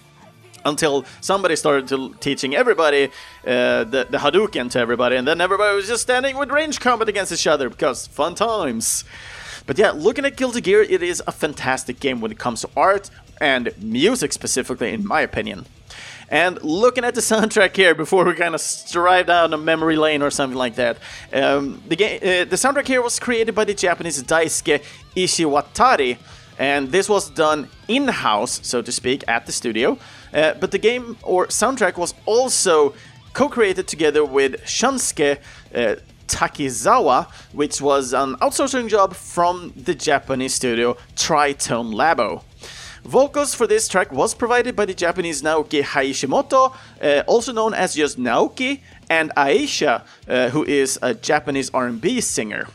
Until 0.64 1.04
somebody 1.20 1.56
started 1.56 1.88
to 1.88 2.14
teaching 2.20 2.54
everybody 2.54 3.06
uh, 3.44 3.82
the, 3.82 4.06
the 4.08 4.18
Hadouken 4.18 4.70
to 4.70 4.78
everybody, 4.78 5.16
and 5.16 5.26
then 5.26 5.40
everybody 5.40 5.74
was 5.74 5.88
just 5.88 6.02
standing 6.02 6.36
with 6.36 6.52
range 6.52 6.78
combat 6.78 7.08
against 7.08 7.32
each 7.32 7.48
other 7.48 7.68
because 7.68 8.06
fun 8.06 8.36
times. 8.36 9.02
But 9.66 9.78
yeah, 9.78 9.90
looking 9.90 10.24
at 10.24 10.36
Guilty 10.36 10.60
Gear, 10.60 10.82
it 10.82 11.02
is 11.02 11.22
a 11.26 11.32
fantastic 11.32 12.00
game 12.00 12.20
when 12.20 12.30
it 12.30 12.38
comes 12.38 12.60
to 12.62 12.70
art 12.76 13.10
and 13.40 13.72
music 13.82 14.32
specifically, 14.32 14.92
in 14.92 15.06
my 15.06 15.20
opinion. 15.20 15.66
And 16.28 16.62
looking 16.62 17.04
at 17.04 17.14
the 17.14 17.20
soundtrack 17.32 17.76
here, 17.76 17.94
before 17.94 18.24
we 18.24 18.34
kind 18.34 18.54
of 18.54 18.60
stride 18.60 19.26
down 19.26 19.52
a 19.52 19.58
memory 19.58 19.96
lane 19.96 20.22
or 20.22 20.30
something 20.30 20.58
like 20.58 20.76
that, 20.76 20.96
um, 21.32 21.82
the, 21.88 21.96
game, 21.96 22.18
uh, 22.22 22.44
the 22.44 22.56
soundtrack 22.56 22.86
here 22.86 23.02
was 23.02 23.20
created 23.20 23.54
by 23.54 23.64
the 23.64 23.74
Japanese 23.74 24.22
Daisuke 24.22 24.82
Ishiwatari, 25.14 26.18
and 26.58 26.90
this 26.90 27.08
was 27.08 27.30
done 27.30 27.68
in-house, 27.88 28.60
so 28.66 28.82
to 28.82 28.90
speak, 28.92 29.24
at 29.28 29.46
the 29.46 29.52
studio. 29.52 29.98
Uh, 30.32 30.54
but 30.54 30.70
the 30.70 30.78
game 30.78 31.18
or 31.22 31.46
soundtrack 31.48 31.98
was 31.98 32.14
also 32.24 32.94
co-created 33.34 33.86
together 33.86 34.24
with 34.24 34.62
Shunsuke 34.64 35.38
uh, 35.74 35.96
Takizawa, 36.32 37.30
which 37.52 37.80
was 37.80 38.12
an 38.12 38.36
outsourcing 38.36 38.88
job 38.88 39.14
from 39.14 39.72
the 39.76 39.94
Japanese 39.94 40.54
studio 40.54 40.96
Tritone 41.14 41.92
Labo. 41.94 42.42
Vocals 43.04 43.54
for 43.54 43.66
this 43.66 43.88
track 43.88 44.12
was 44.12 44.32
provided 44.32 44.74
by 44.76 44.84
the 44.86 44.94
Japanese 44.94 45.42
Naoki 45.42 45.82
Hashimoto, 45.82 46.74
uh, 47.02 47.22
also 47.26 47.52
known 47.52 47.74
as 47.74 47.94
just 47.94 48.18
Naoki, 48.18 48.80
and 49.10 49.30
Aisha, 49.36 50.04
uh, 50.28 50.48
who 50.50 50.64
is 50.64 50.98
a 51.02 51.12
Japanese 51.12 51.68
R&B 51.74 52.20
singer. 52.20 52.68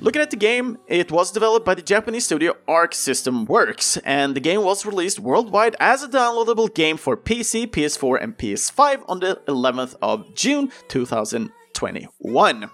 Looking 0.00 0.22
at 0.22 0.30
the 0.30 0.36
game, 0.36 0.78
it 0.86 1.10
was 1.10 1.32
developed 1.32 1.64
by 1.64 1.74
the 1.74 1.82
Japanese 1.82 2.24
studio 2.24 2.56
Arc 2.68 2.94
System 2.94 3.46
Works, 3.46 3.96
and 3.98 4.36
the 4.36 4.40
game 4.40 4.62
was 4.62 4.84
released 4.84 5.18
worldwide 5.18 5.74
as 5.80 6.02
a 6.02 6.08
downloadable 6.08 6.72
game 6.72 6.96
for 6.96 7.16
PC, 7.16 7.66
PS4, 7.68 8.22
and 8.22 8.36
PS5 8.36 9.02
on 9.08 9.20
the 9.20 9.40
11th 9.48 9.96
of 10.02 10.34
June 10.34 10.70
2000. 10.88 11.52
2021. 11.78 12.70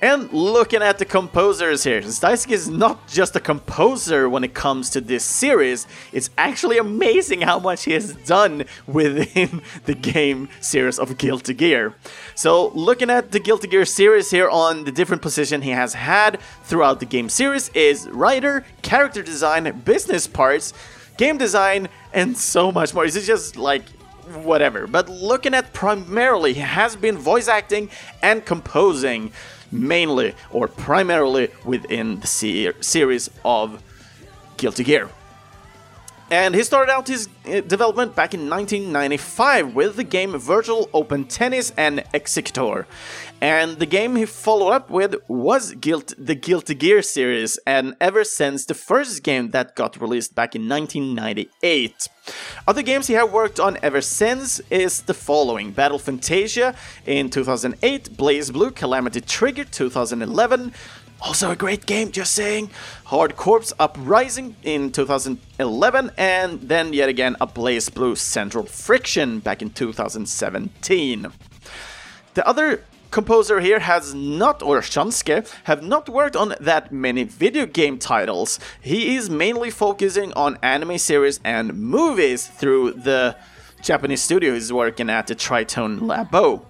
And 0.00 0.32
looking 0.32 0.80
at 0.80 0.98
the 0.98 1.04
composers 1.04 1.82
here, 1.82 2.00
Daisuke 2.00 2.52
is 2.52 2.68
not 2.68 3.08
just 3.08 3.34
a 3.34 3.40
composer 3.40 4.28
when 4.28 4.44
it 4.44 4.54
comes 4.54 4.90
to 4.90 5.00
this 5.00 5.24
series, 5.24 5.88
it's 6.12 6.30
actually 6.38 6.78
amazing 6.78 7.40
how 7.40 7.58
much 7.58 7.84
he 7.84 7.92
has 7.94 8.14
done 8.14 8.64
within 8.86 9.60
the 9.86 9.94
game 9.94 10.48
series 10.60 11.00
of 11.00 11.18
Guilty 11.18 11.52
Gear. 11.52 11.94
So, 12.36 12.68
looking 12.68 13.10
at 13.10 13.32
the 13.32 13.40
Guilty 13.40 13.66
Gear 13.66 13.84
series 13.84 14.30
here 14.30 14.48
on 14.48 14.84
the 14.84 14.92
different 14.92 15.20
position 15.20 15.62
he 15.62 15.70
has 15.70 15.94
had 15.94 16.38
throughout 16.62 17.00
the 17.00 17.06
game 17.06 17.28
series 17.28 17.68
is 17.70 18.08
writer, 18.10 18.64
character 18.82 19.24
design, 19.24 19.82
business 19.84 20.28
parts, 20.28 20.72
game 21.16 21.38
design, 21.38 21.88
and 22.14 22.38
so 22.38 22.70
much 22.70 22.94
more. 22.94 23.04
It's 23.04 23.26
just 23.26 23.56
like 23.56 23.82
whatever. 24.36 24.86
But 24.86 25.08
looking 25.08 25.54
at 25.54 25.72
primarily, 25.72 26.54
he 26.54 26.60
has 26.60 26.96
been 26.96 27.16
voice 27.18 27.48
acting 27.48 27.90
and 28.22 28.44
composing 28.44 29.32
mainly 29.70 30.34
or 30.50 30.68
primarily 30.68 31.50
within 31.64 32.20
the 32.20 32.26
se- 32.26 32.72
series 32.80 33.30
of 33.44 33.82
Guilty 34.56 34.84
Gear. 34.84 35.10
And 36.30 36.54
he 36.54 36.62
started 36.62 36.92
out 36.92 37.08
his 37.08 37.28
uh, 37.46 37.60
development 37.62 38.14
back 38.14 38.34
in 38.34 38.50
1995 38.50 39.74
with 39.74 39.96
the 39.96 40.04
game 40.04 40.36
Virtual 40.36 40.90
Open 40.92 41.24
Tennis 41.24 41.72
and 41.76 42.04
Executor. 42.12 42.86
And 43.40 43.78
the 43.78 43.86
game 43.86 44.16
he 44.16 44.26
followed 44.26 44.70
up 44.70 44.90
with 44.90 45.14
was 45.28 45.72
Guilt, 45.74 46.12
the 46.18 46.34
Guilty 46.34 46.74
Gear 46.74 47.02
series, 47.02 47.56
and 47.58 47.94
ever 48.00 48.24
since 48.24 48.64
the 48.64 48.74
first 48.74 49.22
game 49.22 49.50
that 49.50 49.76
got 49.76 50.00
released 50.00 50.34
back 50.34 50.56
in 50.56 50.68
1998. 50.68 52.08
Other 52.66 52.82
games 52.82 53.06
he 53.06 53.14
has 53.14 53.30
worked 53.30 53.60
on 53.60 53.78
ever 53.80 54.00
since 54.00 54.58
is 54.70 55.02
the 55.02 55.14
following 55.14 55.70
Battle 55.70 56.00
Fantasia 56.00 56.74
in 57.06 57.30
2008, 57.30 58.16
BlazBlue, 58.16 58.74
Calamity 58.74 59.20
Trigger 59.20 59.64
2011, 59.64 60.72
also 61.20 61.50
a 61.50 61.56
great 61.56 61.86
game, 61.86 62.10
just 62.10 62.32
saying. 62.32 62.70
Hard 63.04 63.36
Corps 63.36 63.72
Uprising 63.78 64.56
in 64.62 64.90
2011, 64.90 66.10
and 66.16 66.60
then 66.60 66.92
yet 66.92 67.08
again 67.08 67.36
a 67.40 67.46
BlazBlue 67.46 68.16
Central 68.16 68.64
Friction 68.64 69.38
back 69.38 69.62
in 69.62 69.70
2017. 69.70 71.26
The 72.34 72.46
other 72.46 72.84
composer 73.10 73.60
here 73.60 73.80
has 73.80 74.14
not, 74.14 74.62
or 74.62 74.82
have 75.64 75.82
not 75.82 76.08
worked 76.08 76.36
on 76.36 76.54
that 76.60 76.92
many 76.92 77.24
video 77.24 77.66
game 77.66 77.98
titles. 77.98 78.58
He 78.80 79.16
is 79.16 79.30
mainly 79.30 79.70
focusing 79.70 80.32
on 80.34 80.58
anime 80.62 80.98
series 80.98 81.40
and 81.44 81.74
movies 81.74 82.46
through 82.46 82.92
the 82.92 83.36
Japanese 83.82 84.22
studio 84.22 84.54
he's 84.54 84.72
working 84.72 85.08
at, 85.08 85.26
the 85.26 85.34
Tritone 85.34 86.00
Labo. 86.00 86.64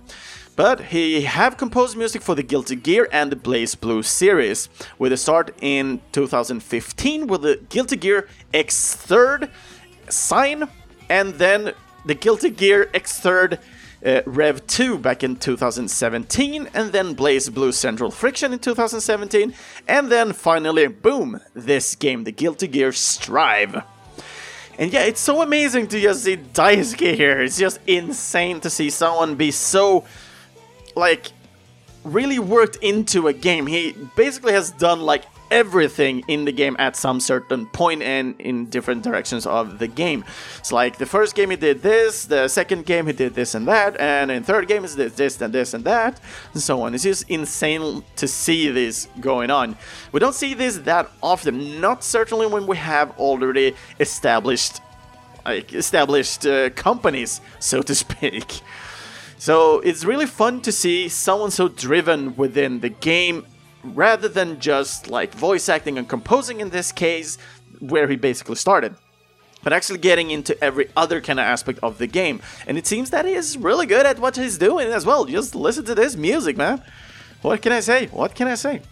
But 0.56 0.86
he 0.86 1.22
have 1.22 1.56
composed 1.56 1.96
music 1.96 2.20
for 2.20 2.34
the 2.34 2.42
Guilty 2.42 2.74
Gear 2.74 3.08
and 3.12 3.30
the 3.30 3.36
BlazBlue 3.36 4.04
series, 4.04 4.68
with 4.98 5.12
a 5.12 5.16
start 5.16 5.54
in 5.60 6.00
2015 6.12 7.28
with 7.28 7.42
the 7.42 7.60
Guilty 7.68 7.96
Gear 7.96 8.28
Xrd 8.52 9.50
Sign, 10.08 10.68
and 11.08 11.34
then 11.34 11.72
the 12.04 12.14
Guilty 12.14 12.50
Gear 12.50 12.90
Xrd 12.92 13.58
uh, 14.04 14.22
Rev 14.26 14.66
2 14.66 14.98
back 14.98 15.24
in 15.24 15.36
2017, 15.36 16.68
and 16.74 16.92
then 16.92 17.16
BlazBlue 17.16 17.74
Central 17.74 18.10
Friction 18.10 18.52
in 18.52 18.58
2017, 18.58 19.54
and 19.86 20.10
then 20.10 20.32
finally, 20.32 20.86
boom, 20.86 21.40
this 21.54 21.94
game, 21.94 22.24
the 22.24 22.32
Guilty 22.32 22.68
Gear 22.68 22.92
Strive. 22.92 23.82
And 24.78 24.92
yeah, 24.92 25.02
it's 25.02 25.20
so 25.20 25.42
amazing 25.42 25.88
to 25.88 26.00
just 26.00 26.22
see 26.22 26.36
Daisuke 26.36 27.14
here. 27.14 27.40
It's 27.40 27.58
just 27.58 27.80
insane 27.86 28.60
to 28.60 28.70
see 28.70 28.90
someone 28.90 29.34
be 29.34 29.50
so 29.50 30.04
like 30.94 31.32
really 32.04 32.38
worked 32.38 32.76
into 32.76 33.26
a 33.26 33.32
game. 33.32 33.66
He 33.66 33.96
basically 34.14 34.52
has 34.52 34.70
done 34.70 35.00
like 35.00 35.24
everything 35.50 36.22
in 36.28 36.44
the 36.44 36.52
game 36.52 36.76
at 36.78 36.96
some 36.96 37.20
certain 37.20 37.66
point 37.66 38.02
and 38.02 38.40
in 38.40 38.66
different 38.66 39.02
directions 39.02 39.46
of 39.46 39.78
the 39.78 39.88
game. 39.88 40.24
It's 40.58 40.72
like 40.72 40.98
the 40.98 41.06
first 41.06 41.34
game 41.34 41.50
he 41.50 41.56
did 41.56 41.82
this, 41.82 42.26
the 42.26 42.48
second 42.48 42.86
game 42.86 43.06
he 43.06 43.12
did 43.12 43.34
this 43.34 43.54
and 43.54 43.66
that, 43.68 43.98
and 44.00 44.30
in 44.30 44.42
third 44.42 44.68
game 44.68 44.84
he 44.84 44.94
did 44.94 45.12
this 45.12 45.40
and 45.40 45.52
this 45.52 45.74
and 45.74 45.84
that, 45.84 46.20
and 46.52 46.62
so 46.62 46.82
on. 46.82 46.94
It's 46.94 47.04
just 47.04 47.28
insane 47.28 48.02
to 48.16 48.28
see 48.28 48.70
this 48.70 49.08
going 49.20 49.50
on. 49.50 49.76
We 50.12 50.20
don't 50.20 50.34
see 50.34 50.54
this 50.54 50.78
that 50.78 51.10
often, 51.22 51.80
not 51.80 52.04
certainly 52.04 52.46
when 52.46 52.66
we 52.66 52.76
have 52.76 53.18
already 53.18 53.74
established 54.00 54.80
like 55.44 55.72
established 55.72 56.46
uh, 56.46 56.68
companies, 56.70 57.40
so 57.58 57.80
to 57.82 57.94
speak. 57.94 58.60
So 59.38 59.78
it's 59.80 60.04
really 60.04 60.26
fun 60.26 60.60
to 60.62 60.72
see 60.72 61.08
someone 61.08 61.52
so 61.52 61.68
driven 61.68 62.34
within 62.36 62.80
the 62.80 62.88
game 62.88 63.46
rather 63.82 64.28
than 64.28 64.60
just 64.60 65.08
like 65.08 65.34
voice 65.34 65.68
acting 65.68 65.98
and 65.98 66.08
composing 66.08 66.60
in 66.60 66.70
this 66.70 66.92
case, 66.92 67.38
where 67.80 68.08
he 68.08 68.16
basically 68.16 68.56
started. 68.56 68.94
But 69.62 69.72
actually 69.72 69.98
getting 69.98 70.30
into 70.30 70.62
every 70.62 70.88
other 70.96 71.20
kind 71.20 71.40
of 71.40 71.44
aspect 71.44 71.80
of 71.82 71.98
the 71.98 72.06
game. 72.06 72.40
And 72.66 72.78
it 72.78 72.86
seems 72.86 73.10
that 73.10 73.24
he 73.24 73.32
is 73.32 73.56
really 73.56 73.86
good 73.86 74.06
at 74.06 74.18
what 74.18 74.36
he's 74.36 74.56
doing 74.56 74.88
as 74.88 75.04
well. 75.04 75.24
Just 75.24 75.54
listen 75.54 75.84
to 75.86 75.94
this 75.94 76.16
music, 76.16 76.56
man. 76.56 76.82
What 77.42 77.60
can 77.62 77.72
I 77.72 77.80
say? 77.80 78.06
What 78.06 78.34
can 78.34 78.48
I 78.48 78.54
say? 78.54 78.82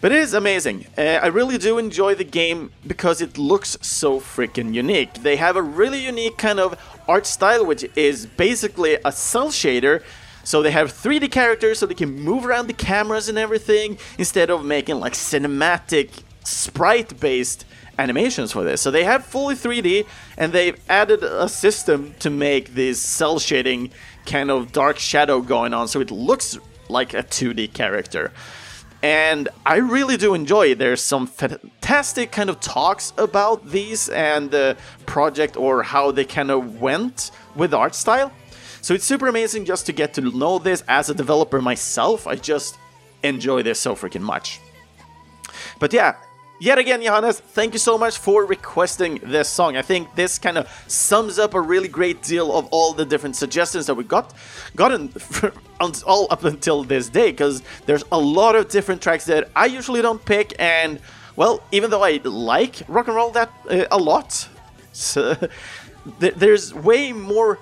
But 0.00 0.12
it 0.12 0.18
is 0.18 0.34
amazing. 0.34 0.86
Uh, 0.96 1.20
I 1.22 1.26
really 1.28 1.58
do 1.58 1.78
enjoy 1.78 2.14
the 2.14 2.24
game 2.24 2.70
because 2.86 3.20
it 3.20 3.38
looks 3.38 3.78
so 3.80 4.20
freaking 4.20 4.74
unique. 4.74 5.14
They 5.14 5.36
have 5.36 5.56
a 5.56 5.62
really 5.62 6.04
unique 6.04 6.36
kind 6.36 6.60
of 6.60 6.78
art 7.08 7.26
style, 7.26 7.64
which 7.64 7.84
is 7.96 8.26
basically 8.26 8.98
a 9.04 9.10
cel 9.10 9.48
shader. 9.48 10.02
So 10.46 10.62
they 10.62 10.70
have 10.70 10.92
3D 10.92 11.32
characters 11.32 11.80
so 11.80 11.86
they 11.86 11.94
can 11.94 12.20
move 12.20 12.46
around 12.46 12.68
the 12.68 12.72
cameras 12.72 13.28
and 13.28 13.36
everything 13.36 13.98
instead 14.16 14.48
of 14.48 14.64
making 14.64 15.00
like 15.00 15.14
cinematic 15.14 16.22
sprite 16.44 17.18
based 17.18 17.64
animations 17.98 18.52
for 18.52 18.62
this. 18.62 18.80
So 18.80 18.92
they 18.92 19.02
have 19.02 19.24
fully 19.24 19.56
3D 19.56 20.06
and 20.38 20.52
they've 20.52 20.80
added 20.88 21.24
a 21.24 21.48
system 21.48 22.14
to 22.20 22.30
make 22.30 22.74
this 22.74 23.00
cel 23.00 23.40
shading 23.40 23.90
kind 24.24 24.52
of 24.52 24.70
dark 24.70 25.00
shadow 25.00 25.40
going 25.40 25.74
on 25.74 25.88
so 25.88 26.00
it 26.00 26.12
looks 26.12 26.56
like 26.88 27.12
a 27.12 27.24
2D 27.24 27.72
character 27.72 28.32
and 29.02 29.48
I 29.64 29.76
really 29.76 30.16
do 30.16 30.34
enjoy 30.34 30.68
it. 30.68 30.78
There's 30.78 31.02
some 31.02 31.26
fantastic 31.26 32.32
kind 32.32 32.50
of 32.50 32.60
talks 32.60 33.12
about 33.18 33.66
these 33.68 34.08
and 34.08 34.50
the 34.50 34.76
project 35.06 35.56
or 35.56 35.82
how 35.82 36.10
they 36.12 36.24
kind 36.24 36.50
of 36.50 36.80
went 36.80 37.30
with 37.54 37.74
art 37.74 37.94
style. 37.94 38.32
So 38.86 38.94
it's 38.94 39.04
super 39.04 39.26
amazing 39.26 39.64
just 39.64 39.86
to 39.86 39.92
get 39.92 40.14
to 40.14 40.20
know 40.20 40.60
this 40.60 40.84
as 40.86 41.10
a 41.10 41.14
developer 41.14 41.60
myself. 41.60 42.28
I 42.28 42.36
just 42.36 42.78
enjoy 43.24 43.64
this 43.64 43.80
so 43.80 43.96
freaking 43.96 44.20
much. 44.20 44.60
But 45.80 45.92
yeah, 45.92 46.14
Yet 46.60 46.78
again, 46.78 47.02
Johannes, 47.02 47.40
thank 47.40 47.72
you 47.72 47.80
so 47.80 47.98
much 47.98 48.16
for 48.16 48.46
requesting 48.46 49.18
this 49.24 49.48
song. 49.48 49.76
I 49.76 49.82
think 49.82 50.14
this 50.14 50.38
kind 50.38 50.56
of 50.56 50.68
sums 50.86 51.38
up 51.38 51.52
a 51.52 51.60
really 51.60 51.88
great 51.88 52.22
deal 52.22 52.56
of 52.56 52.66
all 52.70 52.92
the 52.94 53.04
different 53.04 53.34
suggestions 53.34 53.86
that 53.86 53.94
we 53.94 54.04
got 54.04 54.32
gotten 54.74 55.12
all 56.06 56.28
up 56.30 56.44
until 56.44 56.84
this 56.84 57.08
day, 57.10 57.32
because 57.32 57.62
there's 57.86 58.04
a 58.10 58.18
lot 58.18 58.54
of 58.54 58.68
different 58.70 59.02
tracks 59.02 59.26
that 59.26 59.50
I 59.54 59.66
usually 59.66 60.00
don't 60.00 60.24
pick, 60.24 60.54
and 60.58 61.00
well, 61.34 61.62
even 61.72 61.90
though 61.90 62.04
I 62.04 62.20
like 62.22 62.76
rock 62.88 63.08
and 63.08 63.16
roll 63.16 63.32
that 63.32 63.50
uh, 63.68 63.84
a 63.90 63.98
lot, 63.98 64.48
so, 64.92 65.34
th- 66.20 66.34
there's 66.36 66.72
way 66.72 67.12
more 67.12 67.58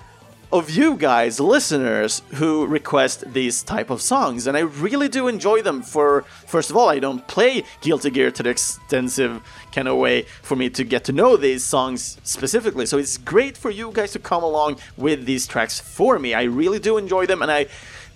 of 0.51 0.69
you 0.69 0.95
guys, 0.95 1.39
listeners, 1.39 2.21
who 2.35 2.65
request 2.65 3.33
these 3.33 3.63
type 3.63 3.89
of 3.89 4.01
songs, 4.01 4.47
and 4.47 4.55
I 4.55 4.61
really 4.61 5.07
do 5.07 5.27
enjoy 5.27 5.61
them. 5.61 5.81
For 5.81 6.23
first 6.45 6.69
of 6.69 6.77
all, 6.77 6.89
I 6.89 6.99
don't 6.99 7.27
play 7.27 7.63
Guilty 7.81 8.09
Gear 8.09 8.31
to 8.31 8.43
the 8.43 8.49
extensive 8.49 9.41
kind 9.71 9.87
of 9.87 9.97
way 9.97 10.23
for 10.41 10.55
me 10.55 10.69
to 10.71 10.83
get 10.83 11.03
to 11.05 11.11
know 11.11 11.37
these 11.37 11.63
songs 11.63 12.17
specifically. 12.23 12.85
So 12.85 12.97
it's 12.97 13.17
great 13.17 13.57
for 13.57 13.69
you 13.69 13.91
guys 13.91 14.11
to 14.13 14.19
come 14.19 14.43
along 14.43 14.77
with 14.97 15.25
these 15.25 15.47
tracks 15.47 15.79
for 15.79 16.19
me. 16.19 16.33
I 16.33 16.43
really 16.43 16.79
do 16.79 16.97
enjoy 16.97 17.25
them, 17.25 17.41
and 17.41 17.51
I 17.51 17.67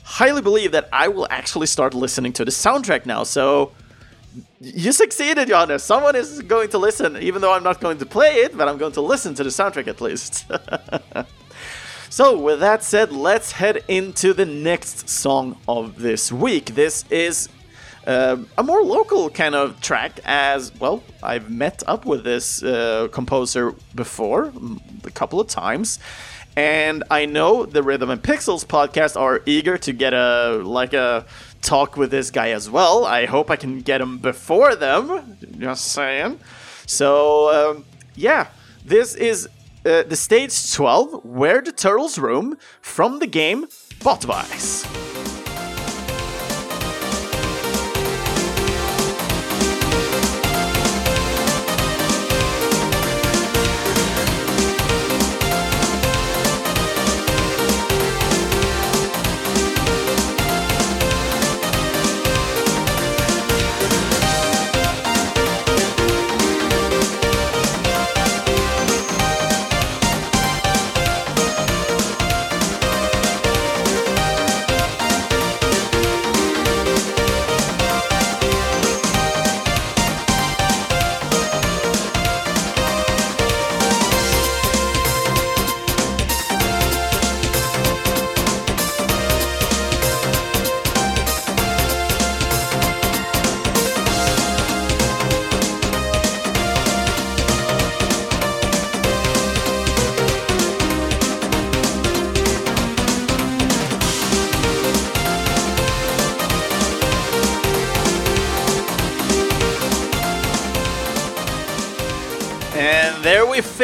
highly 0.04 0.42
believe 0.42 0.72
that 0.72 0.90
I 0.92 1.08
will 1.08 1.28
actually 1.30 1.68
start 1.68 1.94
listening 1.94 2.34
to 2.34 2.46
the 2.46 2.52
soundtrack 2.52 3.06
now. 3.06 3.24
So 3.24 3.72
you 4.62 4.92
succeeded, 4.92 5.48
Johannes. 5.48 5.84
Someone 5.84 6.16
is 6.16 6.42
going 6.42 6.70
to 6.70 6.78
listen, 6.78 7.18
even 7.18 7.42
though 7.42 7.54
I'm 7.54 7.64
not 7.64 7.80
going 7.80 7.98
to 8.00 8.06
play 8.06 8.36
it, 8.36 8.58
but 8.58 8.68
I'm 8.68 8.78
going 8.78 8.94
to 8.94 9.02
listen 9.02 9.34
to 9.36 9.44
the 9.44 9.50
soundtrack 9.50 9.88
at 9.88 10.02
least. 10.02 10.46
So, 12.12 12.36
with 12.38 12.60
that 12.62 12.84
said, 12.84 13.12
let's 13.12 13.52
head 13.52 13.84
into 13.88 14.34
the 14.34 14.46
next 14.46 15.08
song 15.08 15.58
of 15.68 16.00
this 16.00 16.32
week. 16.32 16.74
This 16.74 17.06
is 17.12 17.50
uh, 18.08 18.38
a 18.58 18.64
more 18.64 18.82
local 18.82 19.30
kind 19.30 19.54
of 19.54 19.80
track, 19.80 20.20
as 20.26 20.74
well, 20.80 21.04
I've 21.22 21.52
met 21.52 21.84
up 21.86 22.06
with 22.06 22.24
this 22.24 22.64
uh, 22.64 23.10
composer 23.12 23.76
before 23.94 24.52
a 25.04 25.12
couple 25.12 25.40
of 25.40 25.48
times. 25.48 26.00
And 26.56 27.04
I 27.12 27.28
know 27.28 27.68
the 27.68 27.84
Rhythm 27.84 28.10
and 28.10 28.22
Pixels 28.22 28.66
podcast 28.66 29.16
are 29.16 29.44
eager 29.46 29.78
to 29.78 29.94
get 29.94 30.16
a 30.16 30.62
like 30.64 30.94
a 30.94 31.26
talk 31.62 31.96
with 31.96 32.10
this 32.10 32.32
guy 32.32 32.50
as 32.50 32.70
well. 32.70 33.06
I 33.06 33.28
hope 33.28 33.52
I 33.52 33.56
can 33.56 33.82
get 33.82 34.02
him 34.02 34.18
before 34.18 34.76
them. 34.76 35.38
Just 35.60 35.86
saying. 35.92 36.40
So 36.88 37.72
um, 37.72 37.86
yeah, 38.16 38.48
this 38.84 39.14
is 39.14 39.48
uh, 39.86 40.04
the 40.04 40.16
stage 40.16 40.74
12, 40.74 41.26
Where 41.26 41.62
the 41.62 41.72
Turtles 41.72 42.18
Roam, 42.18 42.58
from 42.82 43.20
the 43.20 43.28
game 43.28 43.68
Bot 44.04 44.26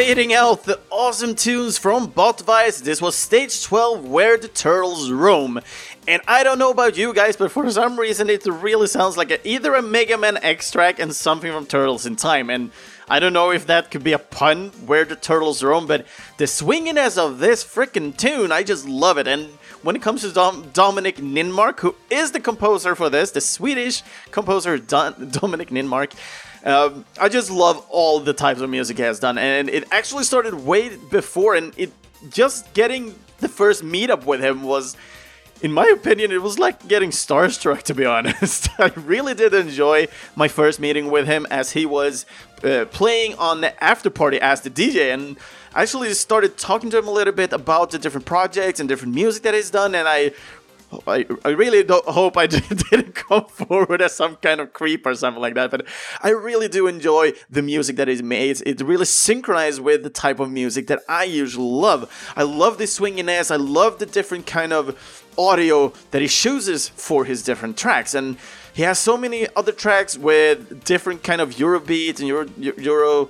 fading 0.05 0.33
out 0.33 0.65
the 0.65 0.79
awesome 0.91 1.33
tunes 1.33 1.79
from 1.79 2.11
Botvice. 2.11 2.83
This 2.83 3.01
was 3.01 3.15
stage 3.15 3.63
12 3.63 4.05
Where 4.07 4.37
the 4.37 4.47
Turtles 4.47 5.09
Roam. 5.09 5.59
And 6.07 6.21
I 6.27 6.43
don't 6.43 6.59
know 6.59 6.69
about 6.69 6.95
you 6.95 7.11
guys, 7.11 7.35
but 7.35 7.51
for 7.51 7.67
some 7.71 7.99
reason 7.99 8.29
it 8.29 8.45
really 8.45 8.85
sounds 8.85 9.17
like 9.17 9.31
a, 9.31 9.47
either 9.47 9.73
a 9.73 9.81
Mega 9.81 10.15
Man 10.15 10.37
X 10.43 10.69
track 10.69 10.99
and 10.99 11.11
something 11.11 11.51
from 11.51 11.65
Turtles 11.65 12.05
in 12.05 12.17
Time. 12.17 12.51
And 12.51 12.69
I 13.09 13.19
don't 13.19 13.33
know 13.33 13.49
if 13.49 13.65
that 13.65 13.89
could 13.89 14.03
be 14.03 14.13
a 14.13 14.19
pun, 14.19 14.69
Where 14.85 15.05
the 15.05 15.15
Turtles 15.15 15.63
Roam, 15.63 15.87
but 15.87 16.05
the 16.37 16.45
swinginess 16.45 17.17
of 17.17 17.39
this 17.39 17.63
freaking 17.63 18.15
tune, 18.15 18.51
I 18.51 18.61
just 18.61 18.87
love 18.87 19.17
it. 19.17 19.27
And 19.27 19.47
when 19.81 19.95
it 19.95 20.03
comes 20.03 20.21
to 20.21 20.31
Dom- 20.31 20.69
Dominic 20.71 21.15
Ninmark, 21.17 21.79
who 21.79 21.95
is 22.11 22.31
the 22.31 22.39
composer 22.39 22.93
for 22.93 23.09
this, 23.09 23.31
the 23.31 23.41
Swedish 23.41 24.03
composer 24.29 24.77
Don- 24.77 25.29
Dominic 25.31 25.69
Ninmark, 25.69 26.13
um, 26.65 27.05
I 27.19 27.29
just 27.29 27.51
love 27.51 27.85
all 27.89 28.19
the 28.19 28.33
types 28.33 28.59
of 28.59 28.69
music 28.69 28.97
he 28.97 29.03
has 29.03 29.19
done, 29.19 29.37
and 29.37 29.69
it 29.69 29.85
actually 29.91 30.23
started 30.23 30.53
way 30.53 30.97
before, 30.97 31.53
and 31.55 31.73
it 31.77 31.93
just 32.29 32.73
getting 32.73 33.15
the 33.39 33.47
first 33.47 33.83
meetup 33.83 34.25
with 34.25 34.41
him 34.41 34.63
was, 34.63 34.97
in 35.61 35.71
my 35.71 35.85
opinion, 35.85 36.31
it 36.31 36.41
was 36.41 36.57
like 36.57 36.87
getting 36.87 37.11
starstruck. 37.11 37.83
To 37.83 37.93
be 37.93 38.05
honest, 38.05 38.69
I 38.79 38.91
really 38.95 39.35
did 39.35 39.53
enjoy 39.53 40.07
my 40.35 40.47
first 40.47 40.79
meeting 40.79 41.11
with 41.11 41.27
him 41.27 41.45
as 41.51 41.71
he 41.71 41.85
was 41.85 42.25
uh, 42.63 42.85
playing 42.85 43.35
on 43.35 43.61
the 43.61 43.83
after 43.83 44.09
party 44.09 44.41
as 44.41 44.61
the 44.61 44.71
DJ, 44.71 45.13
and 45.13 45.37
actually 45.75 46.11
started 46.13 46.57
talking 46.57 46.89
to 46.89 46.97
him 46.97 47.07
a 47.07 47.11
little 47.11 47.33
bit 47.33 47.53
about 47.53 47.91
the 47.91 47.99
different 47.99 48.25
projects 48.25 48.79
and 48.79 48.89
different 48.89 49.13
music 49.13 49.43
that 49.43 49.53
he's 49.53 49.69
done, 49.69 49.93
and 49.93 50.07
I 50.07 50.31
I, 51.07 51.25
I 51.43 51.49
really 51.49 51.83
don't 51.83 52.05
hope 52.05 52.37
I 52.37 52.47
didn't 52.47 53.15
come 53.15 53.45
forward 53.45 54.01
as 54.01 54.15
some 54.15 54.35
kind 54.37 54.59
of 54.59 54.73
creep 54.73 55.05
or 55.05 55.15
something 55.15 55.41
like 55.41 55.55
that, 55.55 55.71
but 55.71 55.85
I 56.21 56.29
really 56.29 56.67
do 56.67 56.87
enjoy 56.87 57.33
the 57.49 57.61
music 57.61 57.95
that 57.97 58.09
is 58.09 58.21
made. 58.21 58.61
It 58.65 58.81
really 58.81 59.05
synchronized 59.05 59.81
with 59.81 60.03
the 60.03 60.09
type 60.09 60.39
of 60.39 60.49
music 60.51 60.87
that 60.87 61.01
I 61.09 61.23
usually 61.23 61.67
love. 61.67 62.33
I 62.35 62.43
love 62.43 62.77
the 62.77 62.85
swinginess, 62.85 63.51
I 63.51 63.57
love 63.57 63.99
the 63.99 64.05
different 64.05 64.45
kind 64.45 64.73
of 64.73 65.23
audio 65.37 65.91
that 66.11 66.21
he 66.21 66.27
chooses 66.27 66.89
for 66.89 67.25
his 67.25 67.43
different 67.43 67.77
tracks, 67.77 68.13
and 68.13 68.37
he 68.73 68.83
has 68.83 68.99
so 68.99 69.17
many 69.17 69.47
other 69.55 69.71
tracks 69.71 70.17
with 70.17 70.83
different 70.83 71.23
kind 71.23 71.41
of 71.41 71.59
Euro 71.59 71.79
beats 71.79 72.19
and 72.19 72.27
Euro, 72.27 72.47
Euro 72.57 73.29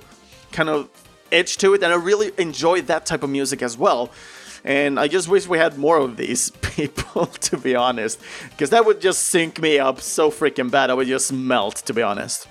kind 0.52 0.68
of 0.68 0.88
edge 1.32 1.56
to 1.58 1.74
it, 1.74 1.82
and 1.82 1.92
I 1.92 1.96
really 1.96 2.32
enjoy 2.38 2.82
that 2.82 3.06
type 3.06 3.22
of 3.22 3.30
music 3.30 3.62
as 3.62 3.76
well. 3.76 4.10
And 4.66 4.98
I 4.98 5.06
just 5.06 5.28
wish 5.28 5.46
we 5.46 5.58
had 5.58 5.78
more 5.78 5.96
of 5.98 6.16
these 6.16 6.50
people, 6.74 7.26
to 7.26 7.56
be 7.56 7.76
honest. 7.76 8.20
Because 8.50 8.70
that 8.70 8.84
would 8.84 9.00
just 9.00 9.24
sink 9.24 9.60
me 9.60 9.78
up 9.78 10.00
so 10.00 10.30
freaking 10.30 10.70
bad, 10.70 10.90
I 10.90 10.94
would 10.94 11.06
just 11.06 11.32
melt, 11.32 11.76
to 11.86 11.94
be 11.94 12.02
honest. 12.02 12.48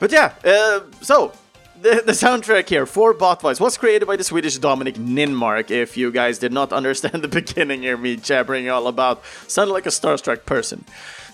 But 0.00 0.10
yeah, 0.10 0.32
uh, 0.44 0.80
so 1.02 1.32
the, 1.80 2.02
the 2.04 2.12
soundtrack 2.12 2.68
here 2.68 2.86
for 2.86 3.14
Botvice 3.14 3.60
was 3.60 3.76
created 3.76 4.06
by 4.06 4.16
the 4.16 4.24
Swedish 4.24 4.58
Dominic 4.58 4.94
Ninmark. 4.96 5.70
If 5.70 5.96
you 5.96 6.10
guys 6.10 6.38
did 6.38 6.52
not 6.52 6.72
understand 6.80 7.22
the 7.22 7.28
beginning 7.28 7.82
here, 7.82 7.96
me 7.96 8.16
jabbering 8.16 8.68
all 8.68 8.86
about, 8.86 9.22
sounded 9.46 9.72
like 9.72 9.86
a 9.86 9.90
starstruck 9.90 10.44
person. 10.44 10.84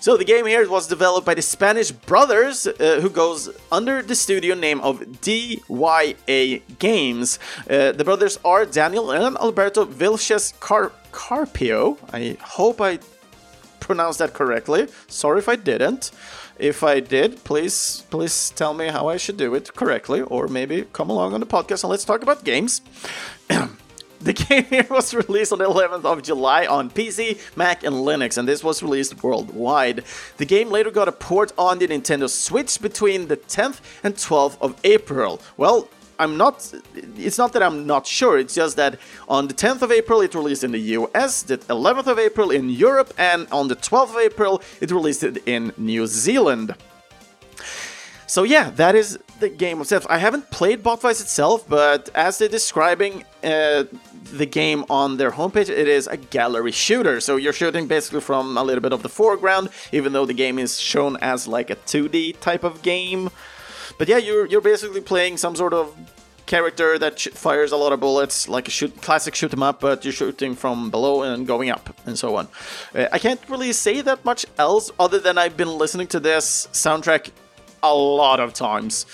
So 0.01 0.17
the 0.17 0.25
game 0.25 0.45
here 0.45 0.69
was 0.69 0.87
developed 0.87 1.25
by 1.25 1.33
the 1.33 1.41
Spanish 1.41 1.91
brothers, 1.91 2.67
uh, 2.67 2.99
who 3.01 3.09
goes 3.09 3.49
under 3.71 4.01
the 4.01 4.15
studio 4.15 4.53
name 4.53 4.81
of 4.81 4.99
DYA 5.21 6.61
Games. 6.77 7.39
Uh, 7.69 7.93
the 7.93 8.03
brothers 8.03 8.37
are 8.43 8.65
Daniel 8.65 9.11
and 9.11 9.37
Alberto 9.37 9.85
Vilches 9.85 10.59
Car- 10.59 10.91
Carpio. 11.13 11.97
I 12.11 12.37
hope 12.41 12.81
I 12.81 12.99
pronounced 13.79 14.19
that 14.19 14.33
correctly. 14.33 14.87
Sorry 15.07 15.39
if 15.39 15.47
I 15.47 15.55
didn't. 15.55 16.11
If 16.59 16.83
I 16.83 16.99
did, 16.99 17.43
please 17.43 18.03
please 18.09 18.51
tell 18.55 18.73
me 18.73 18.87
how 18.87 19.07
I 19.07 19.17
should 19.17 19.37
do 19.37 19.55
it 19.55 19.73
correctly, 19.75 20.21
or 20.21 20.47
maybe 20.47 20.85
come 20.93 21.09
along 21.09 21.33
on 21.33 21.39
the 21.39 21.45
podcast 21.45 21.83
and 21.83 21.89
let's 21.89 22.05
talk 22.05 22.21
about 22.21 22.43
games. 22.43 22.81
The 24.23 24.31
game 24.31 24.63
here 24.63 24.87
was 24.89 25.13
released 25.13 25.51
on 25.51 25.59
the 25.59 25.65
11th 25.65 26.05
of 26.05 26.23
July 26.23 26.65
on 26.65 26.89
PC, 26.89 27.37
Mac, 27.57 27.83
and 27.83 27.93
Linux, 27.93 28.37
and 28.37 28.47
this 28.47 28.63
was 28.63 28.81
released 28.81 29.21
worldwide. 29.21 30.05
The 30.37 30.45
game 30.45 30.69
later 30.69 30.91
got 30.91 31.09
a 31.09 31.11
port 31.11 31.51
on 31.57 31.79
the 31.79 31.87
Nintendo 31.87 32.29
Switch 32.29 32.81
between 32.81 33.27
the 33.27 33.35
10th 33.35 33.81
and 34.01 34.15
12th 34.15 34.57
of 34.61 34.79
April. 34.85 35.41
Well, 35.57 35.89
I'm 36.23 36.37
not. 36.37 36.73
It's 37.17 37.37
not 37.37 37.53
that 37.53 37.61
I'm 37.61 37.85
not 37.85 38.07
sure. 38.07 38.37
It's 38.37 38.55
just 38.55 38.77
that 38.77 38.97
on 39.27 39.47
the 39.47 39.53
10th 39.53 39.81
of 39.81 39.91
April 39.91 40.21
it 40.21 40.33
released 40.33 40.63
in 40.63 40.71
the 40.71 40.85
US, 40.97 41.43
the 41.43 41.57
11th 41.57 42.07
of 42.07 42.17
April 42.17 42.49
in 42.49 42.69
Europe, 42.69 43.13
and 43.17 43.47
on 43.51 43.67
the 43.67 43.75
12th 43.75 44.11
of 44.11 44.17
April 44.17 44.61
it 44.81 44.89
released 44.91 45.23
it 45.23 45.37
in 45.45 45.73
New 45.77 46.07
Zealand. 46.07 46.75
So 48.25 48.41
yeah, 48.43 48.71
that 48.71 48.95
is 48.95 49.19
the 49.39 49.49
game 49.49 49.79
itself. 49.81 50.07
I 50.09 50.17
haven't 50.17 50.49
played 50.49 50.81
Botvice 50.81 51.21
itself, 51.21 51.69
but 51.69 52.09
as 52.15 52.37
they're 52.37 52.49
describing 52.49 53.25
uh, 53.43 53.83
the 54.31 54.47
game 54.47 54.85
on 54.89 55.17
their 55.17 55.29
homepage, 55.29 55.69
it 55.69 55.87
is 55.87 56.07
a 56.07 56.17
gallery 56.17 56.71
shooter. 56.71 57.19
So 57.21 57.35
you're 57.35 57.53
shooting 57.53 57.85
basically 57.87 58.21
from 58.21 58.57
a 58.57 58.63
little 58.63 58.81
bit 58.81 58.93
of 58.93 59.03
the 59.03 59.09
foreground, 59.09 59.69
even 59.91 60.13
though 60.13 60.25
the 60.25 60.33
game 60.33 60.57
is 60.57 60.79
shown 60.79 61.17
as 61.21 61.47
like 61.47 61.69
a 61.69 61.75
2D 61.75 62.39
type 62.39 62.63
of 62.63 62.81
game. 62.81 63.29
But 63.97 64.07
yeah, 64.07 64.17
you're 64.17 64.45
you're 64.47 64.61
basically 64.61 65.01
playing 65.01 65.37
some 65.37 65.55
sort 65.55 65.73
of 65.73 65.95
character 66.53 66.99
that 67.03 67.13
sh- 67.19 67.33
fires 67.45 67.71
a 67.71 67.77
lot 67.83 67.91
of 67.95 67.99
bullets, 67.99 68.47
like 68.55 68.67
a 68.67 68.71
shoot, 68.77 68.91
classic 69.01 69.33
shoot 69.39 69.51
'em 69.53 69.63
up, 69.69 69.77
but 69.87 69.97
you're 70.05 70.17
shooting 70.21 70.53
from 70.63 70.77
below 70.95 71.15
and 71.27 71.47
going 71.53 71.69
up, 71.75 71.85
and 72.07 72.15
so 72.23 72.27
on. 72.39 72.45
Uh, 72.95 73.15
I 73.15 73.19
can't 73.25 73.41
really 73.49 73.73
say 73.73 73.95
that 74.09 74.19
much 74.23 74.45
else, 74.67 74.85
other 75.05 75.19
than 75.25 75.35
I've 75.43 75.57
been 75.57 75.73
listening 75.83 76.07
to 76.15 76.19
this 76.19 76.67
soundtrack 76.71 77.23
a 77.81 77.95
lot 77.95 78.39
of 78.39 78.49
times. 78.53 79.05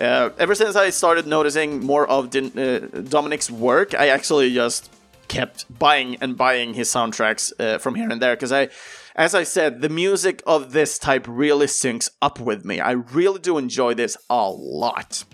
Uh, 0.00 0.30
ever 0.44 0.54
since 0.54 0.74
I 0.76 0.90
started 0.90 1.26
noticing 1.26 1.70
more 1.92 2.06
of 2.16 2.20
Din- 2.30 2.58
uh, 2.58 3.00
Dominic's 3.16 3.50
work, 3.50 3.88
I 4.04 4.06
actually 4.16 4.54
just 4.54 4.90
kept 5.28 5.66
buying 5.78 6.16
and 6.22 6.36
buying 6.36 6.74
his 6.74 6.88
soundtracks 6.96 7.52
uh, 7.58 7.78
from 7.78 7.94
here 7.94 8.10
and 8.12 8.20
there 8.22 8.36
because 8.36 8.52
I, 8.52 8.68
as 9.16 9.34
I 9.34 9.44
said, 9.44 9.70
the 9.80 9.88
music 10.04 10.42
of 10.46 10.60
this 10.72 10.98
type 10.98 11.26
really 11.28 11.66
syncs 11.66 12.08
up 12.20 12.38
with 12.48 12.64
me. 12.64 12.76
I 12.90 12.92
really 12.92 13.40
do 13.48 13.58
enjoy 13.58 13.94
this 13.94 14.16
a 14.28 14.48
lot. 14.50 15.24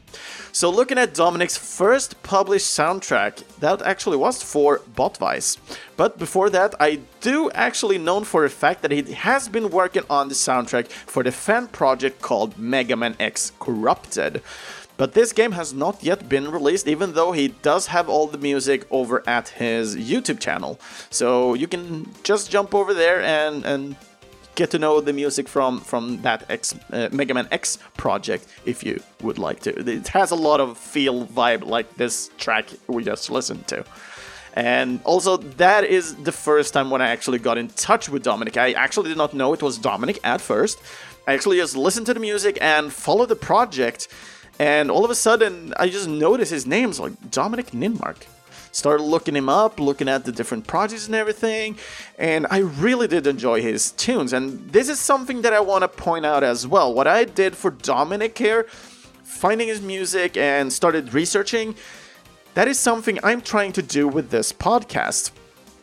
So 0.53 0.71
looking 0.71 0.99
at 0.99 1.15
Dominic's 1.15 1.57
first 1.57 2.23
published 2.23 2.67
soundtrack, 2.67 3.45
that 3.61 3.83
actually 3.83 4.17
was 4.17 4.43
for 4.43 4.81
Botvice. 4.97 5.59
But 5.97 6.19
before 6.19 6.51
that, 6.51 6.75
I 6.81 7.01
do 7.21 7.51
actually 7.53 7.99
know 7.99 8.25
for 8.25 8.45
a 8.45 8.51
fact 8.51 8.83
that 8.83 8.91
he 8.91 9.13
has 9.13 9.49
been 9.49 9.71
working 9.71 10.03
on 10.11 10.29
the 10.29 10.35
soundtrack 10.35 10.89
for 10.89 11.23
the 11.23 11.33
fan 11.33 11.69
project 11.69 12.21
called 12.21 12.59
Mega 12.59 12.97
Man 12.97 13.17
X 13.21 13.53
Corrupted. 13.61 14.43
But 14.97 15.15
this 15.15 15.33
game 15.33 15.53
has 15.53 15.73
not 15.73 16.03
yet 16.03 16.29
been 16.29 16.51
released, 16.51 16.87
even 16.87 17.15
though 17.15 17.33
he 17.33 17.49
does 17.49 17.87
have 17.87 18.11
all 18.11 18.27
the 18.27 18.37
music 18.37 18.87
over 18.91 19.27
at 19.27 19.49
his 19.49 19.97
YouTube 19.97 20.41
channel. 20.41 20.79
So 21.09 21.55
you 21.55 21.67
can 21.67 22.13
just 22.23 22.51
jump 22.51 22.75
over 22.75 22.93
there 22.93 23.23
and, 23.23 23.65
and 23.65 23.97
get 24.63 24.71
to 24.77 24.79
know 24.79 24.95
the 25.01 25.15
music 25.23 25.47
from 25.55 25.73
from 25.91 26.03
that 26.27 26.41
X 26.49 26.63
uh, 26.93 27.09
Mega 27.19 27.35
Man 27.39 27.49
X 27.63 27.79
project 28.05 28.43
if 28.73 28.77
you 28.87 28.95
would 29.27 29.39
like 29.47 29.61
to. 29.67 29.71
It 29.99 30.09
has 30.19 30.29
a 30.39 30.41
lot 30.49 30.59
of 30.65 30.69
feel 30.95 31.17
vibe 31.39 31.63
like 31.77 31.89
this 32.03 32.15
track 32.45 32.67
we 32.87 33.01
just 33.13 33.25
listened 33.37 33.65
to. 33.73 33.79
And 34.73 35.01
also, 35.05 35.33
that 35.65 35.83
is 35.85 36.05
the 36.29 36.33
first 36.33 36.69
time 36.75 36.89
when 36.93 37.01
I 37.07 37.09
actually 37.17 37.41
got 37.49 37.57
in 37.63 37.69
touch 37.89 38.05
with 38.13 38.23
Dominic. 38.31 38.55
I 38.57 38.69
actually 38.85 39.09
did 39.13 39.19
not 39.25 39.33
know 39.33 39.49
it 39.55 39.63
was 39.63 39.79
Dominic 39.79 40.19
at 40.25 40.41
first. 40.41 40.77
I 41.29 41.31
actually 41.37 41.59
just 41.65 41.77
listened 41.77 42.07
to 42.07 42.15
the 42.15 42.25
music 42.31 42.55
and 42.61 42.93
followed 42.93 43.29
the 43.29 43.41
project 43.51 44.09
and 44.61 44.91
all 44.91 45.07
of 45.07 45.11
a 45.11 45.15
sudden, 45.15 45.73
I 45.79 45.89
just 45.89 46.07
noticed 46.07 46.51
his 46.51 46.67
name's 46.67 47.01
like 47.01 47.15
Dominic 47.31 47.69
Ninmark. 47.71 48.19
Started 48.73 49.03
looking 49.03 49.35
him 49.35 49.49
up, 49.49 49.81
looking 49.81 50.09
at 50.09 50.25
the 50.25 50.33
different 50.33 50.67
projects 50.67 51.07
and 51.07 51.15
everything, 51.15 51.77
and 52.19 52.47
I 52.51 52.59
really 52.59 53.09
did 53.09 53.27
enjoy 53.27 53.63
his 53.63 53.93
tunes. 53.93 54.33
And 54.33 54.71
this 54.71 54.89
is 54.89 55.01
something 55.01 55.43
that 55.43 55.53
I 55.53 55.61
want 55.61 55.83
to 55.83 55.89
point 55.89 56.25
out 56.25 56.45
as 56.45 56.67
well. 56.67 56.95
What 56.95 57.07
I 57.07 57.25
did 57.25 57.57
for 57.57 57.71
Dominic 57.71 58.39
here, 58.39 58.65
finding 59.25 59.69
his 59.69 59.81
music 59.81 60.37
and 60.37 60.73
started 60.73 61.13
researching, 61.13 61.75
that 62.55 62.69
is 62.69 62.79
something 62.79 63.19
I'm 63.23 63.41
trying 63.41 63.73
to 63.73 63.83
do 63.83 64.07
with 64.07 64.31
this 64.31 64.53
podcast 64.53 65.33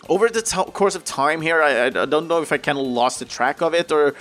over 0.10 0.30
the 0.30 0.42
t- 0.42 0.72
course 0.72 0.96
of 0.96 1.04
time 1.04 1.42
here, 1.42 1.62
I, 1.62 1.88
I, 1.88 1.90
don't 1.90 2.28
know 2.28 2.42
if 2.42 2.52
I 2.52 2.58
kind 2.58 2.78
of 2.78 2.86
lost 2.86 3.20
the 3.20 3.26
track 3.26 3.62
of 3.62 3.74
it 3.74 3.92
or 3.92 4.16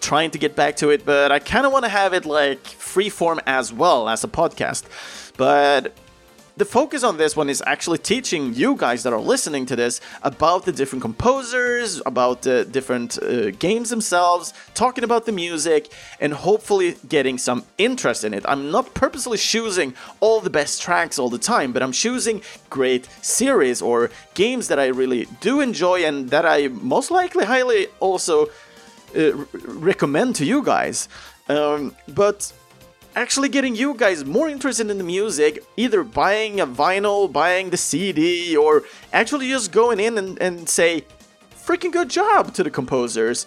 trying 0.00 0.30
to 0.32 0.38
get 0.38 0.54
back 0.54 0.76
to 0.76 0.90
it, 0.90 1.04
but 1.04 1.32
I 1.32 1.38
kind 1.38 1.66
of 1.66 1.72
want 1.72 1.84
to 1.84 1.88
have 1.88 2.12
it 2.12 2.24
like 2.24 2.64
free 2.66 3.08
form 3.08 3.40
as 3.46 3.72
well 3.72 4.08
as 4.08 4.24
a 4.24 4.28
podcast. 4.28 4.84
But 5.36 5.94
the 6.56 6.64
focus 6.64 7.02
on 7.02 7.16
this 7.16 7.36
one 7.36 7.48
is 7.48 7.62
actually 7.66 7.98
teaching 7.98 8.54
you 8.54 8.76
guys 8.76 9.02
that 9.02 9.12
are 9.12 9.20
listening 9.20 9.64
to 9.66 9.76
this 9.76 10.00
about 10.22 10.64
the 10.64 10.72
different 10.72 11.02
composers, 11.02 12.02
about 12.04 12.42
the 12.42 12.64
different 12.64 13.22
uh, 13.22 13.50
games 13.52 13.90
themselves, 13.90 14.52
talking 14.74 15.04
about 15.04 15.24
the 15.24 15.32
music, 15.32 15.92
and 16.20 16.32
hopefully 16.32 16.96
getting 17.08 17.38
some 17.38 17.64
interest 17.78 18.24
in 18.24 18.34
it. 18.34 18.44
I'm 18.46 18.70
not 18.70 18.92
purposely 18.94 19.38
choosing 19.38 19.94
all 20.20 20.40
the 20.40 20.50
best 20.50 20.82
tracks 20.82 21.18
all 21.18 21.30
the 21.30 21.38
time, 21.38 21.72
but 21.72 21.82
I'm 21.82 21.92
choosing 21.92 22.42
great 22.68 23.06
series 23.22 23.80
or 23.80 24.10
games 24.34 24.68
that 24.68 24.78
I 24.78 24.86
really 24.86 25.26
do 25.40 25.60
enjoy 25.60 26.04
and 26.04 26.28
that 26.30 26.44
I 26.44 26.68
most 26.68 27.10
likely 27.10 27.44
highly 27.44 27.86
also 28.00 28.48
uh, 29.16 29.32
recommend 29.64 30.36
to 30.36 30.44
you 30.44 30.62
guys. 30.62 31.08
Um, 31.48 31.94
but 32.08 32.52
actually 33.14 33.48
getting 33.48 33.76
you 33.76 33.94
guys 33.94 34.24
more 34.24 34.48
interested 34.48 34.90
in 34.90 34.98
the 34.98 35.04
music, 35.04 35.64
either 35.76 36.02
buying 36.02 36.60
a 36.60 36.66
vinyl, 36.66 37.30
buying 37.30 37.70
the 37.70 37.76
CD, 37.76 38.56
or 38.56 38.84
actually 39.12 39.48
just 39.48 39.72
going 39.72 40.00
in 40.00 40.18
and, 40.18 40.40
and 40.40 40.68
say, 40.68 41.04
freaking 41.54 41.92
good 41.92 42.08
job 42.08 42.54
to 42.54 42.62
the 42.62 42.70
composers. 42.70 43.46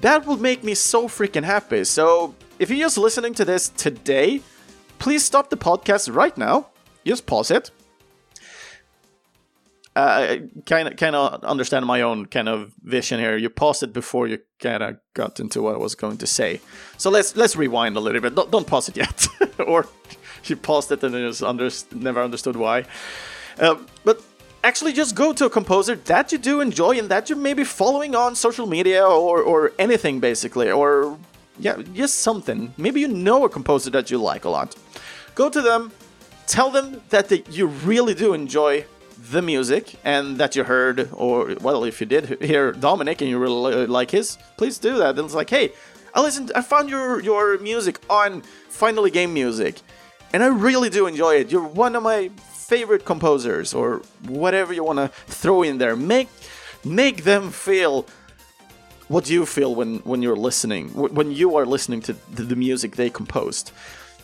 That 0.00 0.26
would 0.26 0.40
make 0.40 0.64
me 0.64 0.74
so 0.74 1.08
freaking 1.08 1.44
happy. 1.44 1.84
So, 1.84 2.34
if 2.58 2.70
you're 2.70 2.78
just 2.78 2.98
listening 2.98 3.34
to 3.34 3.44
this 3.44 3.68
today, 3.70 4.40
please 4.98 5.24
stop 5.24 5.50
the 5.50 5.56
podcast 5.56 6.14
right 6.14 6.36
now. 6.36 6.68
Just 7.04 7.26
pause 7.26 7.50
it. 7.50 7.70
Uh, 9.94 10.36
kind 10.64 10.88
of, 10.88 10.96
kind 10.96 11.14
of 11.14 11.44
understand 11.44 11.84
my 11.84 12.00
own 12.00 12.24
kind 12.24 12.48
of 12.48 12.72
vision 12.82 13.20
here. 13.20 13.36
You 13.36 13.50
paused 13.50 13.82
it 13.82 13.92
before 13.92 14.26
you 14.26 14.38
kind 14.58 14.82
of 14.82 14.96
got 15.12 15.38
into 15.38 15.60
what 15.60 15.74
I 15.74 15.78
was 15.78 15.94
going 15.94 16.16
to 16.18 16.26
say. 16.26 16.62
So 16.96 17.10
let's 17.10 17.36
let's 17.36 17.56
rewind 17.56 17.96
a 17.96 18.00
little 18.00 18.22
bit. 18.22 18.34
Don't, 18.34 18.50
don't 18.50 18.66
pause 18.66 18.88
it 18.88 18.96
yet, 18.96 19.26
or 19.66 19.86
you 20.44 20.56
paused 20.56 20.90
it 20.92 21.02
and 21.04 21.14
just 21.14 21.42
under, 21.42 21.68
never 21.94 22.22
understood 22.22 22.56
why. 22.56 22.84
Um, 23.58 23.86
but 24.02 24.22
actually, 24.64 24.94
just 24.94 25.14
go 25.14 25.34
to 25.34 25.44
a 25.44 25.50
composer 25.50 25.96
that 25.96 26.32
you 26.32 26.38
do 26.38 26.62
enjoy 26.62 26.98
and 26.98 27.10
that 27.10 27.28
you're 27.28 27.38
maybe 27.38 27.62
following 27.64 28.14
on 28.14 28.34
social 28.34 28.66
media 28.66 29.04
or 29.04 29.42
or 29.42 29.72
anything 29.78 30.20
basically, 30.20 30.70
or 30.70 31.18
yeah, 31.58 31.76
just 31.92 32.20
something. 32.20 32.72
Maybe 32.78 33.00
you 33.00 33.08
know 33.08 33.44
a 33.44 33.48
composer 33.50 33.90
that 33.90 34.10
you 34.10 34.16
like 34.16 34.46
a 34.46 34.48
lot. 34.48 34.74
Go 35.34 35.50
to 35.50 35.60
them, 35.60 35.92
tell 36.46 36.70
them 36.70 37.02
that 37.10 37.30
you 37.50 37.66
really 37.66 38.14
do 38.14 38.32
enjoy 38.32 38.86
the 39.30 39.42
music 39.42 39.94
and 40.04 40.38
that 40.38 40.56
you 40.56 40.64
heard, 40.64 41.08
or 41.12 41.54
well, 41.60 41.84
if 41.84 42.00
you 42.00 42.06
did 42.06 42.42
hear 42.42 42.72
Dominic 42.72 43.20
and 43.20 43.30
you 43.30 43.38
really 43.38 43.86
like 43.86 44.10
his, 44.10 44.36
please 44.56 44.78
do 44.78 44.98
that. 44.98 45.10
And 45.18 45.24
it's 45.26 45.34
like, 45.34 45.50
hey, 45.50 45.72
I 46.14 46.20
listened, 46.20 46.52
I 46.54 46.62
found 46.62 46.90
your 46.90 47.20
your 47.22 47.58
music 47.58 48.00
on 48.10 48.42
Finally 48.68 49.10
Game 49.10 49.32
Music, 49.32 49.80
and 50.32 50.42
I 50.42 50.48
really 50.48 50.90
do 50.90 51.06
enjoy 51.06 51.36
it. 51.36 51.52
You're 51.52 51.66
one 51.66 51.94
of 51.96 52.02
my 52.02 52.30
favorite 52.68 53.04
composers, 53.04 53.74
or 53.74 54.02
whatever 54.26 54.72
you 54.72 54.84
want 54.84 54.98
to 54.98 55.08
throw 55.26 55.62
in 55.62 55.78
there. 55.78 55.96
Make 55.96 56.28
make 56.84 57.24
them 57.24 57.50
feel 57.50 58.06
what 59.08 59.30
you 59.30 59.46
feel 59.46 59.74
when 59.74 59.98
when 59.98 60.22
you're 60.22 60.36
listening, 60.36 60.88
when 60.90 61.30
you 61.30 61.56
are 61.56 61.66
listening 61.66 62.00
to 62.02 62.12
the 62.34 62.56
music 62.56 62.96
they 62.96 63.10
composed. 63.10 63.72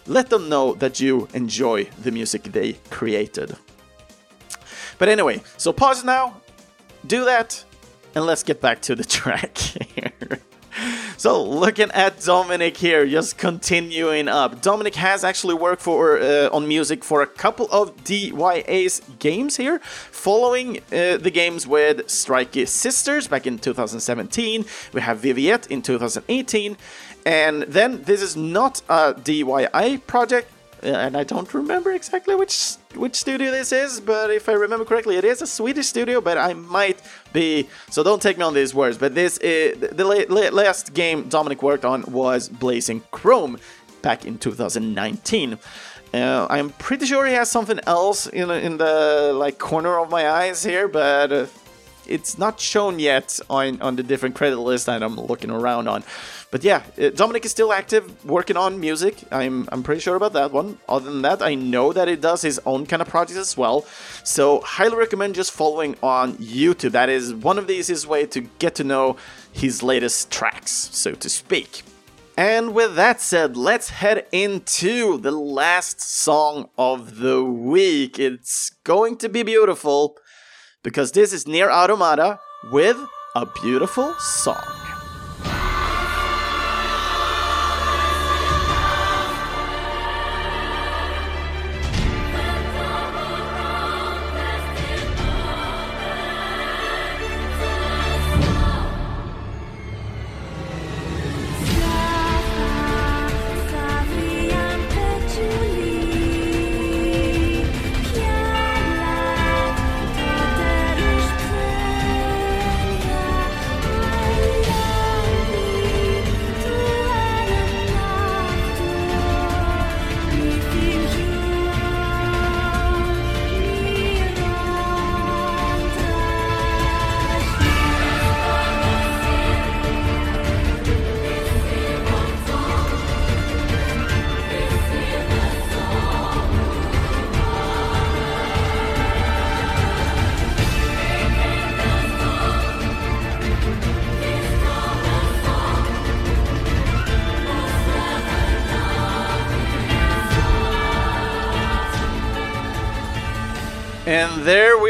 Let 0.07 0.31
them 0.31 0.49
know 0.49 0.75
that 0.75 1.01
you 1.01 1.29
enjoy 1.35 1.85
the 2.03 2.11
music 2.11 2.43
they 2.45 2.73
created. 2.91 3.57
But 4.99 5.09
anyway, 5.09 5.43
so 5.57 5.73
pause 5.73 6.05
now, 6.05 6.41
do 7.07 7.25
that, 7.25 7.65
and 8.15 8.27
let's 8.27 8.43
get 8.43 8.61
back 8.61 8.83
to 8.83 8.95
the 8.95 9.05
track 9.19 9.57
here. 9.59 10.41
So, 11.17 11.43
looking 11.43 11.91
at 11.91 12.21
Dominic 12.21 12.77
here, 12.77 13.05
just 13.05 13.39
continuing 13.39 14.29
up. 14.29 14.63
Dominic 14.63 14.95
has 14.95 15.25
actually 15.25 15.55
worked 15.55 15.83
for 15.83 16.21
uh, 16.21 16.49
on 16.53 16.69
music 16.69 17.03
for 17.03 17.23
a 17.23 17.27
couple 17.27 17.67
of 17.73 17.97
DYA's 18.05 19.03
games 19.19 19.57
here, 19.57 19.81
following 19.81 20.77
uh, 20.93 21.17
the 21.17 21.33
games 21.33 21.67
with 21.67 22.09
Strikey 22.09 22.67
Sisters 22.67 23.27
back 23.27 23.49
in 23.49 23.59
2017. 23.59 24.65
We 24.93 25.01
have 25.01 25.19
Viviette 25.19 25.67
in 25.67 25.83
2018, 25.83 26.77
and 27.27 27.63
then 27.63 28.03
this 28.05 28.23
is 28.23 28.37
not 28.37 28.81
a 28.89 29.15
DYA 29.15 30.07
project, 30.07 30.53
and 30.83 31.17
I 31.17 31.25
don't 31.25 31.53
remember 31.55 31.93
exactly 31.93 32.35
which 32.35 32.75
which 32.95 33.15
studio 33.15 33.51
this 33.51 33.73
is, 33.73 34.01
but 34.01 34.31
if 34.31 34.49
I 34.49 34.53
remember 34.53 34.85
correctly, 34.85 35.17
it 35.17 35.25
is 35.25 35.43
a 35.43 35.47
Swedish 35.47 35.87
studio, 35.87 36.21
but 36.21 36.39
I 36.39 36.55
might 36.55 37.01
be 37.33 37.69
so 37.91 38.03
don't 38.03 38.23
take 38.23 38.39
me 38.39 38.45
on 38.45 38.55
these 38.55 38.75
words. 38.75 38.99
But 38.99 39.15
this 39.15 39.39
is, 39.39 39.79
the 39.79 40.05
la- 40.05 40.51
last 40.51 40.95
game 40.95 41.29
Dominic 41.29 41.63
worked 41.63 41.85
on 41.85 42.03
was 42.03 42.49
Blazing 42.49 43.03
Chrome 43.11 43.59
back 44.03 44.25
in 44.25 44.39
2019. 44.39 45.59
Uh, 46.15 46.47
I'm 46.49 46.71
pretty 46.71 47.05
sure 47.05 47.27
he 47.27 47.35
has 47.35 47.51
something 47.51 47.81
else 47.87 48.27
in 48.27 48.51
in 48.51 48.79
the 48.79 49.33
like 49.35 49.59
corner 49.59 49.99
of 49.99 50.11
my 50.11 50.29
eyes 50.29 50.65
here, 50.65 50.89
but 50.89 51.33
uh, 51.33 51.47
it's 52.09 52.39
not 52.39 52.61
shown 52.61 52.99
yet 52.99 53.39
on 53.49 53.81
on 53.81 53.97
the 53.97 54.03
different 54.03 54.35
credit 54.35 54.59
list 54.59 54.87
that 54.87 55.03
I'm 55.03 55.17
looking 55.17 55.51
around 55.51 55.89
on. 55.89 56.03
But 56.51 56.65
yeah, 56.65 56.83
uh, 57.01 57.11
Dominic 57.11 57.45
is 57.45 57.51
still 57.51 57.73
active, 57.73 58.25
working 58.25 58.57
on 58.57 58.81
music. 58.81 59.17
I'm 59.31 59.69
I'm 59.71 59.83
pretty 59.83 60.01
sure 60.01 60.17
about 60.17 60.33
that 60.33 60.51
one. 60.53 60.79
Other 60.89 61.11
than 61.11 61.23
that, 61.23 61.43
I 61.43 61.55
know 61.55 61.93
that 61.93 62.09
he 62.09 62.17
does 62.17 62.43
his 62.43 62.61
own 62.65 62.87
kind 62.87 63.03
of 63.03 63.09
projects 63.09 63.39
as 63.39 63.57
well. 63.57 63.85
So 64.25 64.61
highly 64.61 64.97
recommend 64.97 65.35
just 65.35 65.53
following 65.53 65.97
on 66.03 66.35
YouTube. 66.35 66.93
That 66.93 67.09
is 67.09 67.35
one 67.35 67.59
of 67.59 67.67
the 67.67 67.75
easiest 67.75 68.07
way 68.07 68.27
to 68.27 68.41
get 68.59 68.75
to 68.77 68.85
know 68.85 69.17
his 69.53 69.83
latest 69.83 70.31
tracks, 70.31 70.73
so 70.93 71.13
to 71.13 71.29
speak. 71.29 71.83
And 72.39 72.73
with 72.73 72.95
that 72.95 73.21
said, 73.21 73.57
let's 73.57 73.91
head 73.91 74.25
into 74.31 75.19
the 75.19 75.33
last 75.33 76.01
song 76.01 76.69
of 76.79 77.19
the 77.19 77.43
week. 77.43 78.17
It's 78.21 78.71
going 78.85 79.17
to 79.19 79.29
be 79.29 79.43
beautiful 79.43 80.17
because 80.83 81.13
this 81.13 81.33
is 81.33 81.45
NieR 81.45 81.71
Automata 81.71 82.39
with 82.71 82.97
a 83.35 83.47
beautiful 83.63 84.15
song. 84.15 84.88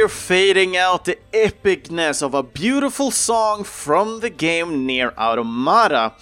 We're 0.01 0.07
fading 0.07 0.77
out 0.77 1.07
the 1.07 1.19
epicness 1.33 2.23
of 2.23 2.33
a 2.33 2.45
beautiful 2.45 3.11
song 3.11 3.65
from 3.65 4.21
the 4.21 4.31
game 4.31 4.87
NieR 4.87 5.13
Automata. 5.17 6.15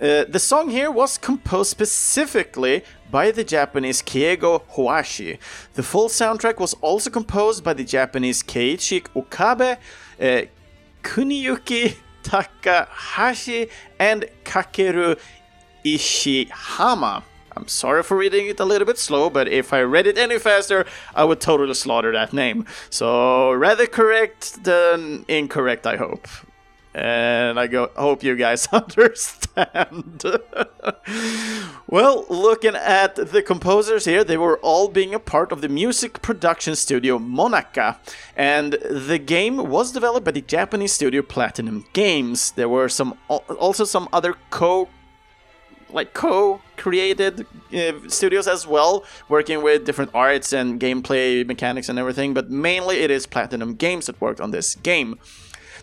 Uh, 0.00 0.24
the 0.24 0.40
song 0.40 0.70
here 0.70 0.90
was 0.90 1.18
composed 1.18 1.70
specifically 1.70 2.82
by 3.12 3.30
the 3.30 3.44
Japanese 3.44 4.02
Keigo 4.02 4.62
Hoashi. 4.66 5.38
The 5.74 5.84
full 5.84 6.08
soundtrack 6.08 6.58
was 6.58 6.74
also 6.80 7.10
composed 7.10 7.62
by 7.62 7.74
the 7.74 7.84
Japanese 7.84 8.42
Keiichi 8.42 9.06
Okabe, 9.14 9.78
uh, 10.20 10.42
Kuniyuki 11.04 11.94
Takahashi, 12.24 13.68
and 14.00 14.26
Kakeru 14.42 15.16
Ishihama. 15.84 17.22
I'm 17.56 17.68
sorry 17.68 18.02
for 18.02 18.16
reading 18.16 18.46
it 18.46 18.60
a 18.60 18.64
little 18.64 18.86
bit 18.86 18.98
slow, 18.98 19.28
but 19.28 19.48
if 19.48 19.72
I 19.72 19.82
read 19.82 20.06
it 20.06 20.16
any 20.16 20.38
faster, 20.38 20.86
I 21.14 21.24
would 21.24 21.40
totally 21.40 21.74
slaughter 21.74 22.12
that 22.12 22.32
name. 22.32 22.64
So 22.90 23.52
rather 23.52 23.86
correct 23.86 24.64
than 24.64 25.24
incorrect, 25.28 25.86
I 25.86 25.96
hope. 25.96 26.28
And 26.94 27.58
I 27.58 27.68
go, 27.68 27.90
hope 27.96 28.22
you 28.22 28.36
guys 28.36 28.66
understand. 28.72 30.24
well, 31.86 32.26
looking 32.28 32.74
at 32.74 33.14
the 33.16 33.42
composers 33.42 34.04
here, 34.04 34.24
they 34.24 34.36
were 34.36 34.58
all 34.58 34.88
being 34.88 35.14
a 35.14 35.18
part 35.18 35.52
of 35.52 35.62
the 35.62 35.68
music 35.68 36.20
production 36.20 36.76
studio 36.76 37.18
MONACA, 37.18 37.96
and 38.36 38.74
the 38.90 39.18
game 39.18 39.56
was 39.56 39.92
developed 39.92 40.24
by 40.24 40.32
the 40.32 40.42
Japanese 40.42 40.92
studio 40.92 41.22
Platinum 41.22 41.86
Games. 41.94 42.50
There 42.52 42.68
were 42.68 42.90
some 42.90 43.16
also 43.28 43.84
some 43.84 44.08
other 44.12 44.34
co 44.50 44.88
like 45.92 46.14
co-created 46.14 47.46
uh, 47.74 47.92
studios 48.08 48.46
as 48.46 48.66
well, 48.66 49.04
working 49.28 49.62
with 49.62 49.84
different 49.84 50.10
arts 50.14 50.52
and 50.52 50.80
gameplay 50.80 51.46
mechanics 51.46 51.88
and 51.88 51.98
everything. 51.98 52.34
But 52.34 52.50
mainly, 52.50 52.96
it 52.98 53.10
is 53.10 53.26
Platinum 53.26 53.74
Games 53.74 54.06
that 54.06 54.20
worked 54.20 54.40
on 54.40 54.50
this 54.50 54.74
game. 54.74 55.18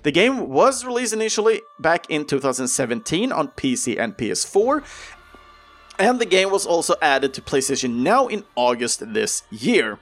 The 0.04 0.12
game 0.12 0.50
was 0.50 0.86
released 0.86 1.14
initially 1.14 1.62
back 1.78 2.10
in 2.10 2.26
2017 2.26 3.32
on 3.32 3.50
PC 3.50 4.00
and 4.00 4.16
PS4, 4.16 4.84
And 6.00 6.20
the 6.20 6.26
game 6.26 6.50
was 6.50 6.66
also 6.66 6.96
added 7.02 7.34
to 7.34 7.42
PlayStation 7.42 7.96
Now 7.96 8.28
in 8.28 8.46
August 8.56 9.14
this 9.14 9.44
year. 9.52 10.00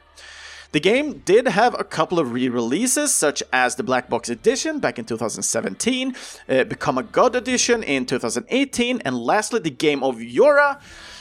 The 0.71 0.79
game 0.79 1.19
did 1.19 1.47
have 1.47 1.79
a 1.79 1.83
couple 1.83 2.19
of 2.19 2.33
re 2.33 2.49
releases, 2.49 3.13
such 3.13 3.41
as 3.53 3.75
the 3.75 3.83
Black 3.83 4.09
Box 4.09 4.29
Edition 4.29 4.79
back 4.79 4.99
in 4.99 5.05
2017, 5.05 6.15
uh, 6.49 6.63
Become 6.65 6.97
a 6.97 7.03
God 7.03 7.35
Edition 7.35 7.83
in 7.83 8.05
2018, 8.05 9.01
and 9.05 9.17
lastly, 9.17 9.59
the 9.59 9.69
Game 9.69 10.03
of 10.03 10.17
YoRHa 10.17 10.79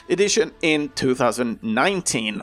Edition 0.08 0.52
in 0.62 0.88
2019. 0.90 2.42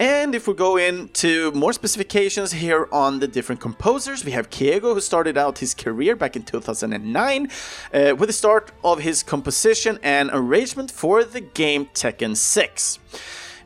And 0.00 0.34
if 0.34 0.48
we 0.48 0.54
go 0.54 0.78
into 0.78 1.52
more 1.52 1.74
specifications 1.74 2.52
here 2.52 2.88
on 2.90 3.18
the 3.18 3.28
different 3.28 3.60
composers, 3.60 4.24
we 4.24 4.30
have 4.30 4.48
Keigo, 4.48 4.94
who 4.94 5.00
started 5.00 5.36
out 5.36 5.58
his 5.58 5.74
career 5.74 6.16
back 6.16 6.36
in 6.36 6.42
2009 6.42 7.50
uh, 7.92 8.14
with 8.16 8.30
the 8.30 8.32
start 8.32 8.72
of 8.82 9.00
his 9.00 9.22
composition 9.22 9.98
and 10.02 10.30
arrangement 10.32 10.90
for 10.90 11.22
the 11.22 11.42
game 11.42 11.84
Tekken 11.92 12.34
6. 12.34 12.98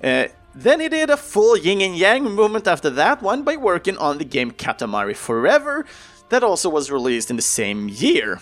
Uh, 0.02 0.26
then 0.54 0.80
he 0.80 0.88
did 0.88 1.10
a 1.10 1.16
full 1.16 1.56
yin 1.56 1.80
and 1.80 1.96
yang 1.96 2.24
movement 2.24 2.68
after 2.68 2.90
that 2.90 3.22
one 3.22 3.42
by 3.42 3.56
working 3.56 3.96
on 3.98 4.18
the 4.18 4.24
game 4.24 4.52
Katamari 4.52 5.16
Forever, 5.16 5.84
that 6.28 6.44
also 6.44 6.68
was 6.68 6.90
released 6.90 7.30
in 7.30 7.36
the 7.36 7.42
same 7.42 7.88
year. 7.88 8.40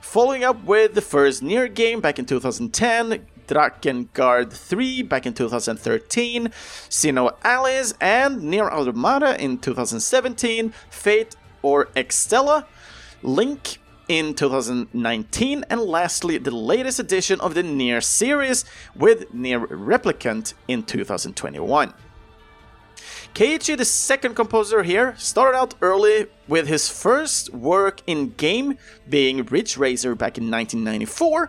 Following 0.00 0.44
up 0.44 0.64
with 0.64 0.94
the 0.94 1.00
first 1.00 1.42
NieR 1.42 1.72
game 1.72 2.00
back 2.00 2.18
in 2.18 2.26
2010, 2.26 3.26
Drakengard 3.46 4.52
3 4.52 5.02
back 5.02 5.26
in 5.26 5.34
2013, 5.34 6.48
SINoALICE 6.88 7.94
and 8.00 8.42
NieR 8.42 8.70
Automata 8.70 9.42
in 9.42 9.58
2017, 9.58 10.72
Fate 10.90 11.36
or 11.62 11.86
Extella, 11.96 12.64
Link 13.22 13.78
in 14.10 14.34
2019, 14.34 15.64
and 15.70 15.80
lastly, 15.80 16.36
the 16.36 16.50
latest 16.50 16.98
edition 16.98 17.40
of 17.40 17.54
the 17.54 17.62
NieR 17.62 18.02
series 18.02 18.64
with 18.96 19.32
NieR 19.32 19.68
Replicant 19.68 20.54
in 20.66 20.82
2021. 20.82 21.94
Keiichi, 23.34 23.76
the 23.76 23.84
second 23.84 24.34
composer 24.34 24.82
here, 24.82 25.14
started 25.16 25.56
out 25.56 25.76
early 25.80 26.26
with 26.48 26.66
his 26.66 26.88
first 26.88 27.54
work 27.54 28.02
in 28.08 28.30
game 28.30 28.78
being 29.08 29.44
Ridge 29.44 29.76
Racer 29.76 30.16
back 30.16 30.36
in 30.36 30.50
1994, 30.50 31.48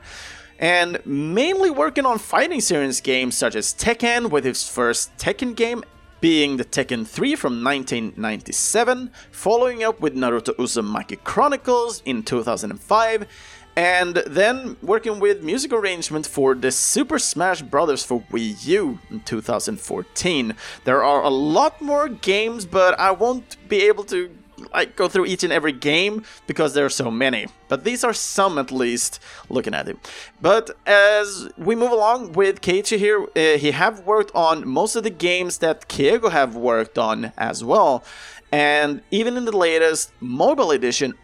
and 0.59 1.03
mainly 1.03 1.72
working 1.72 2.05
on 2.05 2.20
fighting 2.20 2.62
series 2.62 3.01
games 3.01 3.36
such 3.36 3.55
as 3.55 3.74
Tekken 3.74 4.30
with 4.30 4.45
his 4.45 4.70
first 4.70 5.18
Tekken 5.18 5.55
game 5.55 5.84
being 6.22 6.57
the 6.57 6.63
Tekken 6.63 7.05
3 7.05 7.36
from 7.36 7.63
1997, 7.63 9.11
following 9.32 9.84
up 9.84 9.99
with 9.99 10.15
Naruto 10.15 10.55
Uzumaki 10.55 11.22
Chronicles 11.24 12.03
in 12.05 12.22
2005, 12.22 13.28
and 13.76 14.15
then 14.28 14.78
working 14.84 15.19
with 15.19 15.43
music 15.43 15.74
arrangement 15.74 16.28
for 16.28 16.53
the 16.53 16.72
Super 16.72 17.17
Smash 17.17 17.63
Bros. 17.63 18.03
for 18.03 18.22
Wii 18.32 18.65
U 18.67 18.99
in 19.09 19.22
2014. 19.22 20.53
There 20.84 21.03
are 21.03 21.24
a 21.24 21.30
lot 21.30 21.82
more 21.82 22.07
games, 22.07 22.65
but 22.65 22.99
I 22.99 23.11
won't 23.11 23.57
be 23.67 23.88
able 23.88 24.03
to 24.05 24.30
like 24.74 24.95
go 24.95 25.07
through 25.07 25.26
each 25.26 25.43
and 25.43 25.53
every 25.53 25.72
game 25.72 26.24
because 26.47 26.74
there 26.74 26.86
are 26.86 26.89
so 26.89 27.12
many. 27.12 27.47
But 27.68 27.84
these 27.84 28.03
are 28.03 28.14
some 28.14 28.57
at 28.57 28.72
least 28.72 29.20
looking 29.49 29.74
at 29.74 29.88
it. 29.88 29.97
But 30.41 30.72
as 30.86 31.49
we 31.57 31.76
move 31.76 31.91
along 31.91 32.34
with 32.34 32.62
Keiichi 32.62 32.97
here, 32.97 33.28
uh, 33.36 33.57
he 33.57 33.72
have 33.72 34.01
worked 34.01 34.32
on 34.36 34.68
most 34.68 34.95
of 34.95 35.03
the 35.03 35.09
games 35.09 35.59
that 35.59 35.88
Keigo 35.88 36.32
have 36.32 36.55
worked 36.55 36.97
on 36.97 37.32
as 37.38 37.64
well. 37.64 38.03
And 38.51 39.01
even 39.12 39.38
in 39.38 39.45
the 39.45 39.55
latest 39.55 40.12
mobile 40.20 40.72
edition, 40.72 41.16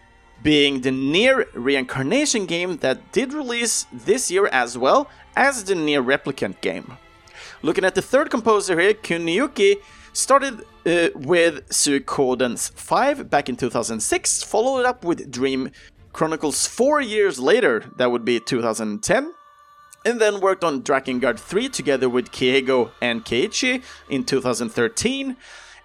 being 0.44 0.82
the 0.82 0.92
NieR 0.92 1.46
Reincarnation 1.54 2.46
game 2.46 2.78
that 2.78 3.12
did 3.12 3.34
release 3.34 3.86
this 3.92 4.30
year 4.30 4.48
as 4.48 4.78
well 4.78 5.10
as 5.36 5.64
the 5.64 5.74
NieR 5.74 6.04
Replicant 6.04 6.62
game. 6.62 6.98
Looking 7.62 7.86
at 7.86 7.96
the 7.96 8.02
third 8.02 8.30
composer 8.30 8.80
here, 8.80 8.94
Kuniyuki, 8.94 9.78
started 10.18 10.62
uh, 10.86 11.10
with 11.14 11.70
Suikoden's 11.70 12.70
5 12.70 13.30
back 13.30 13.50
in 13.50 13.56
2006, 13.56 14.44
followed 14.44 14.86
up 14.86 15.04
with 15.04 15.32
Dream 15.32 15.70
Chronicles 16.12 16.66
4 16.66 17.02
years 17.02 17.40
later, 17.40 17.86
that 17.98 18.12
would 18.12 18.26
be 18.26 18.40
2010, 18.40 19.34
and 20.06 20.20
then 20.20 20.42
worked 20.42 20.64
on 20.64 20.82
Drakengard 20.82 21.40
3 21.40 21.70
together 21.70 22.10
with 22.10 22.32
Keigo 22.32 22.92
and 23.00 23.24
Keiichi 23.24 23.84
in 24.10 24.24
2013 24.24 25.38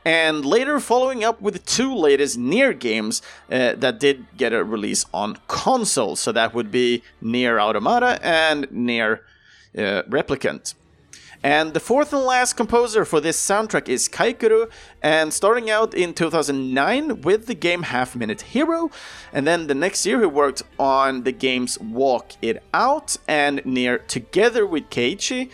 and 0.04 0.44
later 0.44 0.80
following 0.80 1.22
up 1.22 1.40
with 1.40 1.64
two 1.64 1.94
latest 1.94 2.38
NieR 2.38 2.76
games 2.76 3.22
uh, 3.50 3.74
that 3.76 4.00
did 4.00 4.26
get 4.36 4.52
a 4.52 4.64
release 4.64 5.04
on 5.14 5.38
console. 5.46 6.16
So 6.16 6.32
that 6.32 6.54
would 6.54 6.72
be 6.72 7.04
NieR 7.22 7.60
Automata 7.60 8.18
and 8.20 8.66
NieR 8.70 9.20
uh, 9.76 10.02
Replicant. 10.08 10.74
And 11.45 11.74
the 11.74 11.80
fourth 11.80 12.12
and 12.12 12.22
last 12.22 12.53
composer 12.53 13.05
for 13.05 13.20
this 13.20 13.36
soundtrack 13.36 13.88
is 13.88 14.09
Kaikuru, 14.09 14.70
and 15.03 15.34
starting 15.34 15.68
out 15.70 15.93
in 15.93 16.14
2009 16.14 17.22
with 17.22 17.47
the 17.47 17.55
game 17.55 17.82
Half 17.82 18.14
Minute 18.14 18.43
Hero, 18.43 18.93
and 19.32 19.45
then 19.45 19.66
the 19.66 19.74
next 19.74 20.07
year 20.07 20.20
he 20.20 20.26
worked 20.26 20.62
on 20.78 21.24
the 21.24 21.32
games 21.32 21.80
Walk 21.80 22.32
It 22.43 22.62
Out 22.72 23.16
and 23.26 23.59
NieR 23.64 24.07
together 24.07 24.64
with 24.64 24.88
Keiichi, 24.90 25.51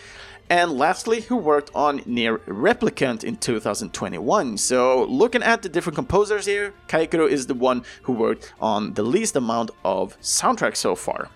and 0.51 0.72
lastly, 0.72 1.22
who 1.22 1.36
worked 1.36 1.70
on 1.74 2.01
NieR 2.01 2.39
Replicant 2.41 3.24
in 3.24 3.36
2021. 3.36 4.59
So, 4.59 5.05
looking 5.05 5.43
at 5.43 5.62
the 5.62 5.68
different 5.68 5.95
composers 5.95 6.47
here, 6.47 6.74
Kaikuru 6.89 7.28
is 7.28 7.47
the 7.47 7.55
one 7.55 7.82
who 8.03 8.12
worked 8.12 8.53
on 8.61 8.95
the 8.95 9.03
least 9.03 9.36
amount 9.36 9.70
of 9.84 10.18
soundtracks 10.20 10.78
so 10.78 10.95
far. 10.95 11.30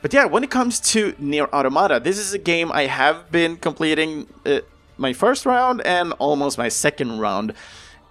But 0.00 0.12
yeah, 0.12 0.26
when 0.26 0.44
it 0.44 0.50
comes 0.50 0.78
to 0.92 1.12
NieR 1.14 1.50
Automata, 1.52 1.98
this 1.98 2.18
is 2.18 2.32
a 2.32 2.38
game 2.38 2.70
I 2.70 2.86
have 2.86 3.32
been 3.32 3.56
completing 3.56 4.28
uh, 4.46 4.60
my 4.96 5.12
first 5.12 5.44
round 5.44 5.80
and 5.84 6.12
almost 6.18 6.56
my 6.56 6.68
second 6.68 7.18
round. 7.18 7.52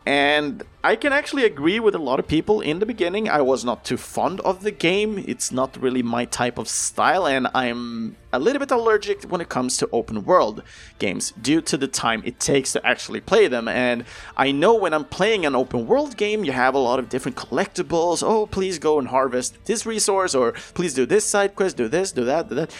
And 0.07 0.63
I 0.85 0.95
can 0.95 1.11
actually 1.11 1.43
agree 1.43 1.81
with 1.81 1.93
a 1.93 1.99
lot 1.99 2.17
of 2.17 2.29
people 2.29 2.61
in 2.61 2.79
the 2.79 2.85
beginning. 2.85 3.27
I 3.27 3.41
was 3.41 3.65
not 3.65 3.83
too 3.83 3.97
fond 3.97 4.39
of 4.39 4.63
the 4.63 4.71
game. 4.71 5.21
It's 5.27 5.51
not 5.51 5.75
really 5.75 6.01
my 6.01 6.23
type 6.23 6.57
of 6.57 6.69
style, 6.69 7.27
and 7.27 7.49
I'm 7.53 8.15
a 8.31 8.39
little 8.39 8.61
bit 8.61 8.71
allergic 8.71 9.23
when 9.23 9.41
it 9.41 9.49
comes 9.49 9.75
to 9.79 9.89
open 9.91 10.23
world 10.23 10.63
games 10.97 11.33
due 11.41 11.59
to 11.59 11.75
the 11.75 11.89
time 11.89 12.21
it 12.23 12.39
takes 12.39 12.71
to 12.71 12.87
actually 12.87 13.19
play 13.19 13.49
them. 13.49 13.67
And 13.67 14.05
I 14.37 14.53
know 14.53 14.75
when 14.75 14.93
I'm 14.93 15.03
playing 15.03 15.45
an 15.45 15.55
open 15.55 15.87
world 15.87 16.15
game, 16.15 16.45
you 16.45 16.53
have 16.53 16.73
a 16.73 16.79
lot 16.79 16.99
of 16.99 17.09
different 17.09 17.35
collectibles. 17.35 18.23
Oh, 18.23 18.45
please 18.45 18.79
go 18.79 18.99
and 18.99 19.09
harvest 19.09 19.57
this 19.65 19.85
resource, 19.85 20.33
or 20.33 20.53
please 20.73 20.93
do 20.93 21.05
this 21.05 21.25
side 21.25 21.53
quest, 21.53 21.75
do 21.75 21.89
this, 21.89 22.13
do 22.13 22.23
that, 22.23 22.47
do 22.47 22.55
that. 22.55 22.73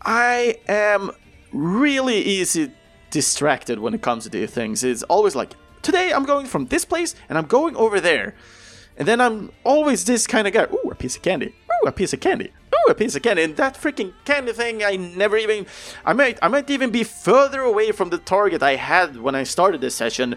I 0.00 0.60
am 0.66 1.10
really 1.52 2.22
easy 2.22 2.72
distracted 3.10 3.78
when 3.78 3.92
it 3.92 4.00
comes 4.00 4.24
to 4.24 4.30
these 4.30 4.50
things. 4.50 4.82
It's 4.82 5.02
always 5.02 5.34
like, 5.34 5.52
today 5.82 6.12
I'm 6.12 6.24
going 6.24 6.46
from 6.46 6.66
this 6.66 6.84
place 6.84 7.14
and 7.28 7.36
I'm 7.36 7.46
going 7.46 7.76
over 7.76 8.00
there. 8.00 8.34
And 8.96 9.08
then 9.08 9.20
I'm 9.20 9.50
always 9.64 10.04
this 10.04 10.26
kind 10.26 10.46
of 10.46 10.52
guy. 10.52 10.64
Ooh, 10.64 10.90
a 10.90 10.94
piece 10.94 11.16
of 11.16 11.22
candy. 11.22 11.54
Ooh, 11.70 11.88
a 11.88 11.92
piece 11.92 12.12
of 12.12 12.20
candy. 12.20 12.52
Ooh, 12.74 12.90
a 12.90 12.94
piece 12.94 13.14
of 13.16 13.22
candy. 13.22 13.42
And 13.42 13.56
that 13.56 13.74
freaking 13.74 14.12
candy 14.24 14.52
thing, 14.52 14.84
I 14.84 14.96
never 14.96 15.36
even. 15.36 15.66
I 16.04 16.12
might, 16.12 16.38
I 16.42 16.48
might 16.48 16.68
even 16.70 16.90
be 16.90 17.04
further 17.04 17.62
away 17.62 17.92
from 17.92 18.10
the 18.10 18.18
target 18.18 18.62
I 18.62 18.76
had 18.76 19.16
when 19.16 19.34
I 19.34 19.44
started 19.44 19.80
this 19.80 19.94
session. 19.94 20.36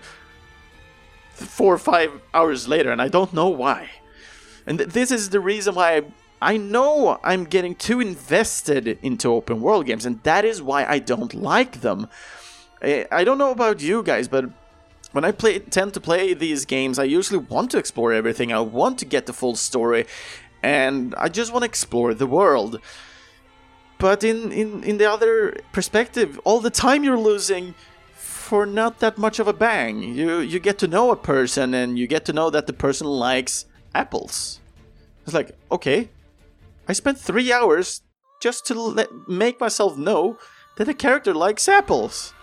Four 1.34 1.74
or 1.74 1.78
five 1.78 2.22
hours 2.34 2.70
later, 2.70 2.94
and 2.94 3.02
I 3.02 3.10
don't 3.10 3.34
know 3.34 3.50
why. 3.50 3.90
And 4.66 4.78
th- 4.78 4.92
this 4.92 5.12
is 5.12 5.32
the 5.32 5.42
reason 5.42 5.76
why 5.76 5.98
I, 5.98 6.04
I 6.42 6.58
know 6.58 7.20
I'm 7.26 7.44
getting 7.44 7.76
too 7.76 8.00
invested 8.00 8.88
into 9.02 9.34
open 9.34 9.60
world 9.60 9.86
games, 9.86 10.06
and 10.06 10.24
that 10.24 10.46
is 10.46 10.62
why 10.62 10.86
I 10.86 11.00
don't 11.00 11.34
like 11.34 11.82
them. 11.82 12.08
I, 12.82 12.86
eh, 12.86 13.06
I 13.12 13.26
don't 13.26 13.38
know 13.38 13.52
about 13.52 13.82
you 13.82 14.02
guys, 14.02 14.30
but 14.30 14.46
when 15.16 15.24
I 15.24 15.32
play 15.32 15.60
tend 15.60 15.94
to 15.94 16.02
play 16.02 16.34
these 16.34 16.66
games, 16.66 17.00
I 17.00 17.06
usually 17.06 17.40
want 17.40 17.72
to 17.72 17.78
explore 17.78 18.12
everything. 18.12 18.52
I 18.52 18.60
want 18.60 19.00
to 19.00 19.06
get 19.06 19.28
the 19.28 19.32
full 19.32 19.56
story, 19.56 20.06
and 20.62 21.16
I 21.18 21.30
just 21.30 21.54
want 21.54 21.64
to 21.64 21.70
explore 21.70 22.14
the 22.14 22.28
world. 22.28 22.82
But 23.98 24.26
in, 24.26 24.52
in, 24.52 24.84
in 24.84 24.98
the 24.98 25.10
other 25.10 25.56
perspective, 25.72 26.38
all 26.44 26.60
the 26.60 26.70
time 26.70 27.06
you're 27.06 27.18
losing 27.18 27.76
for 28.14 28.66
not 28.66 29.00
that 29.00 29.18
much 29.18 29.40
of 29.40 29.48
a 29.48 29.54
bang. 29.54 30.04
You 30.04 30.40
you 30.40 30.60
get 30.60 30.78
to 30.80 30.88
know 30.88 31.12
a 31.12 31.16
person 31.16 31.74
and 31.74 31.98
you 31.98 32.08
get 32.08 32.26
to 32.26 32.34
know 32.34 32.50
that 32.50 32.68
the 32.68 32.74
person 32.74 33.08
likes 33.08 33.66
apples. 33.94 34.60
It's 35.24 35.34
like, 35.34 35.52
okay, 35.72 36.10
I 36.90 36.94
spent 36.94 37.18
three 37.18 37.54
hours 37.54 38.02
just 38.42 38.66
to 38.68 38.74
let, 38.74 39.10
make 39.30 39.62
myself 39.62 39.98
know 39.98 40.38
that 40.76 40.90
a 40.90 40.94
character 40.94 41.34
likes 41.34 41.70
apples. 41.70 42.35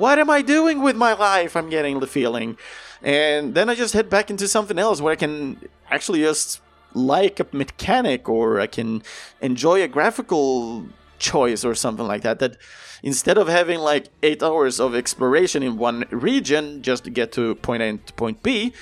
What 0.00 0.18
am 0.18 0.30
I 0.30 0.40
doing 0.40 0.80
with 0.80 0.96
my 0.96 1.12
life? 1.12 1.54
I'm 1.54 1.68
getting 1.68 2.00
the 2.00 2.06
feeling. 2.06 2.56
And 3.02 3.54
then 3.54 3.68
I 3.68 3.74
just 3.74 3.92
head 3.92 4.08
back 4.08 4.30
into 4.30 4.48
something 4.48 4.78
else 4.78 4.98
where 4.98 5.12
I 5.12 5.16
can 5.16 5.60
actually 5.90 6.20
just 6.20 6.62
like 6.94 7.38
a 7.38 7.46
mechanic 7.52 8.26
or 8.26 8.60
I 8.60 8.66
can 8.66 9.02
enjoy 9.42 9.82
a 9.82 9.88
graphical 9.88 10.86
choice 11.18 11.66
or 11.66 11.74
something 11.74 12.06
like 12.06 12.22
that. 12.22 12.38
That 12.38 12.56
instead 13.02 13.36
of 13.36 13.48
having 13.48 13.80
like 13.80 14.08
eight 14.22 14.42
hours 14.42 14.80
of 14.80 14.94
exploration 14.94 15.62
in 15.62 15.76
one 15.76 16.06
region 16.08 16.80
just 16.80 17.04
to 17.04 17.10
get 17.10 17.30
to 17.32 17.54
point 17.56 17.82
A 17.82 17.98
to 17.98 18.12
point 18.14 18.42
B, 18.42 18.72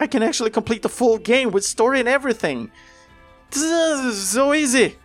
I 0.00 0.06
can 0.06 0.22
actually 0.22 0.48
complete 0.48 0.80
the 0.80 0.88
full 0.88 1.18
game 1.18 1.50
with 1.50 1.66
story 1.66 2.00
and 2.00 2.08
everything. 2.08 2.70
This 3.50 3.62
is 3.62 4.28
so 4.28 4.54
easy. 4.54 4.96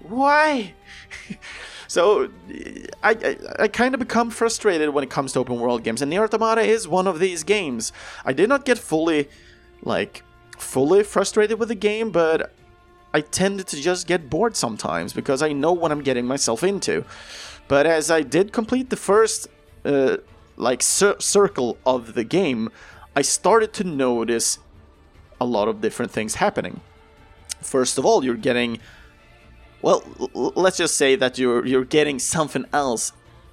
why? 0.00 0.74
so 1.94 2.28
I, 3.04 3.10
I, 3.10 3.36
I 3.60 3.68
kind 3.68 3.94
of 3.94 4.00
become 4.00 4.28
frustrated 4.30 4.88
when 4.88 5.04
it 5.04 5.10
comes 5.10 5.32
to 5.32 5.38
open 5.38 5.60
world 5.60 5.84
games, 5.84 6.02
and 6.02 6.10
Nier 6.10 6.24
Automata 6.24 6.62
is 6.62 6.88
one 6.88 7.06
of 7.06 7.20
these 7.20 7.44
games. 7.44 7.92
I 8.24 8.32
did 8.32 8.48
not 8.48 8.64
get 8.64 8.78
fully, 8.78 9.28
like, 9.82 10.24
fully 10.58 11.04
frustrated 11.04 11.60
with 11.60 11.68
the 11.68 11.76
game, 11.76 12.10
but 12.10 12.52
I 13.12 13.20
tended 13.20 13.68
to 13.68 13.76
just 13.80 14.08
get 14.08 14.28
bored 14.28 14.56
sometimes 14.56 15.12
because 15.12 15.40
I 15.40 15.52
know 15.52 15.72
what 15.72 15.92
I'm 15.92 16.02
getting 16.02 16.26
myself 16.26 16.64
into. 16.64 17.04
But 17.68 17.86
as 17.86 18.10
I 18.10 18.22
did 18.22 18.52
complete 18.52 18.90
the 18.90 18.96
first, 18.96 19.46
uh, 19.84 20.16
like, 20.56 20.82
cir- 20.82 21.20
circle 21.20 21.78
of 21.86 22.14
the 22.14 22.24
game, 22.24 22.70
I 23.14 23.22
started 23.22 23.72
to 23.74 23.84
notice 23.84 24.58
a 25.40 25.44
lot 25.44 25.68
of 25.68 25.80
different 25.80 26.10
things 26.10 26.34
happening. 26.34 26.80
First 27.62 27.98
of 27.98 28.04
all, 28.04 28.24
you're 28.24 28.34
getting 28.34 28.80
well, 29.84 30.02
let's 30.56 30.78
just 30.78 30.96
say 30.96 31.14
that 31.14 31.36
you're 31.38 31.66
you're 31.66 31.84
getting 31.84 32.18
something 32.18 32.64
else 32.72 33.12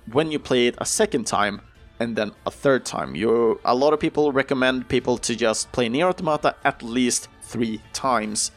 when 0.10 0.32
you 0.32 0.40
play 0.40 0.68
it 0.68 0.76
a 0.78 0.86
second 0.86 1.28
time 1.28 1.60
and 2.00 2.16
then 2.16 2.32
a 2.46 2.52
third 2.52 2.86
time. 2.86 3.16
You 3.16 3.60
a 3.66 3.76
lot 3.76 3.92
of 3.92 4.00
people 4.00 4.32
recommend 4.32 4.88
people 4.88 5.18
to 5.18 5.36
just 5.36 5.70
play 5.74 5.90
Nier 5.90 6.08
Automata 6.08 6.56
at 6.64 6.82
least 6.82 7.28
three 7.42 7.82
times. 7.92 8.52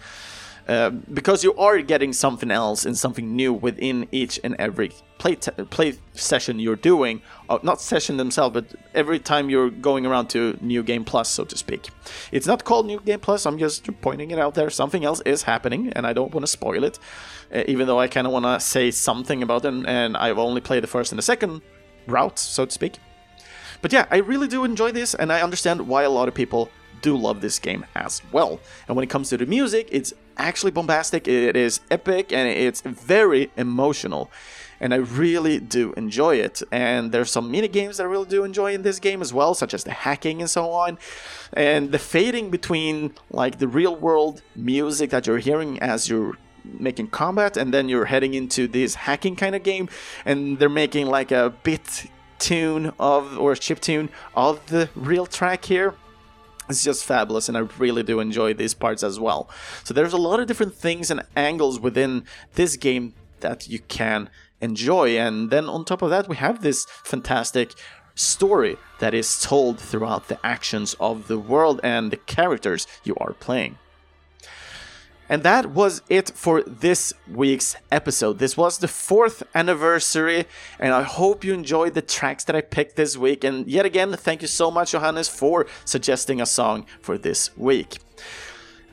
Uh, 0.66 0.88
because 0.88 1.44
you 1.44 1.54
are 1.56 1.78
getting 1.82 2.12
something 2.12 2.50
else 2.50 2.86
and 2.86 2.96
something 2.96 3.36
new 3.36 3.52
within 3.52 4.08
each 4.10 4.40
and 4.42 4.56
every 4.58 4.90
play 5.18 5.36
play 5.36 5.94
session 6.14 6.58
you're 6.58 6.74
doing. 6.76 7.20
Uh, 7.50 7.58
not 7.62 7.82
session 7.82 8.16
themselves, 8.16 8.54
but 8.54 8.74
every 8.94 9.18
time 9.18 9.50
you're 9.50 9.68
going 9.68 10.06
around 10.06 10.28
to 10.28 10.56
New 10.62 10.82
Game 10.82 11.04
Plus, 11.04 11.28
so 11.28 11.44
to 11.44 11.56
speak. 11.58 11.90
It's 12.32 12.46
not 12.46 12.64
called 12.64 12.86
New 12.86 13.00
Game 13.00 13.20
Plus. 13.20 13.44
I'm 13.44 13.58
just 13.58 13.88
pointing 14.00 14.30
it 14.30 14.38
out 14.38 14.54
there. 14.54 14.70
Something 14.70 15.04
else 15.04 15.20
is 15.26 15.42
happening, 15.42 15.92
and 15.92 16.06
I 16.06 16.14
don't 16.14 16.32
want 16.32 16.44
to 16.44 16.50
spoil 16.50 16.82
it. 16.84 16.98
Uh, 17.54 17.64
even 17.68 17.86
though 17.86 18.00
I 18.00 18.08
kind 18.08 18.26
of 18.26 18.32
want 18.32 18.46
to 18.46 18.58
say 18.58 18.90
something 18.90 19.42
about 19.42 19.66
it, 19.66 19.74
and 19.86 20.16
I've 20.16 20.38
only 20.38 20.62
played 20.62 20.82
the 20.82 20.88
first 20.88 21.12
and 21.12 21.18
the 21.18 21.22
second 21.22 21.60
route, 22.06 22.38
so 22.38 22.64
to 22.64 22.72
speak. 22.72 22.98
But 23.82 23.92
yeah, 23.92 24.06
I 24.10 24.16
really 24.16 24.48
do 24.48 24.64
enjoy 24.64 24.92
this, 24.92 25.14
and 25.14 25.30
I 25.30 25.42
understand 25.42 25.86
why 25.86 26.04
a 26.04 26.10
lot 26.10 26.26
of 26.26 26.34
people 26.34 26.70
do 27.02 27.18
love 27.18 27.42
this 27.42 27.58
game 27.58 27.84
as 27.94 28.22
well. 28.32 28.58
And 28.88 28.96
when 28.96 29.02
it 29.02 29.10
comes 29.10 29.28
to 29.28 29.36
the 29.36 29.44
music, 29.44 29.88
it's 29.92 30.14
actually 30.36 30.72
bombastic, 30.72 31.28
it 31.28 31.56
is 31.56 31.80
epic, 31.90 32.32
and 32.32 32.48
it's 32.48 32.80
very 32.80 33.50
emotional. 33.56 34.30
And 34.80 34.92
I 34.92 34.98
really 34.98 35.60
do 35.60 35.92
enjoy 35.94 36.36
it. 36.36 36.62
And 36.70 37.12
there's 37.12 37.30
some 37.30 37.50
mini 37.50 37.68
games 37.68 37.96
that 37.96 38.02
I 38.02 38.06
really 38.06 38.28
do 38.28 38.44
enjoy 38.44 38.74
in 38.74 38.82
this 38.82 38.98
game 38.98 39.22
as 39.22 39.32
well, 39.32 39.54
such 39.54 39.72
as 39.72 39.84
the 39.84 39.92
hacking 39.92 40.40
and 40.40 40.50
so 40.50 40.70
on. 40.70 40.98
And 41.52 41.92
the 41.92 41.98
fading 41.98 42.50
between 42.50 43.14
like 43.30 43.58
the 43.58 43.68
real 43.68 43.96
world 43.96 44.42
music 44.54 45.10
that 45.10 45.26
you're 45.26 45.38
hearing 45.38 45.78
as 45.80 46.08
you're 46.08 46.36
making 46.64 47.08
combat 47.08 47.56
and 47.56 47.72
then 47.72 47.88
you're 47.88 48.06
heading 48.06 48.34
into 48.34 48.66
this 48.66 48.94
hacking 48.94 49.36
kind 49.36 49.54
of 49.54 49.62
game 49.62 49.88
and 50.24 50.58
they're 50.58 50.68
making 50.68 51.06
like 51.06 51.30
a 51.30 51.54
bit 51.62 52.06
tune 52.38 52.92
of 52.98 53.38
or 53.38 53.52
a 53.52 53.56
chip 53.56 53.80
tune 53.80 54.08
of 54.34 54.66
the 54.66 54.88
real 54.94 55.26
track 55.26 55.64
here 55.66 55.94
it's 56.68 56.84
just 56.84 57.04
fabulous 57.04 57.48
and 57.48 57.56
i 57.56 57.60
really 57.78 58.02
do 58.02 58.20
enjoy 58.20 58.54
these 58.54 58.74
parts 58.74 59.02
as 59.02 59.20
well. 59.20 59.48
So 59.84 59.94
there's 59.94 60.12
a 60.12 60.18
lot 60.18 60.40
of 60.40 60.46
different 60.46 60.74
things 60.74 61.10
and 61.10 61.22
angles 61.36 61.78
within 61.80 62.24
this 62.54 62.76
game 62.76 63.14
that 63.40 63.68
you 63.68 63.80
can 63.80 64.30
enjoy 64.60 65.18
and 65.18 65.50
then 65.50 65.68
on 65.68 65.84
top 65.84 66.00
of 66.02 66.10
that 66.10 66.28
we 66.28 66.36
have 66.36 66.62
this 66.62 66.86
fantastic 67.02 67.74
story 68.14 68.76
that 69.00 69.12
is 69.12 69.40
told 69.40 69.78
throughout 69.78 70.28
the 70.28 70.38
actions 70.46 70.94
of 71.00 71.28
the 71.28 71.38
world 71.38 71.80
and 71.82 72.10
the 72.10 72.16
characters 72.16 72.86
you 73.02 73.14
are 73.20 73.34
playing 73.34 73.76
and 75.28 75.42
that 75.42 75.66
was 75.66 76.02
it 76.08 76.30
for 76.34 76.62
this 76.62 77.12
week's 77.30 77.76
episode. 77.90 78.38
This 78.38 78.56
was 78.56 78.78
the 78.78 78.88
fourth 78.88 79.42
anniversary, 79.54 80.46
and 80.78 80.92
I 80.92 81.02
hope 81.02 81.44
you 81.44 81.54
enjoyed 81.54 81.94
the 81.94 82.02
tracks 82.02 82.44
that 82.44 82.56
I 82.56 82.60
picked 82.60 82.96
this 82.96 83.16
week. 83.16 83.44
And 83.44 83.66
yet 83.66 83.86
again, 83.86 84.12
thank 84.12 84.42
you 84.42 84.48
so 84.48 84.70
much, 84.70 84.92
Johannes, 84.92 85.28
for 85.28 85.66
suggesting 85.84 86.40
a 86.40 86.46
song 86.46 86.86
for 87.00 87.16
this 87.16 87.56
week. 87.56 87.98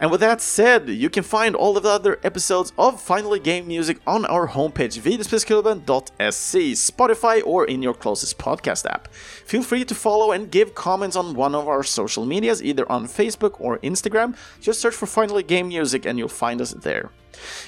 And 0.01 0.09
with 0.09 0.21
that 0.21 0.41
said, 0.41 0.89
you 0.89 1.11
can 1.11 1.21
find 1.21 1.55
all 1.55 1.77
of 1.77 1.83
the 1.83 1.89
other 1.89 2.19
episodes 2.23 2.73
of 2.75 2.99
Finally 2.99 3.39
Game 3.39 3.67
Music 3.67 3.99
on 4.07 4.25
our 4.25 4.47
homepage, 4.47 4.99
videospelsklubben.se, 4.99 6.71
Spotify, 6.71 7.43
or 7.45 7.65
in 7.65 7.83
your 7.83 7.93
closest 7.93 8.39
podcast 8.39 8.87
app. 8.87 9.13
Feel 9.13 9.61
free 9.61 9.85
to 9.85 9.93
follow 9.93 10.31
and 10.31 10.49
give 10.49 10.73
comments 10.73 11.15
on 11.15 11.35
one 11.35 11.53
of 11.53 11.67
our 11.67 11.83
social 11.83 12.25
medias, 12.25 12.63
either 12.63 12.91
on 12.91 13.05
Facebook 13.05 13.61
or 13.61 13.77
Instagram. 13.79 14.35
Just 14.59 14.81
search 14.81 14.95
for 14.95 15.05
Finally 15.05 15.43
Game 15.43 15.67
Music 15.67 16.07
and 16.07 16.17
you'll 16.17 16.29
find 16.29 16.61
us 16.61 16.71
there. 16.71 17.11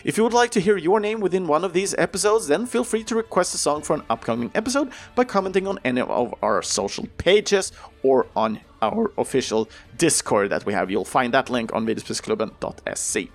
If 0.04 0.18
you 0.18 0.24
would 0.24 0.34
like 0.34 0.50
to 0.52 0.60
hear 0.60 0.78
your 0.78 1.00
name 1.00 1.20
within 1.20 1.46
one 1.46 1.64
of 1.64 1.74
these 1.74 1.94
episodes, 2.00 2.48
then 2.48 2.66
feel 2.66 2.84
free 2.84 3.04
to 3.06 3.16
request 3.16 3.54
a 3.54 3.60
song 3.60 3.84
for 3.84 3.96
an 3.96 4.04
upcoming 4.10 4.50
episode 4.56 4.92
by 5.14 5.24
commenting 5.24 5.68
on 5.68 5.80
any 5.86 6.02
of 6.02 6.34
our 6.42 6.64
social 6.64 7.06
pages 7.18 7.72
or 8.02 8.26
on 8.36 8.60
our 8.88 9.12
official 9.18 9.70
Discord 9.98 10.50
that 10.50 10.66
we 10.66 10.74
have. 10.74 10.92
You'll 10.92 11.06
find 11.06 11.34
that 11.34 11.50
link 11.50 11.74
on 11.74 11.86
videospelsklubben.se. 11.86 13.30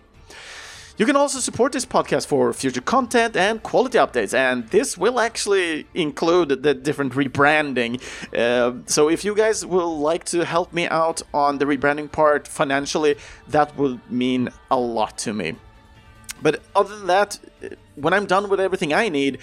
You 0.99 1.07
can 1.07 1.14
also 1.14 1.38
support 1.38 1.70
this 1.70 1.86
podcast 1.86 2.26
for 2.26 2.53
future 2.53 2.80
content 2.80 3.36
and 3.36 3.62
quality 3.62 3.99
updates, 3.99 4.34
and 4.34 4.66
this 4.70 4.99
will 4.99 5.20
actually 5.20 5.86
include 5.94 6.49
the 6.64 6.74
different 6.74 7.12
rebranding. 7.12 8.03
Uh, 8.36 8.82
so, 8.86 9.09
if 9.09 9.24
you 9.24 9.32
guys 9.36 9.64
will 9.64 9.96
like 9.96 10.24
to 10.24 10.44
help 10.44 10.72
me 10.72 10.88
out 10.88 11.22
on 11.32 11.59
the 11.59 11.66
rebranding 11.66 12.11
part 12.11 12.49
financially, 12.49 13.14
that 13.46 13.76
would 13.76 14.01
mean 14.11 14.49
a 14.72 14.76
lot 14.76 15.16
to 15.18 15.32
me. 15.32 15.55
But 16.42 16.62
other 16.74 16.96
than 16.96 17.07
that, 17.07 17.38
when 17.94 18.12
I'm 18.12 18.26
done 18.26 18.49
with 18.49 18.59
everything 18.59 18.92
I 18.92 19.09
need, 19.09 19.38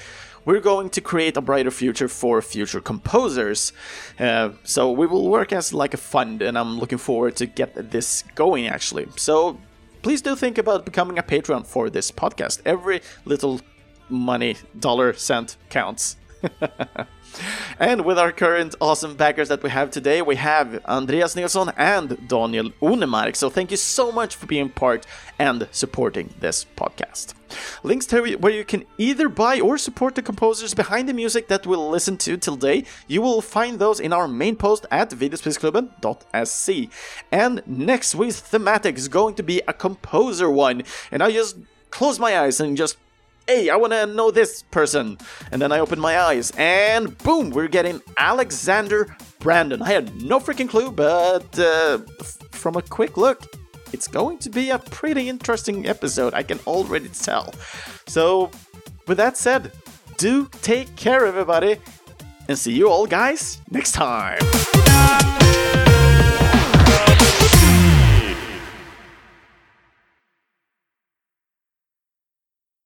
we're 0.45 0.61
going 0.61 0.89
to 0.91 1.01
create 1.01 1.35
a 1.37 1.41
brighter 1.41 1.71
future 1.71 2.07
for 2.07 2.41
future 2.41 2.79
composers. 2.79 3.73
Uh, 4.19 4.51
so 4.63 4.91
we 4.91 5.07
will 5.07 5.27
work 5.27 5.51
as 5.51 5.73
like 5.73 5.93
a 5.93 5.97
fund, 5.97 6.41
and 6.41 6.57
I'm 6.57 6.79
looking 6.79 6.97
forward 6.99 7.35
to 7.37 7.45
get 7.45 7.91
this 7.91 8.23
going 8.35 8.67
actually. 8.67 9.07
So 9.17 9.59
please 10.01 10.21
do 10.21 10.35
think 10.35 10.57
about 10.57 10.85
becoming 10.85 11.17
a 11.17 11.23
Patreon 11.23 11.65
for 11.65 11.89
this 11.89 12.11
podcast. 12.11 12.61
Every 12.65 13.01
little 13.25 13.59
money, 14.09 14.55
dollar, 14.79 15.13
cent 15.13 15.57
counts. 15.69 16.17
and 17.79 18.05
with 18.05 18.17
our 18.17 18.31
current 18.31 18.75
awesome 18.79 19.15
backers 19.15 19.49
that 19.49 19.63
we 19.63 19.69
have 19.69 19.91
today, 19.91 20.21
we 20.21 20.35
have 20.35 20.83
Andreas 20.85 21.35
Nilsson 21.35 21.71
and 21.77 22.27
Daniel 22.27 22.71
Unemark. 22.81 23.35
So 23.35 23.49
thank 23.49 23.71
you 23.71 23.77
so 23.77 24.11
much 24.11 24.35
for 24.35 24.45
being 24.45 24.69
part 24.69 25.05
and 25.39 25.67
supporting 25.71 26.33
this 26.39 26.65
podcast. 26.75 27.33
Links 27.83 28.05
to 28.07 28.35
where 28.37 28.51
you 28.51 28.65
can 28.65 28.85
either 28.97 29.29
buy 29.29 29.59
or 29.59 29.77
support 29.77 30.15
the 30.15 30.21
composers 30.21 30.73
behind 30.73 31.07
the 31.07 31.13
music 31.13 31.47
that 31.47 31.65
we'll 31.67 31.89
listen 31.89 32.17
to 32.17 32.37
today, 32.37 32.85
you 33.07 33.21
will 33.21 33.41
find 33.41 33.79
those 33.79 33.99
in 33.99 34.13
our 34.13 34.27
main 34.27 34.55
post 34.55 34.85
at 34.91 35.09
videospelsklubben.se. 35.11 36.89
And 37.31 37.61
next 37.65 38.15
week's 38.15 38.39
thematic 38.39 38.97
is 38.97 39.07
going 39.07 39.35
to 39.35 39.43
be 39.43 39.61
a 39.67 39.73
composer 39.73 40.49
one, 40.49 40.83
and 41.11 41.21
I 41.21 41.31
just 41.31 41.57
close 41.91 42.19
my 42.19 42.37
eyes 42.39 42.59
and 42.59 42.75
just 42.75 42.97
hey, 43.47 43.69
I 43.69 43.75
want 43.75 43.93
to 43.93 44.05
know 44.05 44.31
this 44.31 44.63
person. 44.63 45.17
And 45.51 45.61
then 45.61 45.71
I 45.71 45.79
open 45.79 45.99
my 45.99 46.19
eyes, 46.19 46.51
and 46.57 47.17
boom, 47.19 47.51
we're 47.51 47.67
getting 47.67 48.01
Alexander 48.17 49.15
Brandon. 49.39 49.81
I 49.81 49.89
had 49.89 50.21
no 50.21 50.39
freaking 50.39 50.69
clue, 50.69 50.91
but 50.91 51.57
uh, 51.59 51.99
from 52.51 52.75
a 52.75 52.81
quick 52.81 53.17
look, 53.17 53.43
it's 53.93 54.07
going 54.07 54.39
to 54.39 54.49
be 54.49 54.71
a 54.71 54.79
pretty 54.79 55.29
interesting 55.29 55.87
episode, 55.87 56.33
I 56.33 56.43
can 56.43 56.59
already 56.67 57.09
tell. 57.09 57.53
So, 58.07 58.51
with 59.07 59.17
that 59.17 59.37
said, 59.37 59.71
do 60.17 60.49
take 60.61 60.95
care, 60.95 61.25
everybody, 61.25 61.77
and 62.47 62.57
see 62.57 62.73
you 62.73 62.89
all 62.89 63.05
guys 63.05 63.61
next 63.69 63.93
time. 63.93 64.39